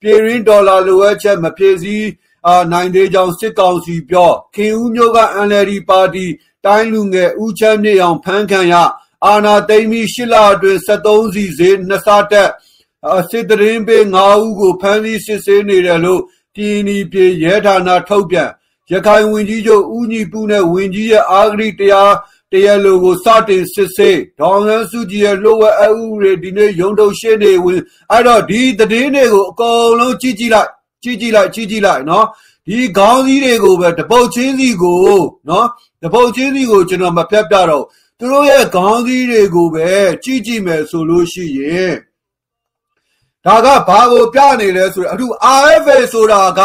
[0.00, 2.08] ပြည်ရင်းဒေါ်လာလိုအပ်ချက်မပြေစည်း
[2.46, 5.18] အာနိုင်သေးကြောင်းစစ်ကောင်စီပြောခင်ဦးမျိုးက
[5.48, 6.26] NLD ပါတီ
[6.64, 8.74] တိုင်းလူငယ်ဦးချမ်းမြေအောင်ဖမ်းခံရ
[9.26, 12.50] အာနာသိမ့်ပြီးရှစ်လအတွင်း73စီဈေးနှစ်ဆတက်
[13.18, 16.22] အစစ်တရင်ပေး9ဦးကိုဖမ်းဆီးစစ်ဆေးနေတယ်လို့
[16.54, 18.50] ပြည်နီပြည်ရဲဌာနထုတ်ပြန်
[18.92, 22.12] ရခိုင်ဝင်ကြီးချုပ်ဦးညီပူနဲ့ဝင်ကြီးရဲ့အာဂရိတရား
[22.52, 25.90] တရားလိုကိုစတင်စစ်ဆေးဒေါ်ငန်းစုကြည်ရဲ့လိုဝက်အဥ
[26.20, 27.80] တွေဒီနေ့ရုံထုတ်ရှင်းနေဝင်
[28.10, 30.68] အဲ့တော့ဒီသတင်းတွေကိုအကုန်လုံးကြည့်ကြည့်လိုက်
[31.02, 32.26] ကြည့်ကြည့်လိုက်ကြည့်ကြည့်လိုက်နော်
[32.66, 35.02] ဒီခေါင်းစည်းတွေကိုပဲတပုတ်ချင်းစီကို
[35.48, 35.66] နော်
[36.02, 37.84] တပုတ်ချင်းစီကိုကျွန်တော်မဖြတ်ပြတော့
[38.18, 39.88] သူတို့ရဲ့ခေါင်းစည်းတွေကိုပဲ
[40.24, 41.94] ကြည့်ကြည့်မယ်ဆိုလို့ရှိရင်
[43.44, 45.26] ဒါကဘာကိုပြနေလဲဆိုတော့အခု
[45.64, 46.60] RFA ဆိုတာက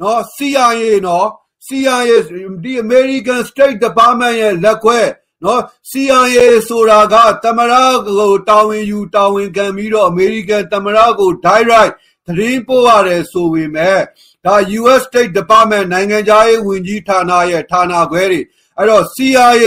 [0.00, 1.28] နော် CIA နော်
[1.66, 2.16] CIA
[2.64, 5.00] ဒီ American State Department ရဲ့လက်ခွဲ
[5.44, 5.60] နော်
[5.90, 7.74] CIA ဆိုတာကတမရ
[8.06, 11.92] ကိုတာဝန်ယူတာဝန်ခံပြီးတော့ American တမရကို direct
[12.26, 14.00] သတင်းပို့ရတယ်ဆိုပေမဲ့
[14.44, 18.40] ဒါ US State Department နိုင်ငံခြားရေးဝန်ကြီးဌာနရဲ့ဌာနခွဲတွေ
[18.78, 19.66] အဲ့တော့ CIA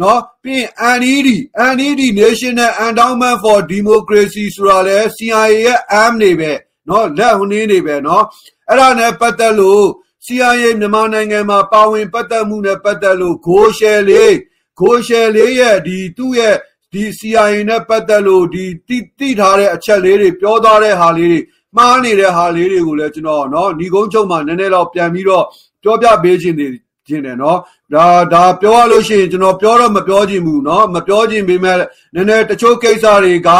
[0.00, 1.28] နော်ပြီးရင် NED
[1.76, 6.52] NED National Endowment for Democracy ဆိုတာလဲ CIA ရဲ့ arm နေပဲ
[6.88, 8.24] နော်လက်ဟွန်းနေပဲနော်
[8.68, 9.86] အဲ့ဒါနဲ့ပတ်သက်လို့
[10.25, 14.35] CIA မြန်မာနိုင်ငံမှာပါဝင်ပတ်သက်မှုနဲ့ပတ်သက်လို့ဂိုးရှယ်လေး
[14.79, 16.55] ဂိုးရှယ်လေးရဲ့ဒီသူ့ရဲ့
[16.93, 21.39] ဒီ CIA နဲ့ပတ်သက်လို့ဒီတိတိထားတဲ့အချက်လေးတွေပြောသွားတဲ့ဟာလေးတွေ
[21.77, 25.45] မှားနေတဲ့ဟာလေးတွေကိုလည်းကျွန်တော်เนาะညီကုန်းချုပ်မှာနည်းနည်းတော့ပြန်ပြီးတော့
[25.83, 26.67] ပြောပြပေးခြင်းတွေ
[27.08, 27.58] ကျင်တယ်နော်
[27.94, 33.50] ဒါဒါပြောရလို့ရှိရင်ကျွန်တော်ပြောတော့မပြောချင်ဘူးနော်မပြောချင်ပေမဲ့နည်းနည်းတချို့ကိစ္စတွေက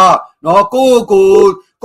[0.45, 1.31] နော်ကိုယ့်ကို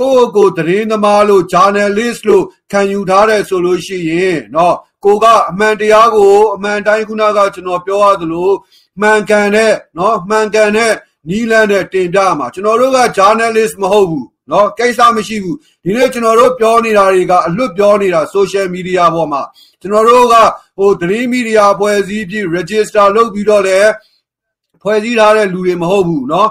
[0.00, 8.50] ကိုယ့်ကိုသတင်းသမားလို့ journalist လို့ခံယူထားတယ်ဆိုလို့ရှိရင်နော်ကိုကအမှန်တရားကိုအမှန်တိုင်းခုနကကျွန်တော်ပြောရသလို
[9.00, 10.92] မှန်ကန်တဲ့နော်မှန်ကန်တဲ့
[11.28, 19.41] နီးလန်းတဲ့တင်ပြမှာကျွန်တော်တို့က journalist မဟုတ်ဘူး เนาะကိစ္စမရှိဘူးဒီနေ့ကျွန်တော်တို့ပြောနေတာတွေကအလွတ်ပြောနေတာ social media ပေါ်မှာ
[19.81, 20.35] ကျွန်တော်တို့က
[20.77, 23.91] ဟိုသတင်းမီဒီယာဖွဲ့စည်းပြီး register လုပ်ပြီးတော့လည်း
[24.81, 26.47] ဖွဲ့စည်းထားတဲ့လူတွေမဟုတ်ဘူးเนาะ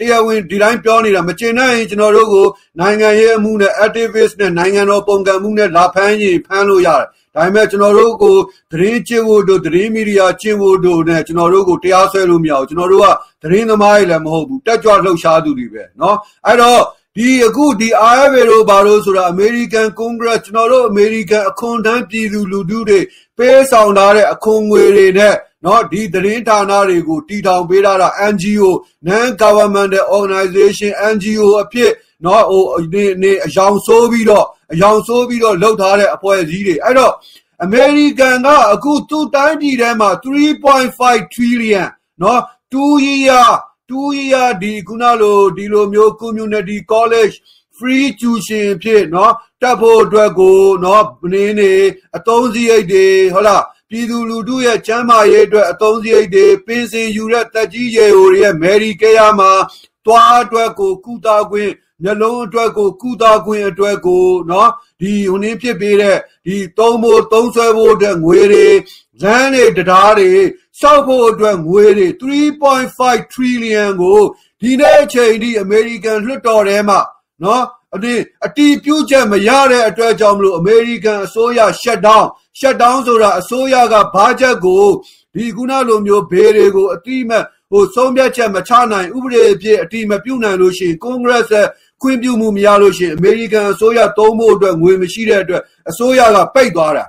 [0.00, 2.46] တရားဝင်ဒီတိုင်းပြောနေတာမကျင်နိုင်ရင်ကျွန်တော်တို့ကို
[2.80, 8.36] နိုင်ငံရေးအမှုနဲ့ activist နဲ့နိုင်ငံတော်ပုံကံမှုနဲ့လာဖမ်းရင်ဖမ်းလို့ရတယ်ဒါပေမဲ့ကျွန်တော်တို့ကို
[8.72, 13.06] သတင်းကျင့်ဖို့တို့သတင်းမီဒီယာကျင့်ဖို့တို့နဲ့ကျွန်တော်တို့ကိုတရားစွဲလို့မရဘူးကျွန်တော်တို့က
[13.42, 16.16] သတင်းသမားတွေလည်းမဟုတ်ဘူးတက်ကြွလှုပ်ရှားသူတွေပဲเนาะ
[16.46, 16.80] အဲ့တော့
[17.17, 22.99] ဒီအခုဒီ IRA တို့ဘာလို့ဆိုတာ American Congress ကျွန်တော်တို့ American အခွန်တန်းပြည်သူလူထုတွေ
[23.37, 28.69] ပေးဆောင်ထားတဲ့အခွန်ငွေတွေနဲ့နော်ဒီသတင်းဌာနတွေကိုတည်ထောင်ပေးထားတာ NGO
[29.07, 31.91] non governmental organization NGO အဖြစ်
[32.25, 32.63] နော်ဟို
[32.93, 37.13] နေနေအယောင်ဆိုးပြီးတော့အယောင်ဆိုးပြီးတော့လှုပ်ထားတဲ့အဖွဲ့အစည်းတွေအဲ့တော့
[37.63, 41.87] အမေရိကန်ကအခုသူ့တိုင်းပြည်ထဲမှာ3.5 trillion
[42.21, 42.41] နော်
[42.73, 43.47] 2 year
[43.90, 47.34] 2 year ဒီခုနလိုဒီလိုမျိုး community college
[47.76, 49.32] free tuition ဖြစ်เนาะ
[49.62, 51.72] တက်ဖို့အတွက်ကိုเนาะနင်းနေ
[52.16, 59.52] အသုံးစရိတ်တွေဟုတ်လားပြည်သူလူထုရဲ့ကျန်းမာရေးအတွက်အသုံးစရိတ်တွေပင်စင်ယူတဲ့တက်ကြီးရေဟိုတွေရဲ့ Medicare မှာ
[60.06, 61.72] တွားအတွက်ကိုကုသခွင့်
[62.02, 64.68] မျက်လုံးအတွက်ကိုကုသခွင့်အတွက်ကိုเนาะ
[65.00, 68.66] ဒီဟိုနင်းဖြစ်ပေးတဲ့ဒီသုံးဖို့သုံးဆွဲဖို့အတွက်ငွေတွေ
[69.23, 70.31] လမ်းတွေတရားတွေ
[70.79, 74.21] စောက်ဖို့အတွက်ငွေတွေ3.5 trillion ကို
[74.61, 76.99] ဒီနေ့ချိန်ဒီအမေရိကန်လွှတ်တော်ထဲမှာ
[77.43, 77.63] နော်
[77.95, 82.27] အတင်းအတီးပြုတ်ချက်မရတဲ့အတွက်ကြောင့်မလို့အမေရိကန်အစိုးရရှက်ဒေါင်း
[82.59, 84.85] ရှက်ဒေါင်းဆိုတာအစိုးရကဘာချက်ကို
[85.33, 91.67] ဒီခုနလိုမျိုးဘေးတွေကိုအတိမဲ့ဟိုဆုံးဖြတ်ချက်မချနိုင်ဥပဒေအဖြစ်အတိမပြုတ်နိုင်လို့ရှိရင်ကွန်ဂရက်ဆက်
[92.01, 97.05] ခွင့်ပြုမှုမရလို့ရှိရင်အမေရိကန်အစိုးရသုံးဖို့အတွက်ငွေမရှိတဲ့အတွက်အစိုးရကပိတ်သွားတာ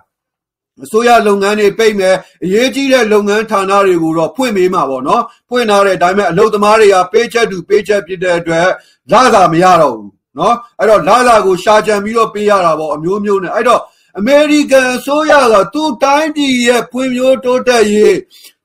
[0.85, 8.69] အစိုးရလုပ်ငန်းတွေပိတ်မယ်အရေးကြီးတဲ့လုပ်ငန်းဌာနတွေကိုတော့ဖွင့်ပေးမှာပေါ့နော်ဖွင့်ထားတဲ့အတိုင်းပဲအလုပ်သမားတွေကပေးချက်တူပေးချက်ဖြစ်တဲ့အတွက်
[9.13, 13.83] လာစာမရတော့ဘူးနော်အဲ့တော့လာစာကိုရှာကြံပြီးတော့ပေးရတာပေါ့အမျိုးမျိုးနဲ့အဲ့တော့
[14.19, 18.17] အမေရိကန်အစိုးရကသူ့တိုင်းပြည်ရဲ့ဖွံ့ဖြိုးတိုးတက်ရေး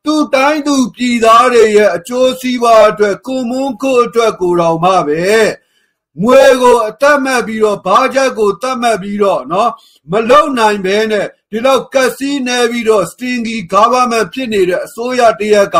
[0.06, 5.22] သူ့တိုင်းသူပြည်သားတွေရဲ့အကျိုးစီးပွားအတွက်ကိုမွန်းကိုအတွက်ကိုတော်မှပဲ
[6.22, 9.72] ငွေကိုအတတ်မှတ်ပြီးတော့ဘားချက်ကိုတတ်မှတ်ပြီးတော့နော်
[10.12, 15.78] မလုံနိုင်ဘဲနဲ့ဒီလောက်ကစီနေပြီးတော့ stingy government ဖြစ်နေတဲ့အစိုးရတရက်က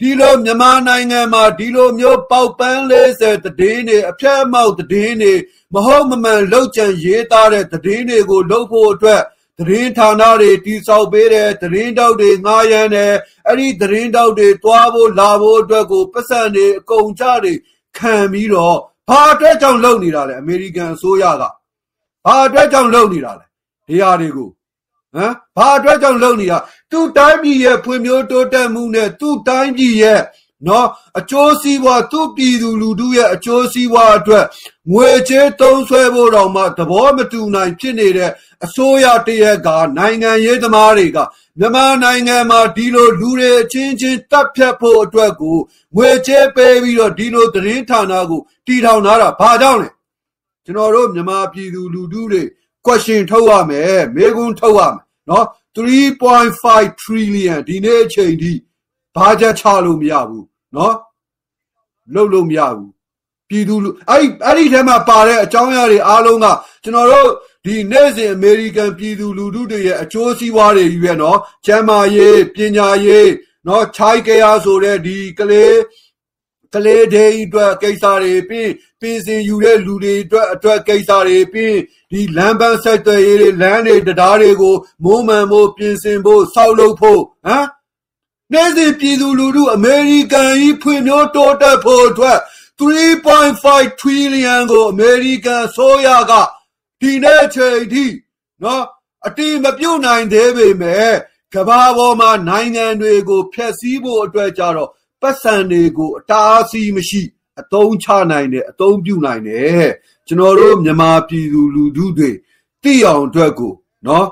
[0.00, 5.34] ဒီလိုမြန်မာနိုင်ငံမှာဒီလိုမျိုးပေါက်ပန်း40တည်င်းတွေအဖြတ်အမောက်တည်င်းတွေ
[5.74, 9.22] မဟုတ်မမှန်လောက်ကျန်ရေးသားတဲ့တည်င်းတွေကိုလုပ်ဖို့အတွက်
[9.58, 13.14] တရင်ဌာနတွေတိဆောက်ပေးတယ်တရင်တောက်တွေငားရမ်းတယ်
[13.46, 17.54] အဲ့ဒီတရင်တောက်တွေတွားဖို့လာဖို့အတွက်ကိုပတ်စံတွေအကုန်ကြတွေ
[17.98, 23.46] ခံပြီးတော့ ဘာအတွက်ကြောင့်လုပ်နေတာလဲအမေရိကန်အစိုးရကဘာအတွက်ကြောင့်လုပ်နေတာလဲ
[23.88, 24.48] ဒီဟာတွေကို
[25.14, 26.58] ဟမ်ဘာအတွက်ကြောင့်လုပ်နေတာ
[26.90, 30.20] သူ့တိုင်းပြည်ရဲ့ဖွံ့ဖြိုးတိုးတက်မှုနဲ့သူ့တိုင်းပြည်ရဲ့
[30.66, 30.86] နော်
[31.18, 34.44] အကျိုးစီးပွားသူ့ပြည်သူလူထုရဲ့အကျိုးစီးပွားအတွက်
[34.92, 38.30] ငွေချေးသုံးဆွဲဖို့တော့မှသဘောမတူနိုင်ဖြစ်နေတဲ့
[38.64, 39.68] အစိုးရတရက်က
[39.98, 41.18] နိုင်ငံရေးသမားတွေက
[41.58, 45.58] မြန်မာနိုင်ငံမှာဒီလိုလူတွေအချင်းချင်းတပ်ဖြတ်ဖို့အတွက်ကို
[45.96, 49.88] ငွေချေးပေးပြီးတော့ဒီလိုသတင်းဌာနကိုတီထောင်ထားတာဘာကြောင့်လဲ
[50.64, 52.42] ကျွန်တော်တို့မြန်မာပြည်သူလူထုတွေ
[52.86, 58.52] question ထုတ်ရမယ်မေးခွန်းထုတ်ရမယ်နော်3.5 trillion ဒီနေ့အချိန်ထိ
[59.20, 60.46] ဘာကြချလို့မရဘူး
[60.76, 60.94] နော်
[62.14, 62.90] လှုပ်လို့မရဘူး
[63.48, 66.46] ပြည်သူလူအဲ့အဲ့ဒီထဲမှာပါတဲ့အကြောင်းအရာတွေအားလုံးက
[66.82, 67.30] ကျွန်တော်တို့
[67.64, 73.30] ဒီနေ့စဉ်အမေရိကန်ပြည်သူလူထုတွေရဲ့အကျိုးစီးပွားတွေယူရနော်ကျန်းမာရေးပညာရေး
[73.66, 75.76] နော်ခြိုက်ကြရဆိုတဲ့ဒီကလေး
[76.74, 78.70] ကလေးတွေအတွက်ကိစ္စတွေပြီး
[79.00, 81.76] ပြည်စင်ယူတဲ့လူတွေအတွက်အတွက်ကိစ္စတွေပြီး
[82.10, 87.66] ဒီလမ်းပန်းဆက်သွယ်ရေးတွေလမ်းတွေတံတားတွေကိုမိုးမှန်ဖို့ပြင်ဆင်ဖို့စောက်လုပ်ဖို့ဟမ်
[88.52, 92.38] နေ့စဉ်ပြည်သူလူထုအမေရိကန်ကြီးဖွံ့ဖြိုးတိုးတက်ဖို့အတွက်
[92.78, 96.32] 3.5 trillion ကိုအမေရိကန်ဆိုရက
[97.00, 98.06] ဒီနေ့ချိန်ထိ
[98.62, 98.84] နော်
[99.26, 101.12] အတိမပြုတ်နိုင်သေးပေမဲ့
[101.54, 107.22] ကမ္ဘာပေါ်မှာနိုင်ငံတွေကိုဖျက်ဆီးဖို့အတွက်ကြတော့ပတ်စံတွေကိုအတားအဆီးမရှိ
[107.60, 109.88] အသုံးချနိုင်တယ်အသုံးပြုနိုင်တယ်
[110.26, 112.30] ကျွန်တော်တို့မြန်မာပြည်သူလူထုတွေ
[112.82, 113.72] သိအောင်အတွက်ကို
[114.06, 114.26] နော်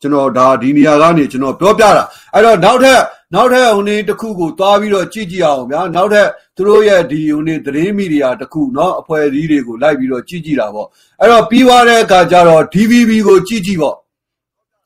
[0.00, 3.00] ကျွန်တော်ဒါဒီနေရာကနေကျွန်တော်ပြောပြတာအဲ့တော့နောက်ထပ်
[3.33, 10.87] နောက်ထပ်ဟိုနေ့တစ်ခုကိုသွားပြီးတော့ကြည့်ကြည့်အောင်ဗျာနောက်ထပ်သူတို့ရဲ့ဒီဟိုနေ့သတင်းမီဒီယာတစ်ခုเนาะအဖွဲ့အစည်းတွေကိုလိုက်ပြီးတော့ကြည့်ကြည့်တာပေါ့
[11.19, 13.97] အဲ့တော့ပြီးသွားတဲ့အခါကျတော့ DVB ကိုကြည့်ကြည့်ပေါ့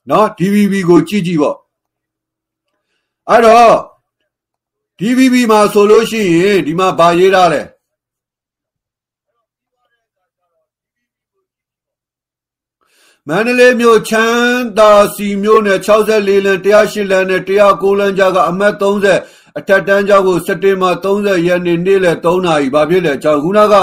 [0.08, 1.58] เนาะ DVB ကိုကြည့်ကြည့်ပေါ့
[3.30, 3.76] အဲ့တော့
[5.00, 7.66] DVB မှာဆိုလို့ရှိရင်ဒီမှာဗာရေးထားတယ်
[13.29, 14.43] မန္တလေးမြို့ချမ်း
[14.79, 23.75] သာစီမြို့နယ်64လမ်း108လမ်းနဲ့109လမ်းကြားကအမှတ်30အထက်တန်းကျောင်းကိုစက်တင်ဘာ30ရက်နေ့နေ့လယ်3နာရီဘာဖြစ်လဲကျောင်းခုနက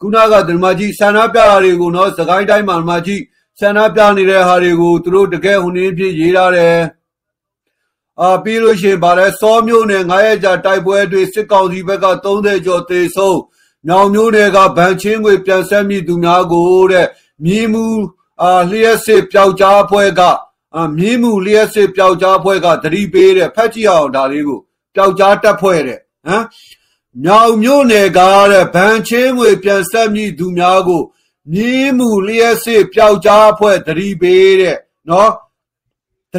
[0.00, 3.22] ခုနကဓမ္မကြီးဆန္ဒပြတာတွေကိုနော်စကိုင်းတိုင်းမှာဓမ္မကြီး
[3.60, 6.78] ဆန္ဒပြနေတဲ့ဟာတွေကိုသူတို့တကယ်ဟိုနေဖြစ်ရေးထားတယ်
[8.20, 13.38] အာပြီးလို့ရှိရင်ဗါလဲစောမျိုးနဲ့9ရက်ကြာတိုက်ပွဲတွေစစ်ကောင်စီဘက်က30ကျော်သေဆုံး
[13.88, 17.06] ညောင်မျိုးနယ်ကဗန်ချင်းငွေပြန်ဆက်မိသူများကိုတဲ့
[17.44, 17.86] မြင်းမှု
[18.42, 20.20] အာလျှက်စစ်ပျောက်ကြားအဖွဲ့က
[20.74, 24.60] အာမြင်းမှုလျှက်စစ်ပျောက်ကြားအဖွဲ့ကသတိပေးတဲ့ဖက်ကြည့်အောင်ဒါလေးကို
[24.94, 26.44] ပျောက်ကြားတက်ဖွဲ့တဲ့ဟမ်
[27.24, 28.20] မြောင်မြို့နယ်က
[28.52, 31.02] တဲ့ဗန်ချင်းငွေပြန်ဆက်မိသူများကို
[31.52, 34.78] မြင်းမှုလျှက်စစ်ပျောက်ကြားအဖွဲ့သတိပေးတဲ့
[35.08, 35.32] နော်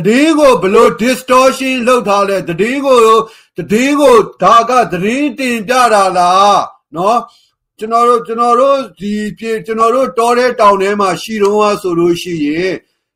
[0.07, 2.99] တည်င်းကိုဘလို့ distortion လောက်ထားလဲတည်င်းကို
[3.71, 6.61] တည်င်းကိုဒါကတည်င်းတင်ပြတာလား
[6.95, 7.19] နော်
[7.79, 12.73] ကျွန်တော်တို့ကျွန်တော်တို့ဒီပြေကျွန်တော်တို့တောတဲ့တောင်ထဲမှာရှိတော့ဟာဆိုလို့ရှိရင်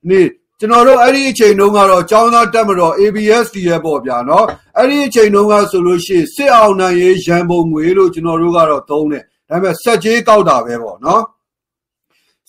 [0.10, 0.22] နေ
[0.60, 4.46] ကျွန်တော်တို့အဲ့ဒီအချိန်တုန်းကတော့ចောင်းသားတက်မတော် ABSD ရဲ့ပေါ့ဗျာနော်
[4.78, 11.24] အဲ့ဒီအချိန်တုန်းကဆိုလို့ရှိရင်စစ်အောင်နိုင်ရေးရန်ပုံငွေလို့ကျွန်တော်တို့ကတော့သုံးတယ်ဒါပေမဲ့စက်ကြီးကောက်တာပဲပေါ့နော်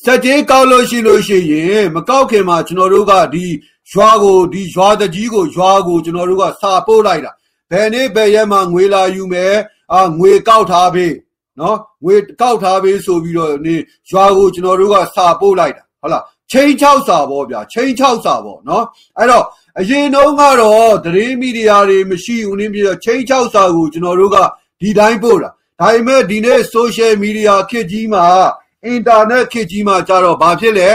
[0.04, 3.46] စက်ကြီးကောက်လို့ရှိလို့ရှိရင်မကောက်ခင်မှာကျွန်တော်တို့ကဒီ
[3.92, 7.32] ရွာကိုဒီရွာတကြီးကိုရွာကိုကျွန်တော်တို့ကစာပို့လိုက်တာ
[7.70, 9.54] ဘယ်နေ့ဘယ်ရက်မှာငွေလာယူမယ်
[9.92, 11.12] အာငွေကောက်ထားပေး
[11.60, 13.76] နော်ငွေကောက်ထားပေးဆိုပြီးတော့နေ
[14.10, 18.84] ရွာကိုကျွန်တော်တို့ကစာပို့လိုက်တာဟုတ်လားချိန်6စာပေါ့ဗျာချိန်6စာပေါ့နော်
[19.18, 19.44] အဲ့တော့
[19.80, 24.36] အရင်တုန်းကတော့သတင်းမီဒီယာတွေမရှိဘူးနင်းပြီးတော့ချိန်6စာကိုကျွန်တော်တို့က
[24.80, 25.50] ဒီတိုင်းပို့တာ
[25.80, 28.24] ဒါပေမဲ့ဒီနေ့ social media ခေတ်ကြီးမှာ
[28.84, 30.88] အင်တာနက်ခေတ်ကြီးမှာကြတော့ဘာဖြစ်လဲ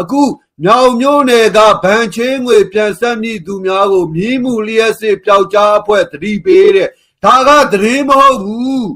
[0.00, 0.22] အခု
[0.64, 6.88] မြောင်မျိုးနယ်ကဗန်ချင်းငွေပြန်ဆက်မိသူများကိုမြင်းမှုလျက်စစ်ပျောက်ကြားအဖွဲ့တတိပေးတဲ့
[7.24, 8.86] ဒါကသတင်းမဟုတ်ဘူး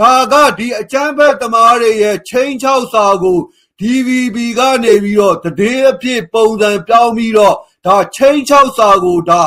[0.00, 3.38] ဒါကဒီအကျမ်းဖက်သမားတွေရဲ့ချင်းချောက်စာကို
[3.80, 7.56] DVB ကနေပြီးတော့တည်အဖြစ်ပုံစံပြောင်းပြီးတော့
[7.86, 9.42] ဒါချင်းချောက်စာကိုဒါ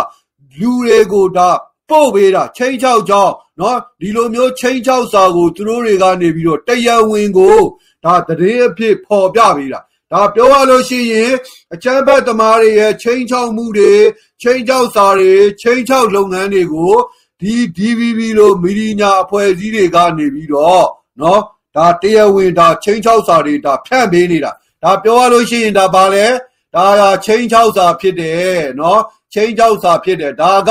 [0.60, 1.50] လူတွေကိုဒါ
[1.90, 7.58] ပို့ပေးတာချင်းချောက်ကြောင်းเนาะဒီလိုမျိုးချင်းချောက်စာကိုသူတို့တွေကနေပြီးတော့တရားဝင်ကို
[8.04, 9.82] ဒါတည်အဖြစ်ပေါ်ပြပေးတာ
[10.12, 11.34] ဒါပြောရလို့ရှိရင်
[11.74, 13.94] အချမ်းဘတ်သမားတွေရဲ့ချင်းချောက်မှုတွေ
[14.42, 16.96] ချင်းချောက်စာတွေချင်းချောက်လုပ်ငန်းတွေကို
[17.43, 20.87] ဒီ DVB လိုမီဒီယာအဖွဲ့အစည်းတွေကနေပြီးတော့
[21.21, 21.43] နော်
[21.77, 24.53] ဒါတရားဝင်ဒါချင်း၆စာတွေဒါဖြန့်ပေးနေတာ
[24.83, 26.27] ဒါပြောရလို့ရှိရင်ဒါဘာလဲ
[26.75, 29.01] ဒါကချင်း၆စာဖြစ်တယ်နော်
[29.33, 30.71] ချင်း၆စာဖြစ်တယ်ဒါက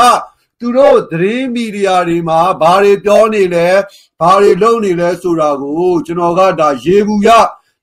[0.59, 3.67] သူတို့သတင်းမီဒီယာတွေမှာဘာတွေပြောနေလဲ
[4.21, 7.29] ဘာတွေလုပ်နေလဲဆိုတာကို ကျွန်တော်ကဒါရေဘူးရ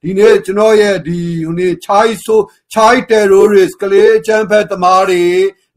[0.02, 2.36] ဒီနေ့ကျွန်တော်ရဲ့ဒီဟိုနေ့ chai so
[2.72, 5.24] chai terrorist ကလေးအချမ်းဖက်သမားတွေ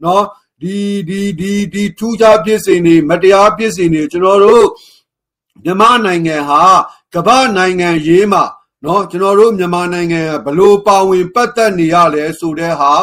[0.04, 0.24] နော်
[0.61, 0.77] ဒီ
[1.09, 4.65] ဒီဒီဒီထူးခြားဖြစ်စဉ်တွေမတရားဖြစ်စဉ်တွေကျွန်တော်တို့
[5.63, 6.63] မြန်မာနိုင်ငံဟာ
[7.13, 8.43] ကမ္ဘာနိုင်ငံရေးမှာ
[8.83, 12.93] เนาะကျွန်တော်တို့မြန်မာနိုင်ငံဘလို့ပါဝင်ပတ်သက်နေရလဲဆိုတဲ့ဟာ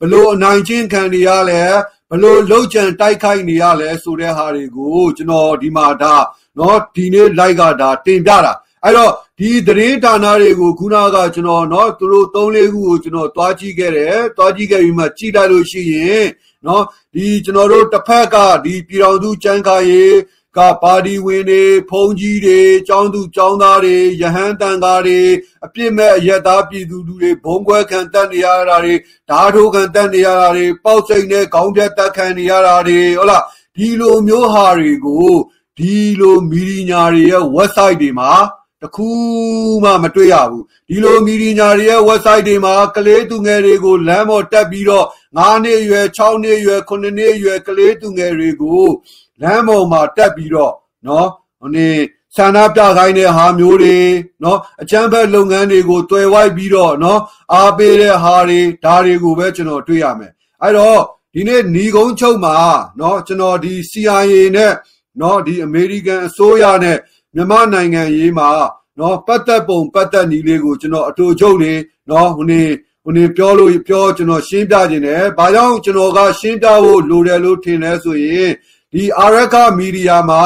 [0.00, 1.62] ဘလို့အနိုင်ချင်းခံနေရလဲ
[2.10, 6.14] ဘလို့လှုပ်ကြံတိုက်ခိုက်နေရလဲဆိုတဲ့ဟာတွေကိုကျွန်တော်ဒီမှာဒါ
[6.56, 8.52] เนาะဒီနေ့ live ကဒါတင်ပြတာ
[8.84, 16.24] အဲ့တော့ဒီသတင်းဌာနတွေကိုခုနကကျွန်တော်เนาะသူတို့၃၄ခုကိုကျွန်တော်တွားကြည့်ခဲ့တယ်တွားကြည့်ခဲ့ပြီးမှကြည့်လိုက်လို့ရှိရင်
[16.65, 16.83] နော်
[17.13, 20.15] ဒီကျွန်တော်တို့တစ်ဖက်ကဒီပြည်တော်သူကျန်းကာရေး
[20.57, 25.19] ကပါတီဝင်တွေဖုန်ကြီးတွေကျောင်းသူကျောင်းသားတွေယဟန်တန်ကားတွေ
[25.65, 28.95] အပြစ်မဲ့အယက်သားပြည်သူလူတွေဘုံကွဲခံတတ်နေရတာတွေ
[29.29, 33.43] ဓာထိုးခံတတ်နေရတာတွေပေါက်စိတ်နဲ့ခေါင်းပြတ်တက်ခံနေရတာတွေဟုတ်လား
[33.75, 35.29] ဒီလိုမျိုးဟာတွေကို
[35.77, 38.31] ဒီလိုမီဒီယာတွေရဲ့ website တွေမှာ
[38.81, 39.07] တခု
[39.83, 45.05] မှမတွေ့ရဘူးဒီလိုမီဒီယာတွေရဲ့ website တွေမှာကလေးသူငယ်တွေကိုလမ်းပေါ်တက်ပြီးတော့
[45.37, 48.85] 9နှစ်ရွယ်6နှစ်ရွယ်9နှစ်ရွယ်ကလေးသူငယ်တွေကို
[49.41, 50.73] လမ်းပေါ်မှာတက်ပြီးတော့
[51.07, 51.27] နော်
[51.59, 51.95] ဟိုနေ့
[52.35, 53.97] ဆန္ဒပြခိုင်းတဲ့ဟာမျိုးတွေ
[54.43, 57.21] နော်အကြမ်းဖက်လုပ်ငန်းတွေကိုတွယ်ဝိုက်ပြီးတော့နော်
[57.53, 60.31] အားပေးတဲ့ဟာတွေဒါတွေကိုပဲကျွန်တော်တွေ့ရမယ်
[60.61, 61.01] အဲ့တော့
[61.33, 62.55] ဒီနေ့ညီကုန်းချုပ်မှာ
[62.99, 64.73] နော်ကျွန်တော်ဒီ CIA နဲ့
[65.21, 66.97] နော်ဒီအမေရိကန်အစိုးရနဲ့
[67.35, 68.49] မြန်မာနိုင်ငံရေးမှာ
[68.99, 71.73] နော်ပတ်သက်ပုံပတ်သက်ညီလေးကိုကျွန်တော်အတူချုပ်နေ
[72.09, 72.69] နော်ဟိုနေ့
[73.04, 78.50] ဟိုနေပြောလို့ပြောကျွန်တော်ရှင်းပြခြင်းတယ်။ဘာကြောင့်ကျွန်တော်ကရှင်းပြဖို့လိုတယ်လို့ထင်လဲဆိုရင်
[78.92, 80.42] ဒီအာရကမီဒီယာမှာ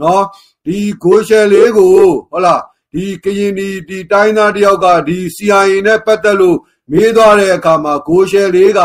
[0.00, 0.24] နော်
[0.66, 1.92] ဒီကိုရှယ်လေးကို
[2.30, 2.62] ဟုတ်လား
[2.92, 6.58] ဒီကရင်ဒီဒီတိုင်းသားတယောက်ကဒီ CIA နဲ့ပတ်သက်လို့
[6.90, 8.80] မေးသွားတဲ့အခါမှာကိုရှယ်လေးက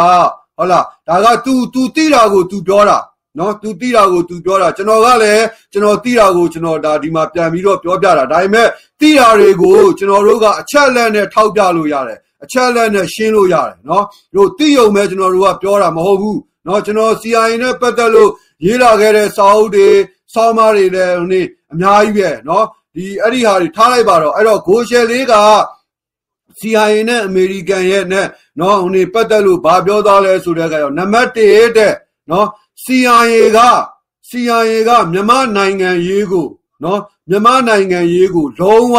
[0.58, 2.98] ဟုတ်လားဒါက तू तू တိတာကို तू ပြောတာ
[3.38, 8.68] နော် तू တိတာကို तू ပြောတာကျွန်တော်ကလည်းကျွန်တော်တိတာကိုကျွန်တော်ဒါဒီမှာပြန်ပြီးတော့ပြောပြတာဒါပေမဲ့
[9.00, 14.05] တိတာတွေကိုကျွန်တော်တို့ကအချက်လက်နဲ့ထောက်ပြလို့ရတယ် အချက်လက်နဲ့ရှင်းလို့ရတယ်နော်
[14.35, 18.31] တို့သိယုံမဲ့ကျွန်တော်တို့ကပြောတာမဟုတ်ဘူးနော်ကျွန်တော် CIA နဲ့ပတ်သက်လို့
[18.65, 19.89] ရေးလာခဲ့တဲ့စာအုပ်တွေ
[20.35, 21.41] စောင်းမတွေလည်းဒီ
[21.73, 22.65] အများကြီးပဲနော်
[22.95, 25.35] ဒီအဲ့ဒီဟာတွေထားလိုက်ပါတော့အဲ့တော့ဂိုရှယ်လေးက
[26.61, 28.27] CIA နဲ့အမေရိကန်ရဲ့နဲ့
[28.61, 31.95] နော်ဟိုနေပတ်သက်လို့ဘာပြောသားလဲဆိုတဲ့အခါကျတော့နံပါတ်1တဲ့
[32.31, 32.47] နော်
[32.85, 33.61] CIA က
[34.29, 36.47] CIA ကမြန်မာနိုင်ငံရေးကို
[36.85, 37.01] နော်
[37.31, 38.97] မြန်မာနိုင်ငံရေးကိုလုံးဝ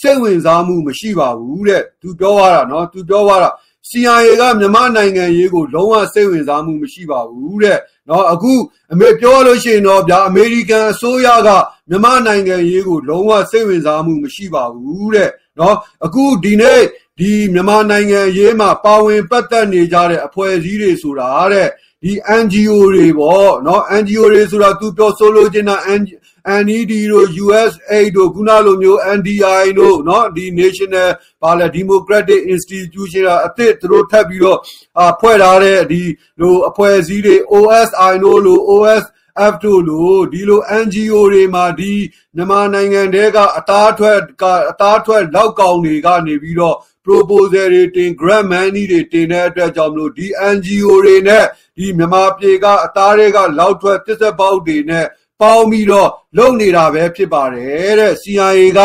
[0.00, 3.50] စိတ်ဝင်စားမှုမရှိပါဘူးတဲ့သူပြောရတာနော်သူပြောရတာ
[3.88, 7.78] CIA ကမြန်မာနိုင်ငံရေးကိုလုံးဝစိတ်ဝင်စားမှုမရှိပါဘူးတဲ့
[8.08, 8.52] နော်အခု
[8.92, 11.48] အမေပြောလို့ရှိရင်တော့ဗျာအမေရိကန်အစိုးရက
[11.88, 16.80] မြန်မာနိုင်ငံရေးကိုလုံးဝစိတ်ဝင်စားမှုမရှိပါဘူးတဲ့နော်အခုဒီနေ့
[17.18, 21.68] ဒီမြန်မာနိုင်ငံရေးမှာပါဝင်ပတ်သက်နေကြတဲ့အဖွဲ့အစည်းတွေဆိုတာတဲ့
[22.02, 22.12] ဒီ
[22.42, 26.16] NGO တွေပေါ့နော် NGO တွေဆိုတာသူပြောဆိုလိုချင်တာ NGO
[26.65, 31.09] NED တို့ USAID တို့ခုနလိုမျိုး NDI တို့เนาะဒီ National
[31.41, 34.59] ဘာလဲ Democratic Institution အသစ်သူတို့ထပ်ပြီးတော့
[34.99, 36.01] အာဖွဲ့ထားတဲ့ဒီ
[36.39, 39.05] လိုအဖွဲ့အစည်းတွေ OSI တို့လို OS
[39.51, 41.93] F တို့လိုဒီလို NGO တွေမှာဒီ
[42.35, 51.45] မြန်မာနိုင်ငံတဲကအသားထွက်ကအသားထွက်လောက်ကောင်တွေကနေပြီးတော့ proposal တွေတင် grant money တွေတင်တဲ့အတွက်ကြောင့်မလို့ဒီ NGO တွေနဲ့
[51.77, 55.05] ဒီမြန်မာပြည်ကအသားတွေကလောက်ထွက်တစ်သက်ပေါက်တွေနဲ့
[55.40, 58.80] ပေါင်းပြီးတော့လုပ်နေတာပဲဖြစ်ပါတယ်တဲ့ CIA က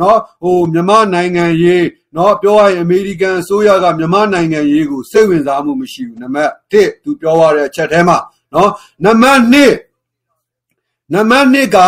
[0.00, 8.18] နော်ဟိုမြန်မာနိုင်ငံရေးနော်ပြောရရင်အမေရိကန်အစိုးရကမြန်မာနိုင်ငံရေးကိုစိတ်ဝင်စားမှုမရှိဘူးနံပါတ်1သူပြောရတဲ့အချက်ထဲမှာ
[8.54, 8.70] နော်
[9.04, 11.78] နံပါတ်2နံပါတ်2က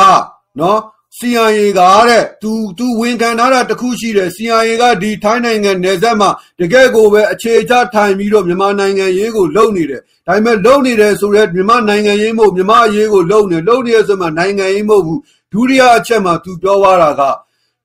[0.61, 0.79] နော်
[1.19, 6.31] CIA ကတဲ့သူသူဝန်ခံထားတာတခုရှိတယ် CIA ကဒီထိုင်းနိုင်ငံနယ်စပ်မှာ
[6.61, 15.21] တကယ်ကိုပဲအခြေချထိုင်ပြီးတော့မြန်မာနိုင်ငံရေးကိုလုပ်နေတယ်ဒါပေမဲ့လုပ်နေတယ်ဆိုတော့မြန်မာနိုင်ငံရေးမဟုတ်မြန်မာရေးကိုလုပ်နေလုပ်နေရဆိုမှနိုင်ငံရေးမဟုတ်ဘူး
[15.53, 17.23] ဒုတိယအချက်မှာသူပြောသွားတာက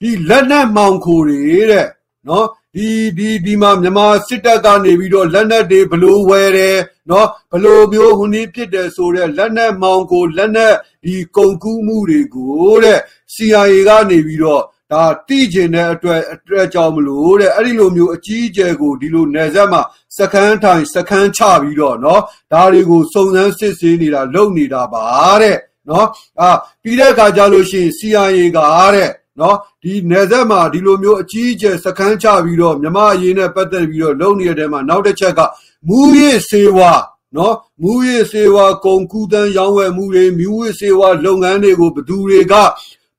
[0.02, 1.38] ဒီလက်နက်မှောင်ခိုတွေ
[1.72, 1.88] တဲ့
[2.28, 2.46] နော်
[2.76, 6.78] ဒီဒီဒီမှာမြန်မာစစ်တပ်ကနေပြီးတော့လက်နက်တွေဘလို့ဝယ်တယ်
[7.10, 10.76] နော်ဘလို့မျိုးဟိုနီးဖြစ်တယ်ဆိုတော့လက်နက်မောင်ကိုလက်နက်
[11.06, 13.00] ဒီကုန်ကူးမှုတွေကိုတဲ့
[13.34, 19.82] CIA ကနေပြီးတော့ဒါတိကျင်တဲ့အတွက်အတွက်ကြောင့်မလို့တဲ့အဲ့ဒီလိုမျိုးအကြီးအကျယ်ကိုဒီလိုနယ်စပ်မှာ
[20.18, 22.22] စကန်းထိုင်စကန်းချပြီးတော့နော်
[22.52, 25.04] ဒါတွေကိုစုံစမ်းစစ်ဆေးနေတာလုပ်နေတာပါ
[25.42, 25.58] တဲ့
[25.90, 26.08] နော်
[26.42, 26.50] အာ
[26.84, 28.60] ပြီးတဲ့အခါကျလို့ရှိရင် CIA က
[28.96, 29.10] တဲ့
[29.40, 35.40] နော်ဒီနယ်စပ်မှာဒီလိုမျိုးအကြီးအကျယ်စခန်းချပြီးတော့မြမအရေးနဲ့ပတ်သက်ပြီးတော့လုံနေတဲ့တဲမှာနောက်တစ်ချက်က
[35.88, 36.92] မူရစ်စေဝါ
[37.36, 42.54] နော်မူရစ်စေဝါကုန်ကူးတန်းရောင်းဝယ်မှုတွေမူရစ်စေဝါလုပ်ငန်းတွေကိုဘသူတွေက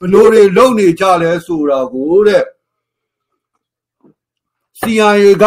[0.01, 2.45] ဘလို့တွေလုပ်နေကြလဲဆိုတာကိုတဲ့
[4.81, 5.45] CIA က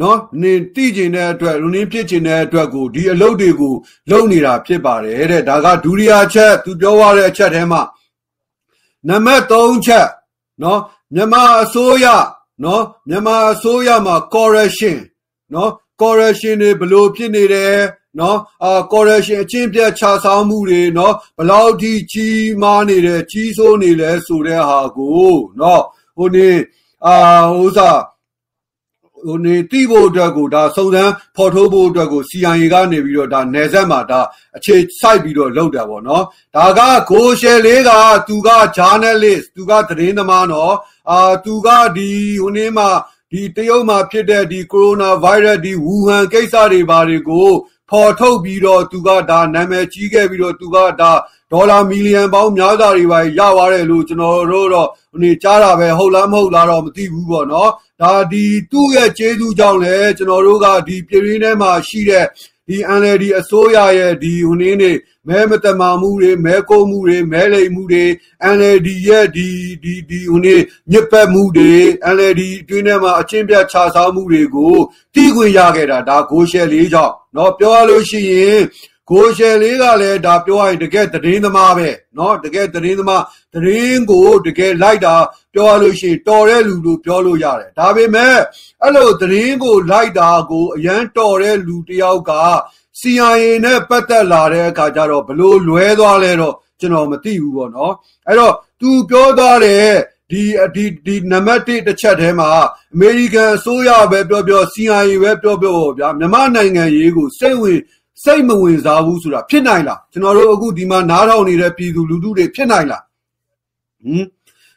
[0.00, 3.74] နော်နေတိကျင်တဲ့အတွက်လူရင်းဖြစ်ကျင်တဲ့အတွက်ကိုဒီအလုပ်တွေကို
[4.10, 7.82] လုပ်နေတာဖြစ်ပါတယ်တဲ့ဒါကဒုတိယချက်သူပြောရတဲ့အချက်ထဲမှာ
[9.06, 10.08] နံပါတ်3ချက်
[10.62, 10.80] နော်
[11.14, 12.06] မြန်မာအစိုးရ
[12.64, 14.96] နော်မြန်မာအစိုးရမှာ correction
[15.54, 15.70] နော်
[16.00, 17.76] correction တွေဘလို့ဖြစ်နေတယ်
[18.18, 25.82] နော်အာ correction အချင်းပြတ်ခြားဆောင်မှုတွေနော်ဘလောက်ထိကြီးမားနေတယ်ကြီးစိုးနေလဲဆိုတဲ့ဟာကိုနော်
[26.16, 26.50] ဟိုနေ
[27.06, 27.14] အာ
[27.52, 27.98] ဟိုစား
[29.26, 34.20] ဟဟိုနေတိဖို့အတွက်ကိုဒါစုံစမ်းဖော်ထုတ်ဖို့အတွက်ကို CIA ကနေပြီးတော့ဒါနယ်စပ်မှာဒါ
[34.56, 36.24] အခြေစိုက်ပြီးတော့လုပ်တယ်ပေါ့နော်
[36.56, 36.80] ဒါက
[37.10, 37.90] ကိုရှယ်လေးက
[38.28, 40.74] သူက journalist သူကသတင်းသမားနော်
[41.10, 42.10] အာသူကဒီ
[42.42, 42.88] ဟိုနေ့မှာ
[43.32, 47.50] ဒီတရုတ်မှာဖြစ်တဲ့ဒီကိုရိုနာဗိုင်းရပ်ဒီဝူဟန်ကိစ္စတွေဘာတွေကို
[47.90, 51.12] ဖော်ထုတ်ပြီးတော့သူကဒါနာမည်ကြီးခဲ့ပြီးတော့သူကဒါ
[51.52, 57.70] ဒေါ်လာမီလီယံပေါင်းများစွာတွေပါရသွားတယ်လို့ကျွန်တော်တို့တော့ဟိုနေကြားတာပဲဟုတ်လားမဟုတ်လားတော့မသိဘူးပေါ့နော်
[58.01, 62.25] ဒါဒီသူ့ရဲ့ကျေးဇူးကြောင့်လဲကျွန်တော်တို့ကဒီပြည်ရင်းထဲမှာရှိတဲ့
[62.67, 64.91] ဒီ NLD အစိုးရရဲ့ဒီဟိုနေနေ
[65.27, 68.05] မဲမတမာမှုတွေမဲကိုမှုတွေမဲလိမ်မှုတွေ
[68.55, 69.47] NLD ရဲ့ဒီ
[69.83, 70.55] ဒီဒီဟိုနေ
[70.91, 71.73] ညစ်ပတ်မှုတွေ
[72.15, 74.75] NLD အတွင်းထဲမှာအချင်းပြတ်ခြားစားမှုတွေကို
[75.13, 78.59] တီးခွင့်ရခဲ့တာဒါဂိုရှယ်လေးကြောင့်เนาะပြောရလို့ရှိရင်
[79.09, 83.23] ကိုရှယ်လေးကလည်းဒါပြောရရင်တကယ်သတင်းသမားပဲเนาะတကယ်သတင်းသမား
[83.53, 85.15] သတင်းကိုတကယ်လိုက်တာ
[85.53, 88.35] ပြောရလို့ရှိရင်တော်တဲ့လူလို့ပြောလို့ရတယ်ဒါပေမဲ့
[88.81, 92.31] အဲ့လိုသတင်းကိုလိုက်တာကိုအရန်တော်တဲ့လူတယောက်က
[92.99, 97.93] CIA နဲ့ပတ်သက်လာတဲ့အခါကျတော့ဘလို့လွဲသွားလဲတော့ကျွန်တော်မသိဘူးပေါ့နော်
[98.27, 99.87] အဲ့တော့ तू ပြောသွားတဲ့
[100.31, 100.43] ဒီ
[100.75, 102.49] ဒီဒီနံပါတ်1တစ်ချက်ထဲမှာ
[102.93, 107.79] အမေရိကန်အစိုးရပဲပြောပြော CIA ပဲပြောပြောပေါ့ဗျာမြန်မာနိုင်ငံရေးကိုစိတ်ဝင်
[108.23, 113.03] စိတ်မဝင်စားဘူးဆိုတာဖြစ်နိုင်လားကျွန်တော်တို့အခုဒီမှာနားထောင်နေတဲ့ပြည်သူလူထုတွေဖြစ်နိုင်လား
[114.03, 114.25] ဟင်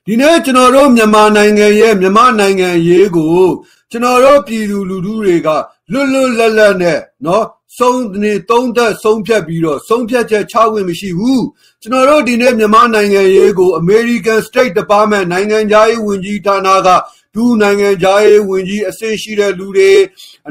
[0.06, 3.46] ဒီနေ့ကျွန်တော်တို့မြန်မာနိုင်ငံရဲ့မြန်မာနိုင်ငံရေးကို
[3.90, 5.48] ကျွန်တော်တို့ပြည်သူလူထုတွေက
[5.92, 7.44] လွတ်လွတ်လပ်လပ်နဲ့เนาะ
[7.78, 11.44] ဆုံးနေသုံးသက်ဆုံးဖြတ်ပြီးတော့ဆုံးဖြတ်ချက်ချဝင်မရှိဘူး
[11.82, 16.88] ကျွန်တော်တို့ဒီနေ့မြန်မာနိုင်ငံရေးကို American State Department နိုင်ငံခြားရေးဝန်ကြီးဌာနက
[17.35, 19.91] ဒူနိုင်ငံခြားရေးဝန်ကြီးအဆင့်ရှိတဲ့လူတွေ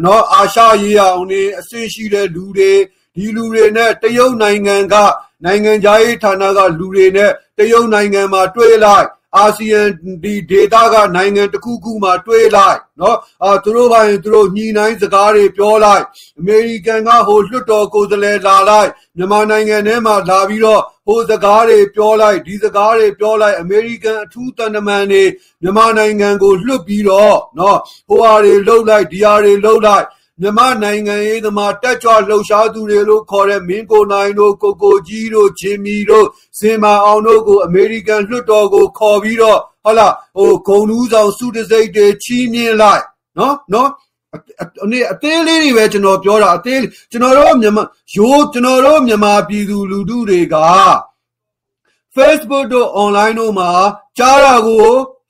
[0.05, 2.73] နော်အာရှရေးရအောင်နေအဆင့်ရှိတဲ့လူတွေ
[3.17, 4.95] ဒီလူတွေနဲ့တရုတ်နိုင်ငံက
[5.45, 9.83] နိုင်ငံခြားရေးဌာနကလူတွေနဲ့တရုတ်နိုင်ငံမှာတွေ့လိုက် အာဆီယံ
[10.23, 16.05] ဒီဒေသကနိုင်ငံတစ်ခုခုမှာတွေးလိုက်နော်အာသူတို့ဘာရင်သူတို့ညှိနှိုင်းစကားတွေပြောလိုက်
[16.39, 25.25] အမေရိကန်ကဟိုလွှတ်တော်ကိုယ်စားလှယ်လာလိုက်မြန်မာနိုင်ငံထဲမှာလာပြီးတော့ဟိုစကားတွေပြောလိုက်ဒီစကားတွေပြောလိုက်အမေရိကန်အထူးတန်တမန်တွေ
[25.63, 27.79] မြန်မာနိုင်ငံကိုလွှတ်ပြီးတော့နော်
[28.09, 30.05] ဟိုဟာတွေလှုပ်လိုက်ဒီဟာတွေလှုပ်လိုက်
[30.43, 36.27] မြန်မာနိုင်ငံရေးသမားတက်ကြွလှုပ်ရှားသူတွေလို့ခေါ်တဲ့မင်းကိုနိုင်တို့ကိုကိုကြီးတို့ဂျင်မီတို့
[36.59, 43.05] စင်မာအောင်တို့ကိုအမေရိကန်လွှတ်တော်ကိုခေါ်ပြီးတော့ဟုတ်လားဟိုဂုံနူးဆောင်စုတစိတ်တွေချီးမြှင့်လိုက်
[43.39, 43.89] နော်နော်
[44.85, 46.81] အနေအသေးလေးတွေပဲကျွန်တော်ပြောတာအသေး
[47.11, 47.85] ကျွန်တော်တို့မြန်မာ
[48.15, 50.57] ရိုးကျွန်တော်တို့မြန်မာပြည်သူလူထုတွေက
[52.17, 53.71] Facebook တို့ online တို့မှာ
[54.19, 54.87] ကြားတာကို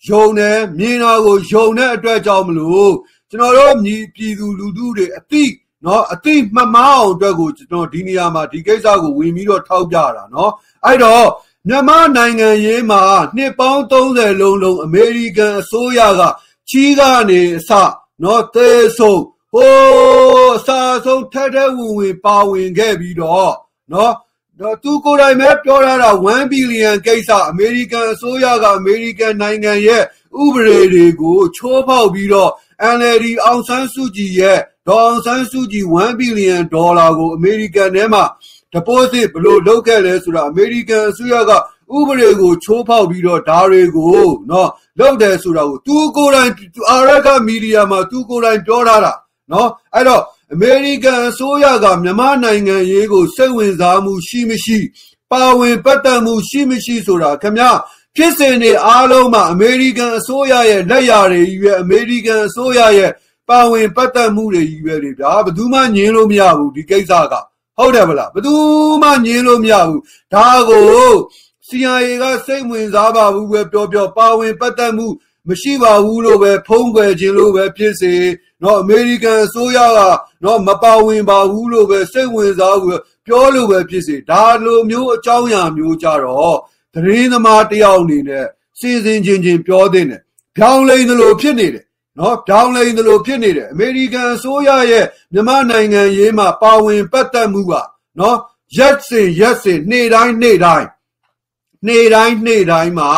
[0.09, 2.93] ယုံတယ်မြင်တာကိုယုံတဲ့အတွက်ကြောင့်မလို့
[3.33, 5.45] ကျွန်တော်တို့မြည်ပြည်သူလူထုတွေအတိ
[5.85, 10.53] နော်အတိမမအောင်အတွက်ကိုကျွန်တော်ဒီနေရာမှာဒီကိစ္စကိုဝင်ပြီးတော့ထောက်ပြတာနော်
[10.85, 11.27] အဲ့တော့
[11.69, 13.01] မြန်မာနိုင်ငံရေးမှာ
[13.37, 16.23] နှစ်ပေါင်း30လုံးလုံးအမေရိကန်အစိုးရက
[16.69, 17.01] ချီးက
[17.31, 17.71] နေအစ
[18.23, 23.53] နော်သေဆုံးဟိုးအစာဆုံးထက်ထက်ဝင်ဝင်ပါဝင်ခဲ့ပြီးတော့
[23.93, 24.15] နော်
[24.61, 30.03] တော့သူကိုယ်တိုင်ပဲပြောထားတာ1ဘီလီယံကိစ္စအမေရိကန်အစိုးရကအမေရိကန်နိုင်ငံရဲ့
[30.43, 32.51] ဥပဒေတွေကိုချိုးဖောက်ပြီးတော့
[32.97, 34.59] NLD အောင်ဆန်းစုကြည်ရဲ့
[34.89, 38.25] ဒေါ်အောင်ဆန်းစုကြည်1ဘီလီယံဒေါ်လာကိုအမေရိကန်ထဲမှာ
[38.73, 41.53] deposit ဘလို့လုပ်ခဲ့လဲဆိုတာအမေရိကန်အစိုးရက
[41.97, 46.53] ဥပဒေကိုချိုးဖောက်ပြီးတော့ဓာတွေကိုနော်လုပ်တယ်ဆိုတာကိုသူကိုယ်တိုင်
[46.91, 49.13] အာရကမီဒီယာမှာသူကိုယ်တိုင်ပြောထားတာ
[49.53, 54.79] နော်အဲ့တော့အမေရိကန်အစိုးရကမြန်မာနိုင်ငံရေးကိုစိတ်ဝင်စားမှုရှိမရှိ
[55.31, 57.71] ပါဝင်ပတ်သက်မှုရှိမရှိဆိုတာခင်ဗျာ
[58.17, 63.11] ဖြစ်စဉ်တွေအားလုံးမှာအမေရိကန်အစိုးရရဲ့လက်ရာတွေကြီးပဲအမေရိကန်အစိုးရရဲ့
[63.49, 67.35] ပါဝင်ပတ်သက်မှုတွေကြီးပဲတွေဗျာဘယ်သူမှငြင်းလို့မရဘူးဒီကိစ္စက
[67.79, 68.55] ဟုတ်တယ်မလားဘယ်သူ
[69.03, 70.01] မှငြင်းလို့မရဘူး
[70.35, 71.11] ဒါကို
[71.69, 75.07] CIA ကစိတ်ဝင်စားပါဘူးပဲပြောပြောပါဝင်ပတ်သက်မှု
[75.49, 78.15] မရှိပါဘူးလို့ပဲဖုံးကွယ်ခြင်းလို့ပဲဖြစ်စေ
[78.63, 79.99] နော်အမေရိကန်အစိုးရက
[80.45, 86.59] နော်မပါဝင်ပါဘူးလို့ပဲစိတ်ဝင်စားဘူးပြောလို့ပဲဖြစ်စေဒါလိုမျိုးအကြောင်းအရာမျိုးကြတော့
[86.95, 88.47] သတင်းသမားတယောက်အနေနဲ့
[88.79, 90.21] စီစဉ်ချင်းချင်းပြောတဲ့နဲ့
[90.57, 91.85] ဖြောင်းလိန်သလိုဖြစ်နေတယ်
[92.19, 97.73] နော်ဖြောင်းလိန်သလိုဖြစ်နေတယ်အမေရိကန်အစိုးရရဲ့မြန်မာနိုင်ငံရေးမှာပါဝင်ပတ်သက်မှုက
[98.19, 98.37] နော်
[98.77, 100.89] ရက်စင်ရက်စင်နေ့တိုင်းနေ့တိုင်း
[101.87, 103.09] နေ့တိုင်းနေ့တိုင်းမှာ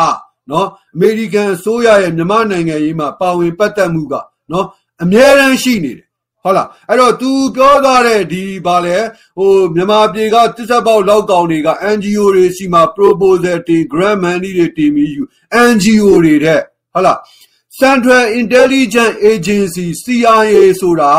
[0.51, 4.13] နော်အမေရိကန်အစိုးရရဲ့မြန်မာနိုင်ငံရေးမှာပါဝင်ပတ်သက်မှုက
[4.51, 4.67] နော်
[5.03, 6.07] အများရန်ရှိနေတယ်
[6.43, 8.97] ဟုတ်လားအဲ့တော့ तू ပြောသွားတဲ့ဒီဗာလဲ
[9.37, 15.23] ဟိုမြန်မာပြည်ကတစ်ဆက်ပေါက်လောက်ကောင်တွေက NGO တွေစီမှာ proposal တင် grant money တွေတင်ပြီးယူ
[15.69, 16.61] NGO တွေတဲ့
[16.93, 17.17] ဟုတ်လား
[17.81, 21.11] Central Intelligence Agency CIA ဆိုတာ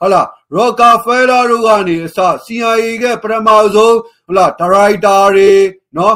[0.00, 0.26] ဟုတ်လား
[0.56, 5.52] Rockefeller တို့ကနေအစ CIA ကပထမဆုံးဟုတ်လားဒါရိုက်တာတွေ
[5.96, 6.14] နော်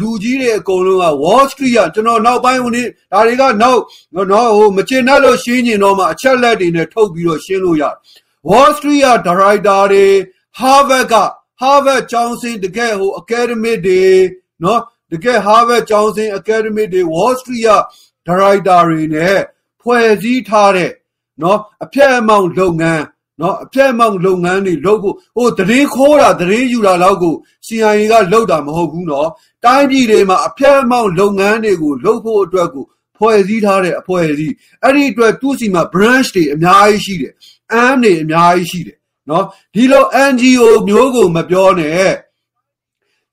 [0.00, 3.80] လူကြီးတွေအကုန်လုံးက Wall Street ကကျွန်တော်နောက်ပိုင်းဟိုနေ့ဒါတွေကနောက်
[4.32, 7.96] နော်ဟိုမချင်တတ်လို့ရှင်းကျင်တော့မှအချက်လက်တွေနဲ့ထုတ်ပြီးတော့ရှင်းလို့ရတယ်
[8.48, 10.06] Wall Street က director တွေ
[10.60, 11.14] Harvard က
[11.62, 14.04] Harvard ကျောင်းစင်တကယ်ဟို academic တွေ
[14.64, 14.80] နော်
[15.12, 17.70] တကယ် Harvard ကျောင်းစင် academic တွေ Wall Street က
[18.28, 19.38] director တွေနဲ့
[19.82, 20.92] ဖွဲ့စည်းထားတဲ့
[21.42, 23.04] နော်အဖြတ်အမောင်လုပ်ငန်း
[23.40, 27.34] နော်အဖြတ်အမောင်လုပ်ငန်းတွေလုပ်ဖို့ဟိုတရင်ခိုးတာတရင်ယူတာလောက်ကို
[27.66, 29.28] CIA ကလုပ်တာမဟုတ်ဘူးနော်
[29.64, 32.84] တိုင်းပြည်တွေမှာအဖြတ်အမောင်လုပ်ငန်းတွေကိုလုပ်ဖို့အတွက်ကို
[33.16, 37.32] ဖွဲ့စည်းထားတဲ့အဖွဲ့အစည်းအဲ့ဒီအတွက်သူ့စီမှာ branch တွေအများကြီးရှိတယ်
[37.72, 38.98] အမ်းတွေအများကြီးရှိတယ်
[39.30, 39.44] နော်
[39.74, 42.12] ဒီလို NGO မျိုးကိုမပြောနဲ့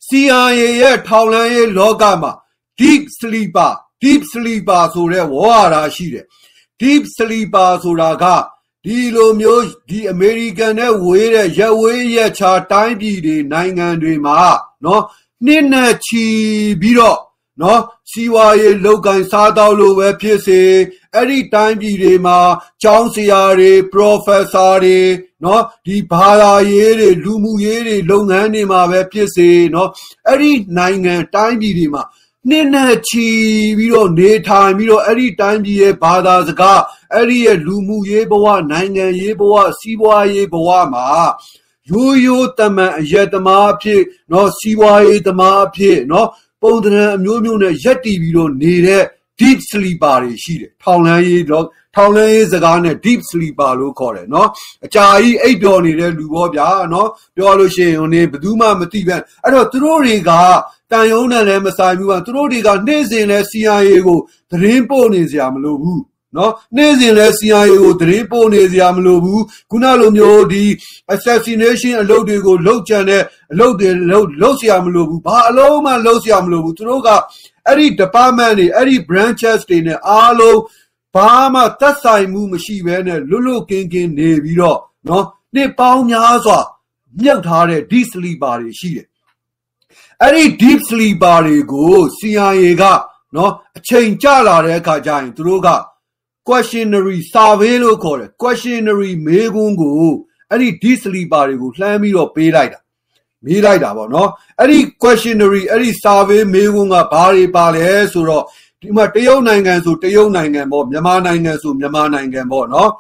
[0.08, 2.32] CIA ရဲ့ထောင်လန်းရေးလောကမှာ
[2.80, 3.72] deep sleeper
[4.04, 6.26] deep sleeper ဆိုတဲ့ဝါဟာရရှိတယ်
[6.82, 8.26] deep sleeper ဆိုတာက
[8.86, 14.40] ဒီလိုမျိုးဒီအမေရိကန်နဲ့ဝေးတဲ့ရက်ဝေးရက်ချာတိုင်းပြည်တွေနိုင်ငံတွေမှာ
[14.86, 15.04] နော်
[15.46, 16.26] နှစ်နဲ့ချီ
[16.82, 17.20] ပြီးတော့
[17.62, 17.82] နော်
[18.12, 20.62] စီဝါရေးလောက်ကင်စားတော့လို့ပဲဖြစ်စေ
[21.16, 22.40] အဲ့ဒီတိုင်းပြည်တွေမှာ
[22.82, 25.00] ကျောင်းဆရာတွေ professor တွေ
[25.44, 29.90] နော်ဒီဘာသာရေးတွေလူမှုရေးတွေလုပ်ငန်းတွေမှာပဲဖြစ်စေနော်
[30.28, 32.04] အဲ့ဒီနိုင်ငံတိုင်းပြည်တွေမှာ
[32.49, 33.29] နှစ်နဲ့ချီ
[33.79, 36.81] ပြီးတော့နေထိုင်ပြီးတော့အဲ့ဒီတိုင်းပြည်ရဲ့ဘာသာစကား
[37.15, 41.07] အဲ့ဒီရဲ့လူမှုရေးဘဝနိုင်ငံရေးဘဝစီးပွားရေးဘဝမှာ
[41.91, 46.27] ရိုးရိုးတမန်အယက်သမားအဖြစ်เนาะစီးပွားရေးသမားအဖြစ်เนาะ
[46.63, 49.03] ပုံသဏ္ဍာန်အမျိုးမျိုးနဲ့ရက်တည်ပြီးတော့နေတဲ့
[49.39, 54.50] deep sleeper တွေရှိတယ်ထောင်လန်းရေးတော့ ထောင်လင်းရေးစကားနဲ့ deep sleeper လို့ခေါ်တယ်နော်
[54.86, 60.32] အကြာကြီးအိပ်ပျော်နေတဲ့လူပေါ့ဗျာနော်ပြောလို့ရှိရင်ဟိုနေဘယ်သူမှမသိပဲအဲ့တော့သူတို့တွေက
[60.92, 64.20] တန်ယုံနဲ့လည်းမဆိုင်ဘူးကသူတို့တွေကနေ့စဉ်လဲ CIA ကို
[64.52, 66.04] သတင်းပို့နေစရာမလိုဘူး
[66.38, 70.64] နော်နေ့စဉ်လဲ CIA ကိုသတင်းပို့နေစရာမလိုဘူးခုနလိုမျိုးဒီ
[71.14, 77.10] assassination အလုပ်တွေကိုလုပ်ကြံတဲ့အလုပ်တွေလုပ်လုပ်စရာမလိုဘူးဘာအလုံးမှလုပ်စရာမလိုဘူးသူတို့က
[77.68, 80.60] အဲ့ဒီ department တွေအဲ့ဒီ branches တွေနဲ့အားလုံး
[81.14, 85.26] ဘာမှသက်ဆိုင်မှုမရှိဘဲနဲ့လွတ်လွတ်ကင်းကင်းနေပြီးတော့နော်
[85.56, 86.60] နှစ်ပေါင်းများစွာ
[87.20, 89.08] မြုပ်ထားတဲ့ deep sleeper တွေရှိတယ်
[90.22, 92.84] အဲ့ဒီ deep sleeper တွေကို CIA က
[93.36, 95.70] နော်အချိန်ကြလာတဲ့အခါကျရင်သူတို့က
[96.48, 100.06] questionary survey လို့ခေါ်တယ် questionary မေးခွန်းကို
[100.50, 102.80] အဲ့ဒီ deep sleeper တွေကိုလှမ်းပြီးတော့ပေးလိုက်တာ
[103.46, 104.30] မေးလိုက်တာပေါ့နော်
[104.60, 108.44] အဲ့ဒီ questionary အဲ့ဒီ survey မေးခွန်းကဘာတွေပါလဲဆိုတော့
[108.83, 112.91] ဒီမှာတရုတ်နိုင်ငံဆိုတရုတ်နိုင်ငံပေါ့မြန်မာနိုင်ငံဆိုမြန်မာနိုင်ငံပေါ့နော်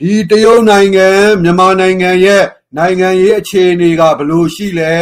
[0.00, 1.08] ဒီတရုတ်နိုင်ငံ
[1.42, 2.44] မြန်မာနိုင်ငံရဲ့
[2.78, 4.94] နိုင်ငံရေးအခြေအနေကဘယ်လိုရှိလဲ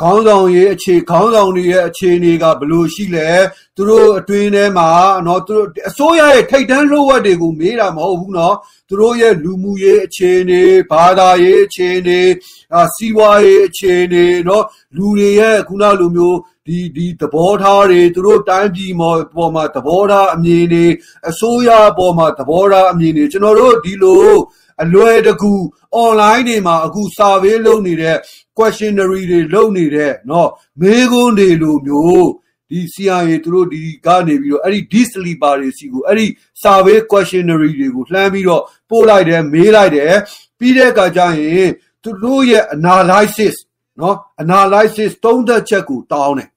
[0.00, 3.28] ခေါင်းဆောင်ရေးအခြေခေါင်းဆောင်တွေရဲ့အခြေအနေကဘယ်လိုရှိလဲ
[3.76, 4.90] သူတို့အတွင်းထဲမှာ
[5.24, 8.54] เนาะသူတို့အစိုးရရဲ့ထိတ်တန်းလှုပ်ဝက်တွေကိုမေးတာမဟုတ်ဘူးเนาะ
[8.88, 12.20] သူတို့ရဲ့လူမှုရေးအခြေအနေဘာသာရေးအခြေအနေ
[12.74, 14.62] အာစီးပွားရေးအခြေအနေเนาะ
[14.96, 20.86] လူတွေရဲ့ခုနလိုမျိုး ဒီဒီသဘောထားတွေသူတို့တိုင်းပြည်မှာပေါ်မှာသဘောထားအမြင်တွေ
[21.30, 24.36] အစိုးရပေါ်မှာသဘောထားအမြင်တွေကျွန်တော်တို့ဒီလို
[24.82, 25.52] အလွယ်တကူ
[26.02, 28.16] online တွေမှာအခု survey လုပ်နေတဲ့
[28.58, 30.48] questionary တွေလုပ်နေတဲ့เนาะ
[30.80, 32.28] မေးခွန်းတွေလိုမျိုး
[32.70, 36.26] ဒီ CIA သူတို့ဒီကနေပြီးတော့အဲ့ဒီ D sleeper တွေစီကိုအဲ့ဒီ
[36.62, 40.14] survey questionary တွေကိုလှမ်းပြီးတော့ပို့လိုက်တယ်မေးလိုက်တယ်
[40.58, 41.70] ပြီးတဲ့အခါကျရင်
[42.02, 43.54] သူတို့ရဲ့ analysis
[43.99, 46.49] နော် analysis သုံးသက်ချက်ကိုတောင်းတယ်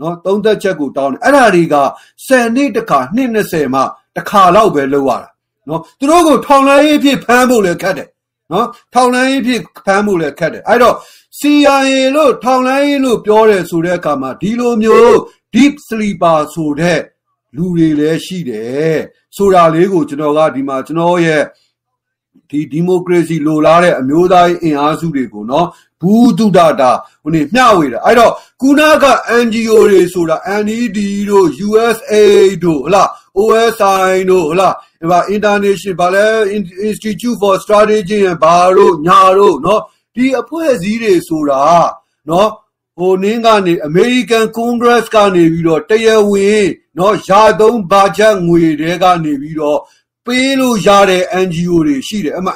[0.00, 1.76] နော်သုံးသက်ချက်ကိုတောင်းတယ်အဲ့ဒါတွေက
[2.26, 3.80] 10နှစ်တခါနှစ်20မှ
[4.16, 5.28] တခါလောက်ပဲလောက်ရတာ
[5.68, 8.08] နော်သူတို့ကိုထောင်လိုင်းရေးဖြစ်ဖမ်းဖို့လည်းခက်တယ်
[8.52, 10.96] နော်ထောင်လိုင်းရေးဖြစ်ဖမ်းဖို့လည်းခက်တယ်အဲ့တော့
[11.38, 15.12] CIA လို့ထောင်လိုင်းရေးလို့ပြောတယ်ဆိုတဲ့အခါမှာဒီလိုမျိုး
[15.54, 17.00] deep sleeper ဆိုတဲ့
[17.56, 18.98] လူတွေလည်းရှိတယ်
[19.36, 21.42] ဆိုတာလေးကိုကျွန်တော်ကဒီမှာကျွန်တော်ရဲ့
[22.51, 25.67] ဒီဒီမိုကရေစီလိုလားတဲ့အမျိုးသားရေးအင်အားစုတွေကိုနော်
[26.01, 26.91] ဘူးတုဒတာ
[27.23, 29.05] ဟိုနေမျှဝေတာအဲ့တော့ခုနက
[29.43, 30.97] NGO တွေဆိုတာ NED
[31.29, 32.13] တို့ USA
[32.63, 36.25] တို့ဟလား OSI တို့ဟလားဒီပါ International ဘာလဲ
[36.87, 39.81] Institute for Strategy ရဲ့ဘာတို့ညာတို့เนาะ
[40.15, 41.63] ဒီအဖွဲ့အစည်းတွေဆိုတာ
[42.27, 42.47] เนาะ
[42.97, 46.65] ဟိုနင်းကနေ American Congress ကနေပြီးတော့တရားဝင်
[46.95, 49.79] เนาะရာသုံးဘာဂျက်ငွေတွေကနေပြီးတော့
[50.27, 52.51] ပေးလို့ရတဲ့ NGO တွေရှိတယ်အမှ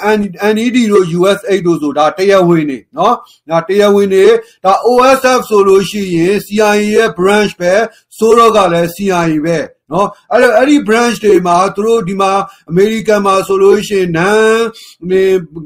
[0.55, 3.13] NED တို့ USAID တို့ဆိုဒါတရားဝင်နေเนาะ
[3.49, 4.25] ဒါတရားဝင်နေ
[4.63, 7.73] ဒါ OSF ဆိုလို့ရှိရင် CIA ရဲ့ branch ပဲ
[8.20, 9.58] ဆိုတော့ကလည်း CIA ပဲ
[9.92, 12.32] နော်အဲ့တော့အဲ့ဒီ branch တွေမှာသူတို့ဒီမှာ
[12.70, 14.34] အမေရိကန်မှာဆိုလို့ရှိရင် non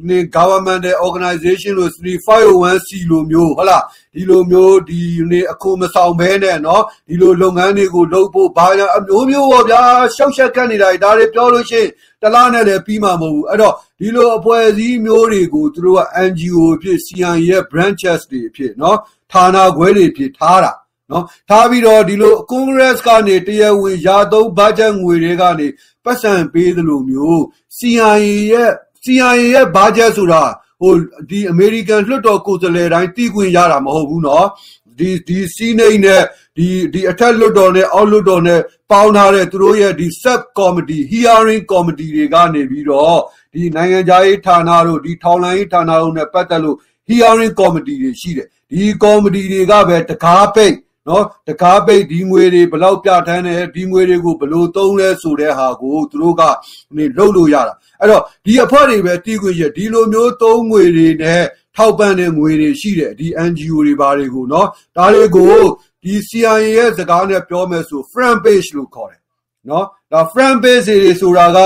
[0.09, 3.83] နေ government organization လို့ 3501c လို့မျိုးဟုတ်လား
[4.15, 5.01] ဒီလိုမျိုးဒီ
[5.31, 9.83] နေအခုမဆောင်ဘဲနဲ့နော်ဒီလိုလုပ်ငန်းတွေကိုလုပ်ဖို့ဘာညာအမျိုးမျိုးပေါ့ဗျာ
[10.15, 11.91] ရှောက်ရှက်ကတ်နေတာဒါတွေပြောလို့ရှိရင်
[12.23, 18.99] တလားနဲ့လည်းပြီးမှာမဟုတ်ဘူးအဲ့တော့ဒီလိုအဖွဲ့အစည်းမျိုးတွေကိုသူတို့က NGO ဖြစ် CIA ရဲ့ branches တွေဖြစ်နော်
[19.33, 20.73] ဌာနခွဲတွေဖြစ်ထားတာ
[21.11, 25.67] နော်ထားပြီးတော့ဒီလိုကွန်ဂရက်ကနေတရားဝင်ရာသုံးဘတ်ဂျက်ငွေတွေကနေ
[26.05, 27.43] ပတ်စံပေးသလိုမျိုး
[27.77, 28.13] CIA
[28.53, 28.71] ရဲ့
[29.05, 30.43] CIA ရဲ့ဘတ်ဂျက်ဆိုတာ
[30.81, 30.95] ဟို
[31.31, 34.47] ဒီအမေရိကန်လွှတ်တော်ကိုယ်စားလှယ်တိုင်းတီးခွင့်ရတာမဟုတ်ဘူးနော်
[34.99, 36.23] ဒီဒီစီးနှိမ့်နဲ့
[36.57, 38.61] ဒီဒီအထက်လွှတ်တော်နဲ့အောက်လွှတ်တော်နဲ့
[38.91, 43.21] ပေါင်းထားတဲ့သူတို့ရဲ့ဒီ sub committee hearing committee တွေကနေပြီးတော့
[43.53, 46.77] ဒီနိုင်ငံခြားရေးဌာနတို့ဒီထောင်လိုင်းရေးဌာနတို့နဲ့ပတ်သက်လို့
[47.09, 50.75] hearing committee တွေရှိတယ်ဒီ committee တွေကပဲတကားပိတ်
[51.09, 56.43] နော်တကားပိတ်ဒီငွေတွေဘလောက်ပြဋ္ဌာန်းတယ်ဒီငွေတွေကိုဘလို့သုံးလဲဆိုတဲ့ဟာကိုသူတို့က
[56.97, 61.43] နေလှုပ်လို့ရတာအဲ့တော့ဒီအဖွဲ့တွေပဲတီးခွင့်ရဒီလိုမျိုးသုံးငွေတွေနဲ့
[61.77, 65.55] ထောက်ပံ့တဲ့ငွေတွေရှိတယ်ဒီ NGO တွေဘာတွေကိုနော်ဒါတွေကို
[66.03, 69.21] ဒီ CIA ရဲ့စကားနဲ့ပြောမယ်ဆို front page လို့ခေါ်တယ်
[69.71, 71.59] နော်ဒါ front page တွေဆိုတာက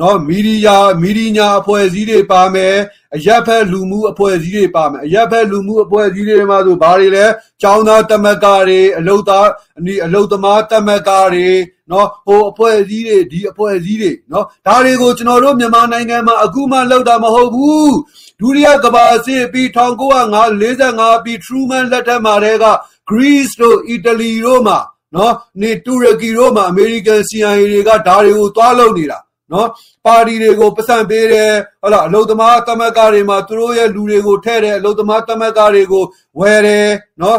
[0.00, 2.76] နော်မီဒီယာမီဒီညာအဖွဲ့အစည်းတွေပါမယ်
[3.16, 7.26] အရက်ဖက်လူမှုအဖွဲ့အစည်းတွေပါမယ်အရက်ဖက်လူမှုအဖွဲ့အစည်းတွေမှာဆိုဘာတွေလဲ
[7.62, 9.48] ចောင်းသားတမကတွေအလုသား
[9.78, 11.48] အနီအလုသမားတမကတွေ
[11.90, 17.94] နော်ဟိုအဖွဲ့အစည်းတွေဒီအဖွဲ့အစည်းတွေနော်ဒါတွေကိုကျွန်တော်တို့မြန်မာနိုင်ငံမှာအခုမှလောက်တာမဟုတ်ဘူး
[18.40, 22.66] ဒုတိယကမ္ဘာစစ်ပြီး1945ပြီး Truman လက်ထက်မှာတည်းက
[23.10, 24.78] Greece တို့အီတလီတို့မှာ
[25.14, 29.18] နော်နေတူရကီတို့မှာ American CIA တွေကဒါတွေကိုသွားလုပ်နေတာ
[29.52, 29.68] နော်
[30.04, 31.52] ပါတီတွေကိုပတ်စံပေးတယ်
[31.82, 36.04] ဟုတ်လားအလုသမားသမက်ကတွေမှာသူတို့ရဲ့လူတွေကိုထဲ့တယ်အလုသမားသမက်ကတွေကို
[36.40, 36.90] ဝယ်တယ်
[37.22, 37.38] နော်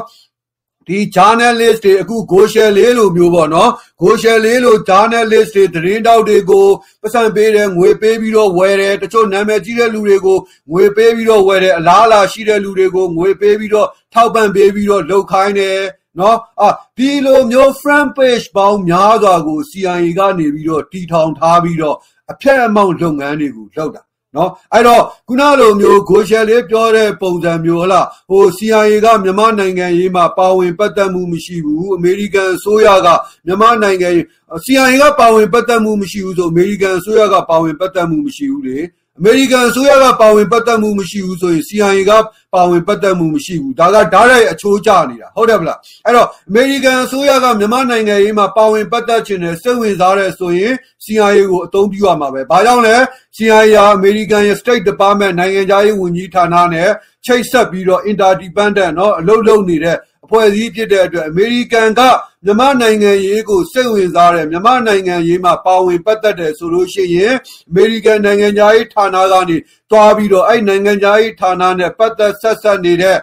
[0.88, 3.71] ဒီ journalist တွေအခု Goshel လေးလိုမျိုးပေါ့နော်
[4.01, 6.67] Goshel လေးလို journalist တွေသတင်းတောက်တွေကို
[7.01, 10.38] ပတ်စံပေးတယ်ငွေပေးပြီးတော့ဝယ်တယ်တချို့နာမည်ကြီးတဲ့လူတွေကို
[10.71, 15.77] ငွေပေးပြီးတော့ဝယ်တယ်အလားအလာရှိတဲ့လူတွေကိုငွေပေးပြီးတော့ထောက်ပံ့ပေးပြီးတော့လှုပ်ခိုင်းတယ်
[16.19, 21.98] နော်အာဒီလိုမျိုး front page ပေါင်းများစွာကို CIA ကနေပြီးတော့တီထောင်ထားပြီးတော့
[22.31, 24.02] အဖြတ်အမောင့်လုပ်ငန်းတွေကိုလုပ်တာ
[24.35, 33.07] နော်အဲ့တော့ခုနလိုမျိုးဂိုရှယ်လေးပြောတဲ့ပုံစံမျိုးဟလားဟို CIA ကမြန်မာနိုင်ငံရေးမှာပါဝင်ပတ်သက်မှုမရှိဘူးအမေရိကန်အစိုးရက
[33.45, 34.26] မြန်မာနိုင်ငံရေး
[34.65, 38.77] CIA ကပါဝင်ပတ်သက်မှုမရှိဘူးဆိုအမေရိကန်အစိုးရကပါဝင်ပတ်သက်မှုမရှိဘူးလေ
[39.19, 42.12] အမေရိကန်အစိုးရကပါဝင်ပတ်သက်မှုမရှိဘူးဆိုရင် CIA က
[42.55, 50.73] ပါဝင်ပတ်သက်မှုမရှိဘူးဒါကဓာတ်ရိုက်အချိုးကျနေတာဟုတ်တယ်ဗလားအဲ့တော့အမေရိကန်အစိုးရကမြန်မာနိုင်ငံရေးမှာပါဝင်ပတ်သက်ခြင်းနဲ့စိတ်ဝင်စားတဲ့ဆိုရင်
[51.05, 52.97] CIA ကိုအသုံးပြုရမှာပဲဘာကြောင့်လဲ
[53.36, 56.90] CIA ဟာအမေရိကန်ရဲ့ State Department နိုင်ငံခြားရေးဝန်ကြီးဌာနနဲ့
[57.27, 62.01] ချိတ်ဆက်ပြီးတော့ interdependent เนาะအလုပ်လုပ်နေတဲ့အဖွဲ့အစည်းဖြစ်တဲ့အတွက်အမေရိကန်က
[62.45, 67.34] မြန်မာနိုင်ငံရေးကိုစိတ်ဝင်စားတယ်မြန်မာနိုင်ငံရေးမှာပါဝင်ပတ်သက်တယ်ဆိုလို့ရှိရင်
[67.69, 69.57] အမေရိကန်နိုင်ငံသားရေးဌာနကနေ
[69.91, 73.18] တွားပြီးတော့အဲ့နိုင်ငံသားရေးဌာနနဲ့ပတ်သက်ဆက်ဆက်နေတဲ့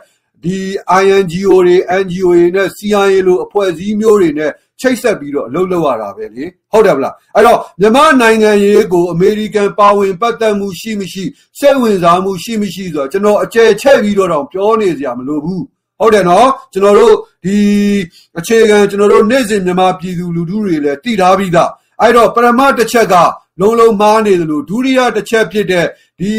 [0.44, 0.58] ဒီ
[1.02, 11.24] INGO တွေ NGO တွေနဲ့ CIA လိုအဖွဲ့အစည်းမျိုးတွေနဲ့ချိတ်ဆက်ပြီးတော့အလုပ်လုပ်ရတာပဲလေဟုတ်တယ်ဗလားအဲ့တော့မြန်မာနိုင်ငံရေးကိုအမေရိကန်ပါဝင်ပတ်သက်မှုရှိမရှိ
[11.58, 15.64] စိတ်ဝင်စားမှုရှိမရှိဆိုတော့ကျွန်တော်အကျယ်ချဲ့ပြီးတော့တောင်ပြောနေစရာမလိုဘူး
[16.00, 17.14] ဟုတ်တယ်နော်ကျွန်တော်တို့
[17.44, 17.56] ဒီ
[18.38, 23.14] အခြေခံကျွန်တော်တို့နေ့စဉ်မြန်မာပြည်သူလူထုတွေလည်းတည်ထားပြီးသားအဲ့တော့ပရမတစ်ချက်က
[23.60, 25.86] လုံးလုံးမားနေသလိုဒုတိယတစ်ချက်ဖြစ်တဲ့
[26.20, 26.32] ဒီ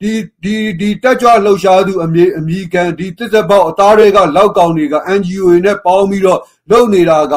[0.00, 0.12] ဒီ
[0.42, 6.40] ဒီဒီတက်ကြွလှုပ်ရှားသူအမြေအမိကန်ဒီတစ်သက်ပေါက်အသားတွေကလောက်ကောင်တွေက NGO တွေနဲ့ပေါင်းပြီးတော့
[6.70, 7.36] လုပ်နေတာက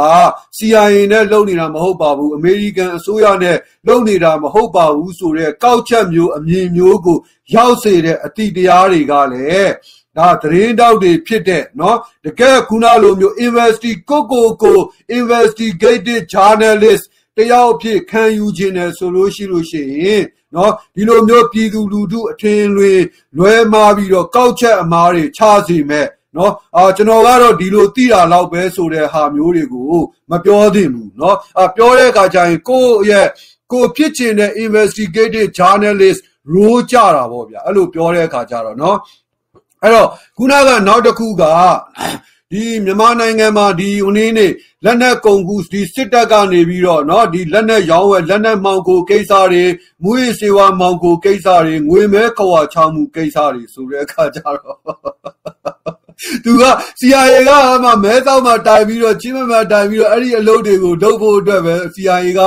[0.57, 3.57] CIA နဲ့လုပ်နေတာမဟုတ်ပါဘူးအမေရိကန်အစိုးရနဲ့
[3.87, 7.17] လုပ်နေတာမဟုတ်ပါဘူးဆိုတော့ကောက်ချက်မျိုးအမြင်မျိုးကို
[7.55, 9.71] ရောက်စေတဲ့အတိတရားတွေကလည်း
[10.16, 14.78] ဒါသတင်းတောက်တွေဖြစ်တဲ့เนาะတကယ်ခုနလိုမျိုး investigate ကိုကိုကို
[15.18, 17.04] investigative journalist
[17.36, 23.00] တယောက်ဖြစ်ခံယူခြင်းနဲ့ဆိုလို့ရှိလို့ရှိရင်เนาะဒီလိုမျိုးပြည်သူလူထုအထင်လွင်
[23.36, 29.94] လွဲမှားပြီးတော့ကောက်ချက်အမားတွေချစီမဲ့เนาะအာကျွန်တော်ကတော့ဒီလိုသိတာလောက်ပဲဆိုတဲ့ဟာမျိုးတွေကို
[30.30, 33.28] မပြောသင့်ဘူးเนาะအာပြောတဲ့အခါကျရင်ကိုယ့်ရဲ့
[33.72, 36.20] ကိုဖြစ်ချင်တဲ့ investigative journalist
[36.54, 38.96] ရိုးကြတာပေါ့ဗျာအဲ့လိုပြောတဲ့အခါကျတော့เนาะ
[39.84, 41.42] အဲ့တော့ခုနကနောက်တစ်ခုက
[42.52, 44.46] ဒီမြန်မာနိုင်ငံမှာဒီဦးနေနေ
[44.84, 49.64] လက်နက်ကုန်ကူဒီစစ်တပ်ကနေပြီးတော့เนาะဒီလက်နက်ရောင်းဝယ်လက်နက်မှောင်ကိုကိစ္စတွေ
[50.02, 54.78] မူရစေဝါမှောင်ကိုကိစ္စတွေငွေမဲခွာချောင်းမှုကိစ္စတွေဆိုတဲ့အခါကျတော့
[56.44, 56.64] သူက
[57.00, 57.50] CIA က
[57.84, 62.40] မှမဲတောက်မှတိုင်ပြီးတော့ချင်းမမတိုင်ပြီးတော့အဲ့ဒီအလုပ်တွေကိုလုပ်ဖို့အတွက်ပဲ CIA က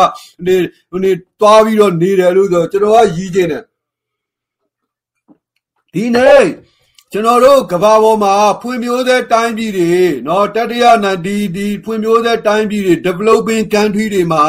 [0.46, 0.56] ဒီ
[0.90, 1.12] ဟိုနေ
[1.42, 3.64] တွားပြီးတော့နေတယ်လို့ဆိုကျွန်တော်ကရီးကျင်းတယ်
[5.94, 6.46] ဒီနေ့
[7.13, 9.93] ကျွန်တော်တို့ကဘာပေါ်မှာဖွံ့ဖြိုးတဲ့တိုင်းပြည်တွေ
[10.27, 14.45] နော်တတိယနဒီဒီဖွံ့ဖြိုးတဲ့တိုင်းပြည်တွေ developing country တွေမှာ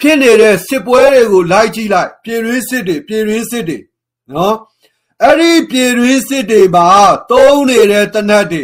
[0.00, 3.78] ဖြစ်နေတဲ့စစ်ပွဲတွေကိုလိုက်ကြည့်လိုက်ပြည်ရင်းစစ်တွေပြည်ရင်းစစ်တွေ
[4.32, 4.56] နော်
[5.22, 6.88] အဲ့ဒီပြည်ရင်းစစ်တွေမှာ
[7.30, 8.62] သုံးနေတဲ့တနတ်တွေ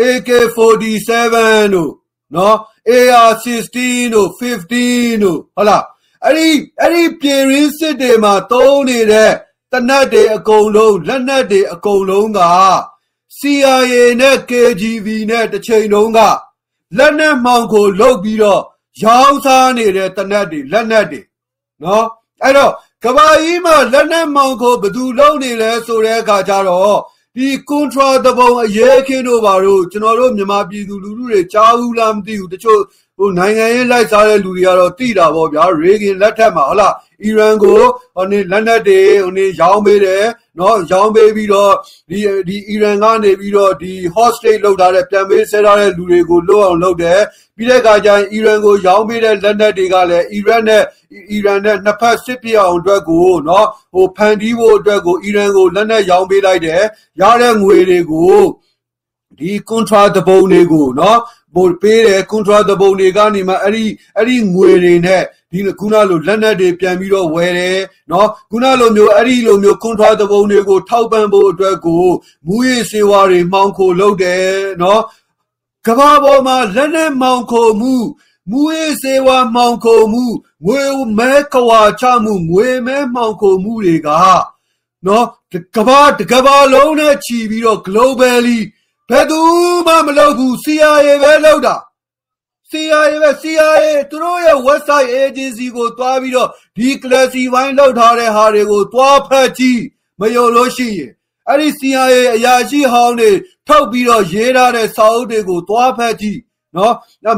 [0.00, 1.34] AK47
[1.74, 1.92] တို့
[2.34, 2.56] နော်
[2.88, 3.76] AR16
[4.14, 5.84] တို့15တို့ဟုတ်လား
[6.24, 6.48] အဲ့ဒီ
[6.80, 9.32] အဲ့ဒီပြည်ရင်းစစ်တွေမှာသုံးနေတဲ့
[9.72, 12.40] တနတ်တွေအကုန်လုံးလက်နက်တွေအကုန်လုံးက
[13.38, 16.18] CIA နဲ့ KGB နဲ့တစ်ချိန်တုန်းက
[16.98, 18.62] လက်နက်မှောင်ခိုလုပ်ပြီးတော့
[19.02, 21.20] ရောင်းစားနေတဲ့တနက်တွေလက်နက်တွေ
[21.82, 22.06] နော်
[22.42, 22.72] အဲ့တော့
[23.04, 27.00] ကဘာကြီးမှာလက်နက်မှောင်ခိုဘယ်သူလုပ်နေလဲဆိုတဲ့အခါကျတော့
[27.36, 32.80] ဒီကွန်ထရာတပုံအရေးခင်းတို့ဘာလို့ကျွန်တော်တို့မြန်မာပြည်သူလူထုတွေကြားဘူးလားမသိဘူးတချို့
[33.22, 36.94] ဟိုနိုင်ငံရေးလိုက်စားတဲ့လူတွေကတော့သိတာပေါ့ဗျာရေဂင်လက်ထက်မှာဟုတ်လား
[37.24, 37.80] အီရန်ကို
[38.16, 40.24] ဟိုနေလက်နက်တွေဟိုနေရောင်းပေးတယ်
[40.58, 41.72] နော်ရောင်းပေးပြီးတော့
[42.10, 42.18] ဒီ
[42.48, 47.20] ဒီအီရန်ကနေပြီးတော့ဒီ hostage လောက်ထားတဲ့ပြန်ပေးဆဲထားတဲ့လူတွေကိုလွတ်အောင်လုပ်တယ်
[47.56, 50.82] ပြီးတဲ့အခါကျရင်အီရန်ကိုရောင်းပေးတဲ့လက်နက်တွေကလည်းအီရန်နဲ့
[51.32, 56.82] အီရန်နဲ့နှစ်ဖက်စစ်ပြအောင်အတွက်ကိုနော်ဟိုဖန်တီးဖို့အတွက်ကိုအီရန်ကိုလက်နက်ရောင်းပေးလိုက်တယ်
[57.20, 58.40] ရတဲ့ငွေတွေကို
[59.38, 61.18] ဒီ contra တပုံတွေကိုနော်
[61.54, 63.84] ပို့ပေးတယ် contra တပုံတွေကနေမှအဲ့ဒီ
[64.16, 65.22] အဲ့ဒီငွေတွေနဲ့
[65.52, 72.06] ဒီခုနလိုလက်နက်တွေပြန်ပြီးတော့ဝယ်တယ်နော်ခုနလိုမျိုးအဲ့ဒီလိုမျိုး contra တပုံတွေကိုထောက်ပံ့ဖို့အတွက်ကို
[72.46, 74.48] မူရေးစေဝါတွေမှောင်ခိုလုပ်တယ်
[74.82, 75.02] နော်
[75.86, 77.94] ကမ္ဘာပေါ်မှာလက်နက်မှောင်ခိုမှု
[78.50, 80.24] မူရေးစေဝါမှောင်ခိုမှု
[80.66, 80.82] ငွေ
[81.18, 84.08] မဲခွာချမှုငွေမဲမှောင်ခိုမှုတွေက
[85.06, 85.26] နော်
[85.76, 88.60] ကမ္ဘာတကမ္ဘာလုံးနဲ့ချီပြီးတော့ globally
[89.10, 89.40] ဘယ်သူ
[89.86, 91.76] မှမလုပ်ဘူး CIA ပဲလုပ်တာ
[92.70, 99.82] CIA ပဲ CIA သူတို့ရဲ့ website agency ကိုတွားပြီးတော့ဒီ classify လောက်ထားတဲ့ဟာတွေကိုတွားဖတ်ကြည့်
[100.20, 101.12] မယုံလို့ရှိရင်
[101.48, 103.30] အဲ့ဒီ CIA အရာရှိဟောင်းတွေ
[103.68, 106.38] ထုတ်ပြီးတော့ရေးထားတဲ့စာအုပ်တွေကိုတွားဖတ်ကြည့်
[106.76, 106.94] နော်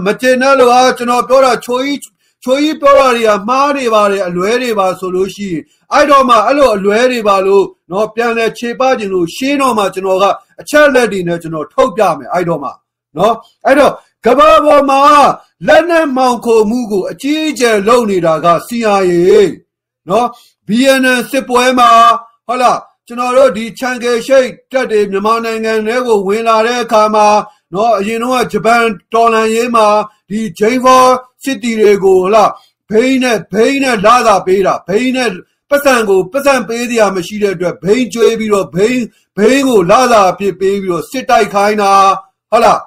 [0.07, 2.12] မတင်တဲ့လူကကျွန်တော်ပြောတာချိုးကြီး
[2.45, 5.63] ချိုးကြီးပြောတာတွေကမှားနေပါတယ်အလွဲတွေပါဆိုလို့ရှိရင်
[5.93, 10.25] အဲ့တော့မှအဲ့လိုအလွဲတွေပါလို့နော်ပြန်လဲခြေပခြင်းလို့ရှင်းတော့မှကျွန်တော်က
[10.61, 12.71] အချက်လက်တွေနဲ့ကျွန်တော်ထုတ်ပြမယ်အဲ့တော့မှ
[13.17, 13.35] နော်
[13.67, 13.93] အဲ့တော့
[14.25, 15.01] ကဘာပေါ်မှာ
[15.67, 19.13] လက်နက်မောင်ခိုမှုကိုအကြီးအကျယ်လုပ်နေတာက CIA
[20.09, 20.27] နော်
[20.67, 21.91] BNN စစ်ပွဲမှာ
[22.47, 27.29] ဟုတ်လားကျွန်တော်တို့ဒီချန်ကယ်ရှိတ်တက်တွေမြန်မာနိုင်ငံထဲကိုဝင်လာတဲ့အခါမှာ
[27.73, 28.83] နော်အရင်တော့ဂျပန်
[29.13, 29.87] တော်လန်ရေးမှာ
[30.29, 31.05] ဒီဂျိမ်းဖော
[31.43, 32.51] စစ်တီတွေကိုဟလား
[32.91, 35.31] ဘိန်းနဲ့ဘိန်းနဲ့လာသာပေးတာဘိန်းနဲ့
[35.71, 39.05] ပတ်စံကိုပတ်စံပေးစရာမရှိတဲ့အတွက်ဘိန်းကျွေးပြီးတော့ဘိန်း
[39.37, 41.93] ဘိန်းကိုလာသာအဖြစ်ပေးပြီးတော့စစ်တိုက်ခိုင်းတာ
[42.51, 42.81] ဟုတ်လား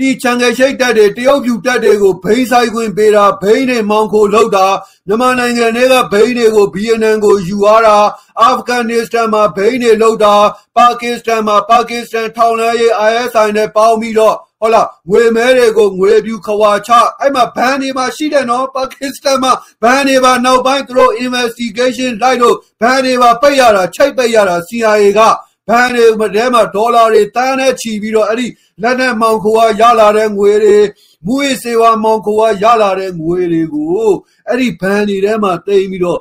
[0.00, 4.66] ဒီချန်ငယ်ရှိတ်တက်တွေတရုတ်ပြူတက်တွေကိုဘိန်းဆိုင်ခွင့်ပေးတာဘိန်းတွေမောင်းခိုလောက်တာ
[5.06, 7.98] မြန်မာနိုင်ငံတွေကဘိန်းတွေကိုဗီယက်နမ်ကိုယူသွားတာ
[8.40, 10.34] အာဖဂန်နစ္စတန်မှာဘိန်းတွေလောက်တာ
[10.76, 19.51] ပါကစ္စတန်မှာပါကစ္စတန်ထောင်လဲရေး ISI နဲ့ပေါင်းပြီးတော့ ဟုတ်လားငွေမဲတွေကိုငွေပြူခွာချအဲ့မှာဘန်တွေမှာရှိတယ်နော်ပါကစ္စတန်မှာ
[19.83, 25.21] ဘန်တွေပါနောက်ပိုင်းသူတို့ investigation လိုက်လို့ဘန်တွေပါပိတ်ရတာချိတ်ပိတ်ရတာ CIA က
[25.69, 28.47] ဘဏ်တွေထဲမှာဒေါ်လာတွေတန်းနဲ့ချီပြီးတော့အဲ့ဒီ
[28.81, 30.77] လက်နက်မောင်ခိုကရလာတဲ့ငွေတွေ
[31.25, 34.11] မူရေးစေဝါမောင်ခိုကရလာတဲ့ငွေတွေကို
[34.47, 36.19] အဲ့ဒီဘဏ်တွေထဲမှာတိမ်ပြီးတော့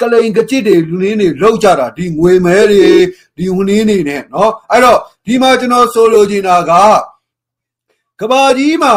[0.00, 2.86] ကလိန်ကကြစ်တွေလူနင်းတွေလောက်ကြတာဒီငွေမဲတွေ
[3.36, 6.72] ဒီဝနင်းတွေနဲ့เนาะအဲ့တော့ဒီမှာကျွန်တော်ဆိုလိုချင်တာက
[8.20, 8.96] ကဘာကြီးမှာ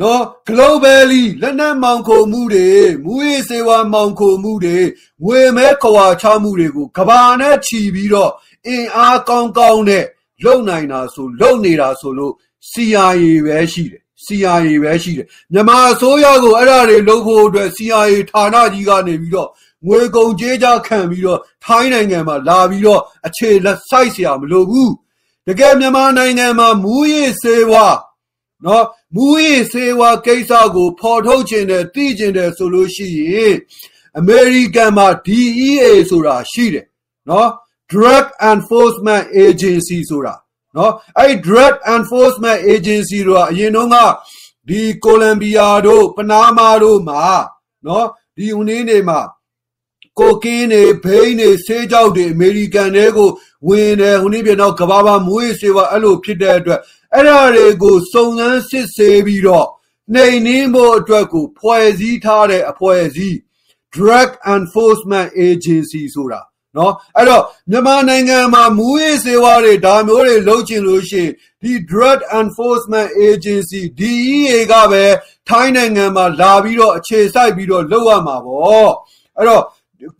[0.00, 2.68] နော် globally လက်နက်မောင်ခိုမှုတွေ
[3.04, 4.78] မူရေးစေဝါမောင်ခိုမှုတွေ
[5.24, 8.32] ငွေမဲခွာချမှုတွေကိုကဘာနဲ့ချီပြီးတော့
[8.66, 10.04] အင်အားကောင်းကောင်းနဲ့
[10.44, 12.34] လုံနိုင်တာဆိုလုံနေတာဆိုလို့
[12.70, 19.48] CIA ပဲရှိတယ် CIA ပဲရှိတယ်မြန်မာအစိုးရကိုအဲ့ဒါတွေလုပ်ဖို့အတွက် CIA ဌာနကြီးကနေပြီးတော့
[19.86, 24.92] ငွေကုန်ကြေးကြခံပြီးတော့ထိုင်းနိုင်ငံမှာလာပြီးတော့အခြေလက်ဆိုင်เสียမလိုဘူး
[25.46, 27.86] တကယ်မြန်မာနိုင်ငံမှာမူရည်စေဝါ
[28.65, 28.85] နော်
[29.15, 33.55] မူရည်စေဝါကိစ္စကိုဖော်ထုတ်ခြင်းနဲ့သိခြင်းတယ်ဆိုလို့ရှိရင်
[34.17, 36.85] အမေရိကန်မှာ DEA ဆိုတာရှိတယ်
[37.29, 37.49] နော်
[37.91, 40.35] Drug Enforcement Agency ဆိုတာ
[40.77, 43.97] နော်အဲ့ Drug Enforcement Agency တို့ကအရင်တုန်းက
[44.67, 47.23] ဒီကိုလံဘီယာတို့ပနားမာတို့မှာ
[47.85, 49.19] နော်ဒီဦးနေနေမှာ
[50.19, 53.29] ကိုကင်းတွေဘိန်းတွေဆေးကြောက်တွေအမေရိကန်တွေကို
[53.67, 56.79] ဝင်တယ်ဟိုနေ့ပြန်တော့ကဘာဘာမွေးစေပါအဲ့လိုဖြစ်တဲ့အတွက်
[57.15, 59.67] အဲ့ဒါတွေကိုစုံစမ်းစစ်ဆေးပြီးတော့
[60.13, 63.37] နှိမ်နင်းဖို့အတွက်ကိုဖွဲ့စည်းထားတဲ့အဖွဲ့အစည်း
[63.95, 66.41] Drug Enforcement Agency ဆိုတာ
[66.77, 71.31] နော်အဲ့တော့မြန်မာနိုင်ငံမှာမူရေးစေဝါတွေဒါမျိုးတွေလုပ်ချင်လို့ရှိရင်
[71.61, 75.03] ဒီ Drug Enforcement Agency DEA ကပဲ
[75.49, 78.91] ထိုင်းနိုင်ငံမှာလာပြီးတော့အခြေစိုက်ပြီးတော့လုပ်ရမှာပေါ့
[79.37, 79.63] အဲ့တော့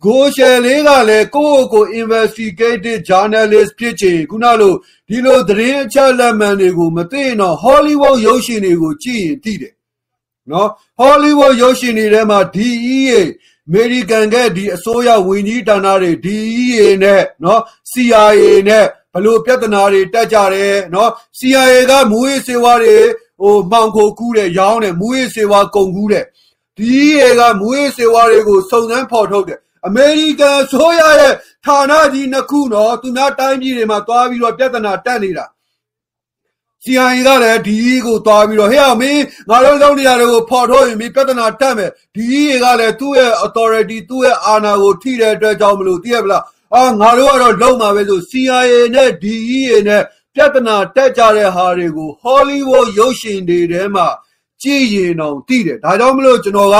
[0.04, 4.74] ကိုရှယ်လေးကလည်းကိုယ့်ကိုယ် investigative journalist ဖြစ်ချင်ခုနလို
[5.08, 9.74] ဒီလိုသတင်းအချက်လက်မှန်တွေကိုမသိရင်တော့ Hollywood ရုပ်ရှင်တွေကိုကြည့်ရင်သိတယ်
[10.50, 10.68] နော်
[11.00, 13.12] Hollywood ရုပ်ရှင်တွေထဲမှာ DEA
[13.68, 22.96] အမေရိကန်ကဒီအစိုးရဝန်ကြီးဌာနတွေ DEA နဲ့နော် CIA နဲ့ဘလို့ပြဿနာတွေတက်ကြတယ်နော် CIA ကမူရေးစေဝါတွေ
[23.40, 26.24] ဟိုမှောင်ခိုကူးတယ်ရောင်းတယ်မူရေးစေဝါကုန်ကူးတယ်
[26.78, 31.34] DEA ကမူရေးစေဝါတွေကိုစုံစမ်းဖော်ထုတ်တယ် အမေရိကန်ဆိုရရဲ့
[31.64, 35.46] ဌာနကြီးနှစ်ခုနော်သူများတိုင်းပြည်တွေမှာသွားပြီးတော့ပြဿနာတက်နေတာ
[36.84, 42.24] CIA ကလည်းဒီကိုသွားပြီးတော့ဟဲ့အောင်မင်းငါတို့လုပ်နေရတယ်ကိုဖော်ထုတ်ရင်မင်းပြဿနာတက်မယ်ဒီ
[42.62, 46.42] ကလည်းသူ့ရဲ့ authority သူ့ရဲ့အာဏာကိုထိတဲ့အတွက်ကြောင့်မလို့သိရပလား
[46.74, 50.02] အာငါတို့ကတော့လုံမှာပဲဆို CIA နဲ့ DEA နဲ့
[50.34, 54.06] ပြဿနာတက်ကြတဲ့ဟာတွေကို Hollywood ရုပ်ရှင်တွေထဲမှာ
[54.62, 56.76] ကြည်ရင်အောင်သိတယ်ဒါကြောင့်မလို့ကျွန်တော်က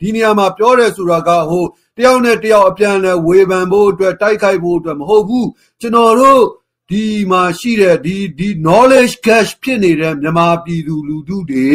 [0.00, 1.64] ဒီနေရာမှာပြောတယ်ဆိုတာကဟို
[1.96, 5.48] တယောက်နဲ့တယောက်အပြန်လဲဝေဖန်ဖို့အတွက်တိုက်ခိုက်ဖို့အတွက်မဟုတ်ဘူး
[5.80, 6.42] ကျွန်တော်တို့
[6.90, 11.66] ဒီမှာရှိတဲ့ဒီဒီ knowledge cash ဖြစ်နေတဲ့မြန်မာပြည်သူလူထုတွေ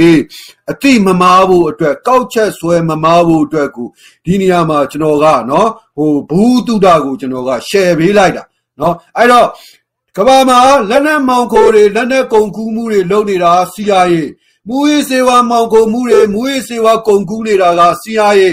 [0.72, 3.88] အတိမမားဖို့အတွက်ကောက်ချက်ဆွဲမမားဖို့အတွက်ကို
[4.26, 8.44] ဒီနေရာမှာကျွန်တော်ကနော်ဟိုဘူးတုဒ္ဒကိုကျွန်တော်က share ပေးလိုက်တာ
[8.80, 9.48] နော်အဲ့တော့
[10.18, 14.22] ကဘာမှာလက်နက်မောင်ခိုတွေလက်နက်ကုန်ကူးမှုတွေလုပ်နေတာ CIA
[14.68, 18.44] မူရေးစေဝါမောင်ခိုမှုတွေမူရေးစေဝါကုန်ကူးနေတာက CIA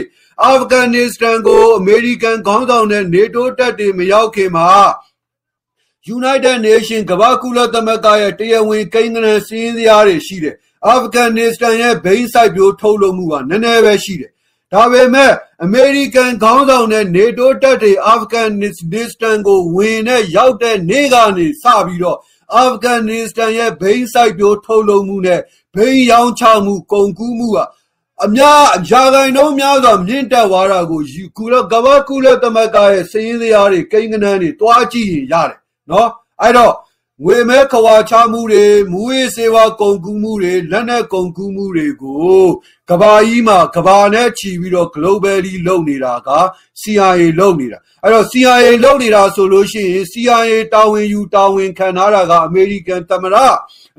[0.43, 4.69] အာဖဂန်နစ္စတန်ကိုအမေရိကန်ခေါင်းဆောင်တဲ့ NATO တပ်တွေမရောက်ခင်မှာ
[6.17, 10.55] United Nation ကမ္ဘာကုလသမဂ္ဂရဲ့တရားဝင်ကိန်းဂဏန်းစည်းရင်းစရာတွေရှိတယ်။
[10.87, 14.31] အာဖဂန်နစ္စတန်ရဲ့ဘိန်းစိုက်ပျိုးထုတ်လုပ်မှုကနည်းနည်းပဲရှိတယ်။
[14.73, 22.19] ဒါပေမဲ့အမေရိကန်ခေါင်းဆောင်တဲ့ NATO တပ်တွေအာဖဂန်နစ္စတန်ကိုဝင်တဲ့ရောက်တဲ့နေ့ကနေစပြီးတော့
[22.55, 25.41] အာဖဂန်နစ္စတန်ရဲ့ဘိန်းစိုက်ပျိုးထုတ်လုပ်မှုနဲ့
[25.75, 27.57] ဘိန်းရောင်းချမှုကုန်ကူးမှုက
[28.24, 35.58] အများရာဂိုင်နှုန်းများစွာမြင့်တက်သွားတာကိုယူကုလကမ္ဘာကုလသမဂ္ဂရဲ့စည်ရင်းစရာတွေကိန်းဂဏန်းတွေတွားကြည့်ရင်ရတယ်
[35.90, 36.74] နော်အဲ့တော့
[37.24, 42.46] ငွေမဲခွာချမှုတွေမူရေးစေဝါကုန်ကူးမှုတွေလက်နက်ကုန်ကူးမှုတွေကို
[42.90, 46.30] ကဘာကြီးမှာကဘာနဲ့ချီပြီးတော့ globally လုပ်နေတာက
[46.80, 53.36] CIA လုပ်နေတာအဲ့တော့ CIA လုပ်နေတာဆိုလို့ရှိရင် CIA တာဝန်ယူတာဝန်ခံထားတာကအမေရိကန်သမ္မတ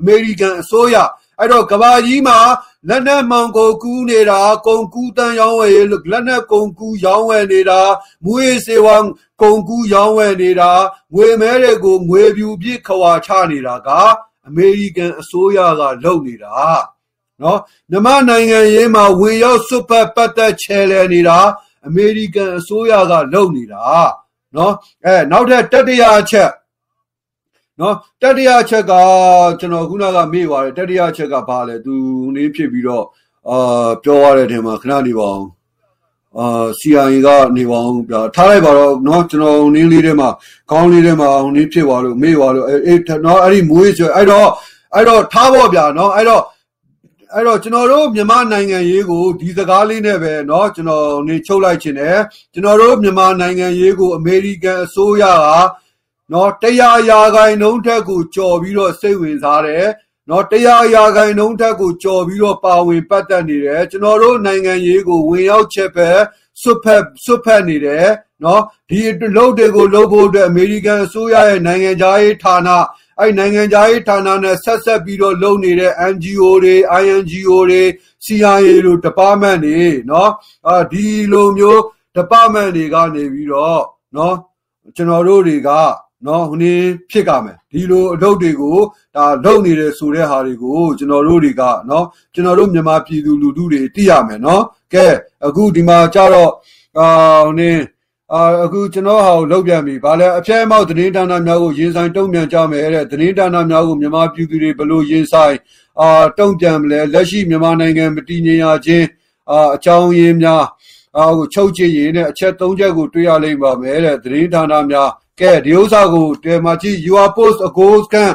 [0.00, 0.96] အမေရိကန်အစိုးရ
[1.38, 2.38] အဲ့တော့ကဘာကြီးမှာ
[2.88, 7.80] လက်နက်မှောင်ကိုကူးနေတာကုန်ကူးတန်းရောင်းဝယ်ရေးလက်နက်ကုန်ကူးရောင်းဝယ်နေတာ
[8.24, 8.96] မူရေးစေဝါ
[9.42, 10.70] ကုန်ကူးရောင်းဝယ်နေတာ
[11.14, 13.88] ငွေမဲတွေကိုငွေပြူပြစ်ခွာချနေတာက
[14.46, 16.54] အမေရိကန်အစိုးရကလုပ်နေတာ
[17.42, 21.38] နော်မြမနိုင်ငံရေးမှာဝင်ရောက်စွတ်ပတ်ပတ်သက်ချဲလဲနေတာ
[21.86, 23.82] အမေရိကန်အစိုးရကလုပ်နေတာ
[24.56, 24.74] နော်
[25.04, 26.50] အဲနောက်ထပ်တတိယအချက်
[27.79, 28.93] နော်တတိယချက်က
[29.59, 31.95] ကျွန်တော်ခုနကမေ့ပါတယ်တတိယချက်ကဘာလဲသူ
[32.35, 33.05] နေဖြစ်ပြီးတော့
[33.49, 35.45] အာပြောရတဲ့အချိန်မှာခဏနေပါအောင်
[36.39, 37.27] အာ CIA က
[37.57, 40.29] နေပါအောင်ပြထားလိုက်ပါတော့เนาะကျွန်တော်နင်းလေးထဲမှာ
[40.69, 44.49] ခေါင်းလေးထဲမှာနင်းဖြစ်သွားလို့မေ့သွားလို့အေးเนาะအဲ့ဒီမွေးဆိုအဲ့တော့
[44.93, 46.43] အဲ့တော့ထားဖို့ဗျာเนาะအဲ့တော့
[47.33, 52.19] အဲ့တော့ကျွန်တော်တို့မြန်မာနိုင်ငံရေးကိုဒီစကားလေးနဲ့ပဲเนาะကျွန်တော်နေချုပ်လိုက်ခြင်းတယ်
[52.53, 55.47] ကျွန်တော်တို့မြန်မာနိုင်ငံရေးကိုအမေရိကန်အစိုးရက
[56.32, 59.86] နော်တရားရာဂိုင်နှုံးထက်ကိုကြော်ပြီးတော့စိတ်ဝင်စားတယ်
[60.30, 66.08] နော်တရားရာဂိုင်နှုံးထက်ကိုကြော်ပြီးတော့ပါဝင်ပတ်သက်နေတယ်ကျွန်တော်တို့နိုင်ငံရေးကိုဝင်ရောက်ချက်ပဲ
[66.62, 68.06] စွတ်ဖက်စွတ်ဖက်နေတယ်
[68.44, 69.00] နော်ဒီ
[69.36, 72.68] လုပ်တွေကိုလုပ်ဖို့အတွက်အမေရိကန်အစိုးရရဲ့နိုင်ငံခြားရေးဌာန
[73.18, 77.82] အဲ့နိုင်ငံခြားရေးဌာနနဲ့ဆက်ဆက်ပြီးတော့လုပ်နေတဲ့ NGO တွေ INGO တွေ
[78.24, 80.30] CIA လို department တွေနော်
[80.68, 81.80] အာဒီလိုမျိုး
[82.16, 83.82] department တွေကနေပြီးတော့
[84.16, 84.36] နော်
[84.96, 85.70] ကျွန်တော်တို့တွေက
[86.26, 86.72] နော်ဟိုနေ
[87.10, 88.78] ဖြစ်ကြမယ်ဒီလိုအလုပ်တွေကို
[89.16, 95.06] ဒါလုပ်နေတယ်ဆိုတဲ့ဟာတွေကိုကျွန်တော်တို့တွေကနော်ကျွန်တော်တို့မြန်မာပြည်သူလူထုတွေသိရမယ်နော်ကဲ
[95.46, 96.50] အခုဒီမှာကြတော့
[96.98, 97.08] အာ
[97.44, 97.70] ဟိုနေ
[98.32, 105.56] အာအခုကျွန်တော်ဟာကိုလောက်ပြန်ပြီဗာလဲအပြဲမောက်သတင်းဌာနများကိုရင်ဆိုင်တုံ့ပြန်ကြမယ်တဲ့သတင်းဌာနများကိုမြန်မာပြည်သူတွေဘလို့ရင်ဆိုင်
[106.00, 109.06] အာတုံ့ပြန်မလဲလက်ရှိမြန်မာနိုင်ငံမတည်ငြိမ်ရခြင်း
[109.50, 110.64] အာအကြောင်းရင်းများ
[111.18, 115.10] အာကိုချုပ်ချရင်နဲ့အချက်၃ချက်ကိုတွေ့ရလိမ့်ပါမယ်တဲ့သတင်းဌာနများ
[115.40, 118.32] ကဲဒီဥစ္စာကိုတဲမှာကြည့် your post a goals can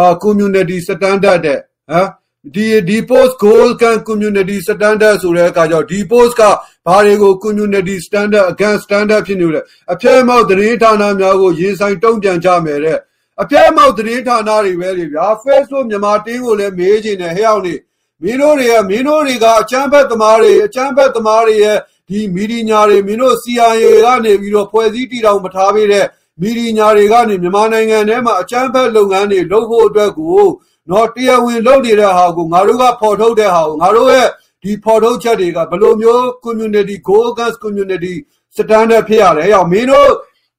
[0.00, 1.58] uh community standard တဲ့
[1.90, 2.08] ဟမ်
[2.54, 6.42] ဒီဒီ post goal can community standard ဆိုတဲ့အခါကျတော့ဒီ post က
[6.86, 9.60] ဘာတွေကို community standard against standard ဖြစ်နေလဲ
[9.92, 12.98] အပြဲမောက်သတင်းဌာနများကိုရင်ဆိုင်တုံ့ပြန်ကြမယ်တဲ့
[13.42, 17.74] အပြဲမောက်သတင်းဌာနတွေပဲလေဗျာ Facebook မြန်မာတင်းကိုလည်းမေးချင်တယ်ဟဲ့အောင်နေ
[18.22, 21.78] မင်းတို့တွေကမင်းတို့တွေကအချမ်းဘက်သမားတွေအချမ်းဘက်သမားတွေရဲ့
[22.08, 26.06] ဒီမီဒီညာတွေမင်းတို့ CIA ကနေပြီးတော့ဖွဲ့စည်းတည်ထောင်မထားပေးတဲ့
[26.40, 30.46] မီဒီညာတွေကနေမြန်မာနိုင်ငံထဲမှာအကြမ်းဖက်လုပ်ငန်းတွေလုပ်ဖို့အတွက်ကို
[30.90, 34.28] နော်တရားဝင်လုပ်နေတဲ့ဟာကိုငါတို့ကဖော်ထုတ်တဲ့ဟာကိုငါတို့ရဲ့
[34.62, 38.14] ဒီဖော်ထုတ်ချက်တွေကဘယ်လိုမျိုး community goal gas community
[38.56, 40.12] standard ဖြစ်ရလဲ။ရောက်မင်းတို့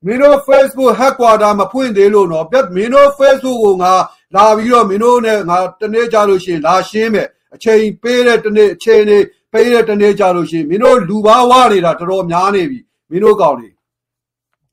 [0.06, 3.94] မင်းတို့ Facebook headquarter မဖွင့်သေးလို့နော်ပြတ်မင်းတို့ Facebook ကိုငါ
[4.36, 9.18] လာပြီးတော့မင်းတို့နဲ့ငါတနေ့ကြလို့ရှိရင်လာရှင်းမယ်အချိန်ပေးတဲ့တနေ့အချိန်နေ
[9.54, 12.80] ပေးတဲ့တနေ့ကြလို့ရှိရင်မင်းတို့လူပါဝနေတာတော်တော်များနေပြီ
[13.10, 13.70] မင်းတို့ကောင်းနေ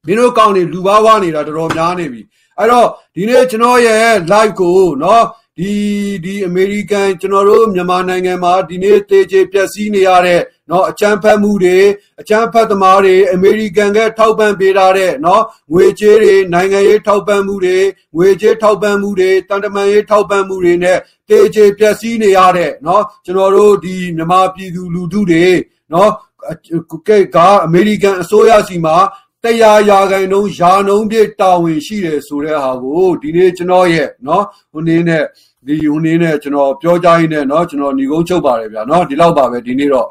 [0.05, 2.21] မင်းတို့ကောင်းနေလူပါဝါနေတာတော်တော်များနေပြီ
[2.57, 5.21] အဲ့တော့ဒီနေ့ကျွန်တော်ရဲ့ live ကိုเนาะ
[5.57, 5.73] ဒီ
[6.25, 11.77] ဒီအမေရိကန်ကျွန်တော်တို့မြန်မာနိုင်ငံမှာဒီနေ့တေချေပျက်စီးနေရတဲ့ နော်အချမ်းဖတ်မှုတွေ
[12.21, 17.77] အချမ်းဖတ်သမားတွေအမေရိကန်ကထောက်ပံ့ပေးထားတဲ့နော်ငွေကြေးတွေနိုင်ငံရေးထောက်ပံ့မှုတွေ
[18.15, 20.97] ငွေကြေးထောက်ပံ့မှုတွေတန်တမန်ရေးထောက်ပံ့မှုတွေနဲ့
[21.29, 25.45] တေချေပျက်စီးနေရတဲ့နော်ကျွန်တော်တို့ဒီမြန်မာပြည်သူလူထုတွေ
[25.93, 26.11] နော်
[27.07, 28.95] ကဲကအမေရိကန်အစိုးရစီမှာ
[29.46, 35.24] တရားရာခိုင်နှုန်းယာနှုံးပြည့်တာဝန်ရှိတယ်ဆိုတဲ့ဟာကိုဒီနေ့ကျွန်တော်ရဲ့နော်ဟိုနေ့နဲ့
[35.66, 40.08] ဒီဟိုနေ့နဲ့ကျွန်တော်ပြောကြရင်းနဲ့နော်ကျွန်တော်ညီကုန်းချုပ်ပါတယ်ဗျာနော်ဒီလောက်ပါပဲဒီနေ့တော့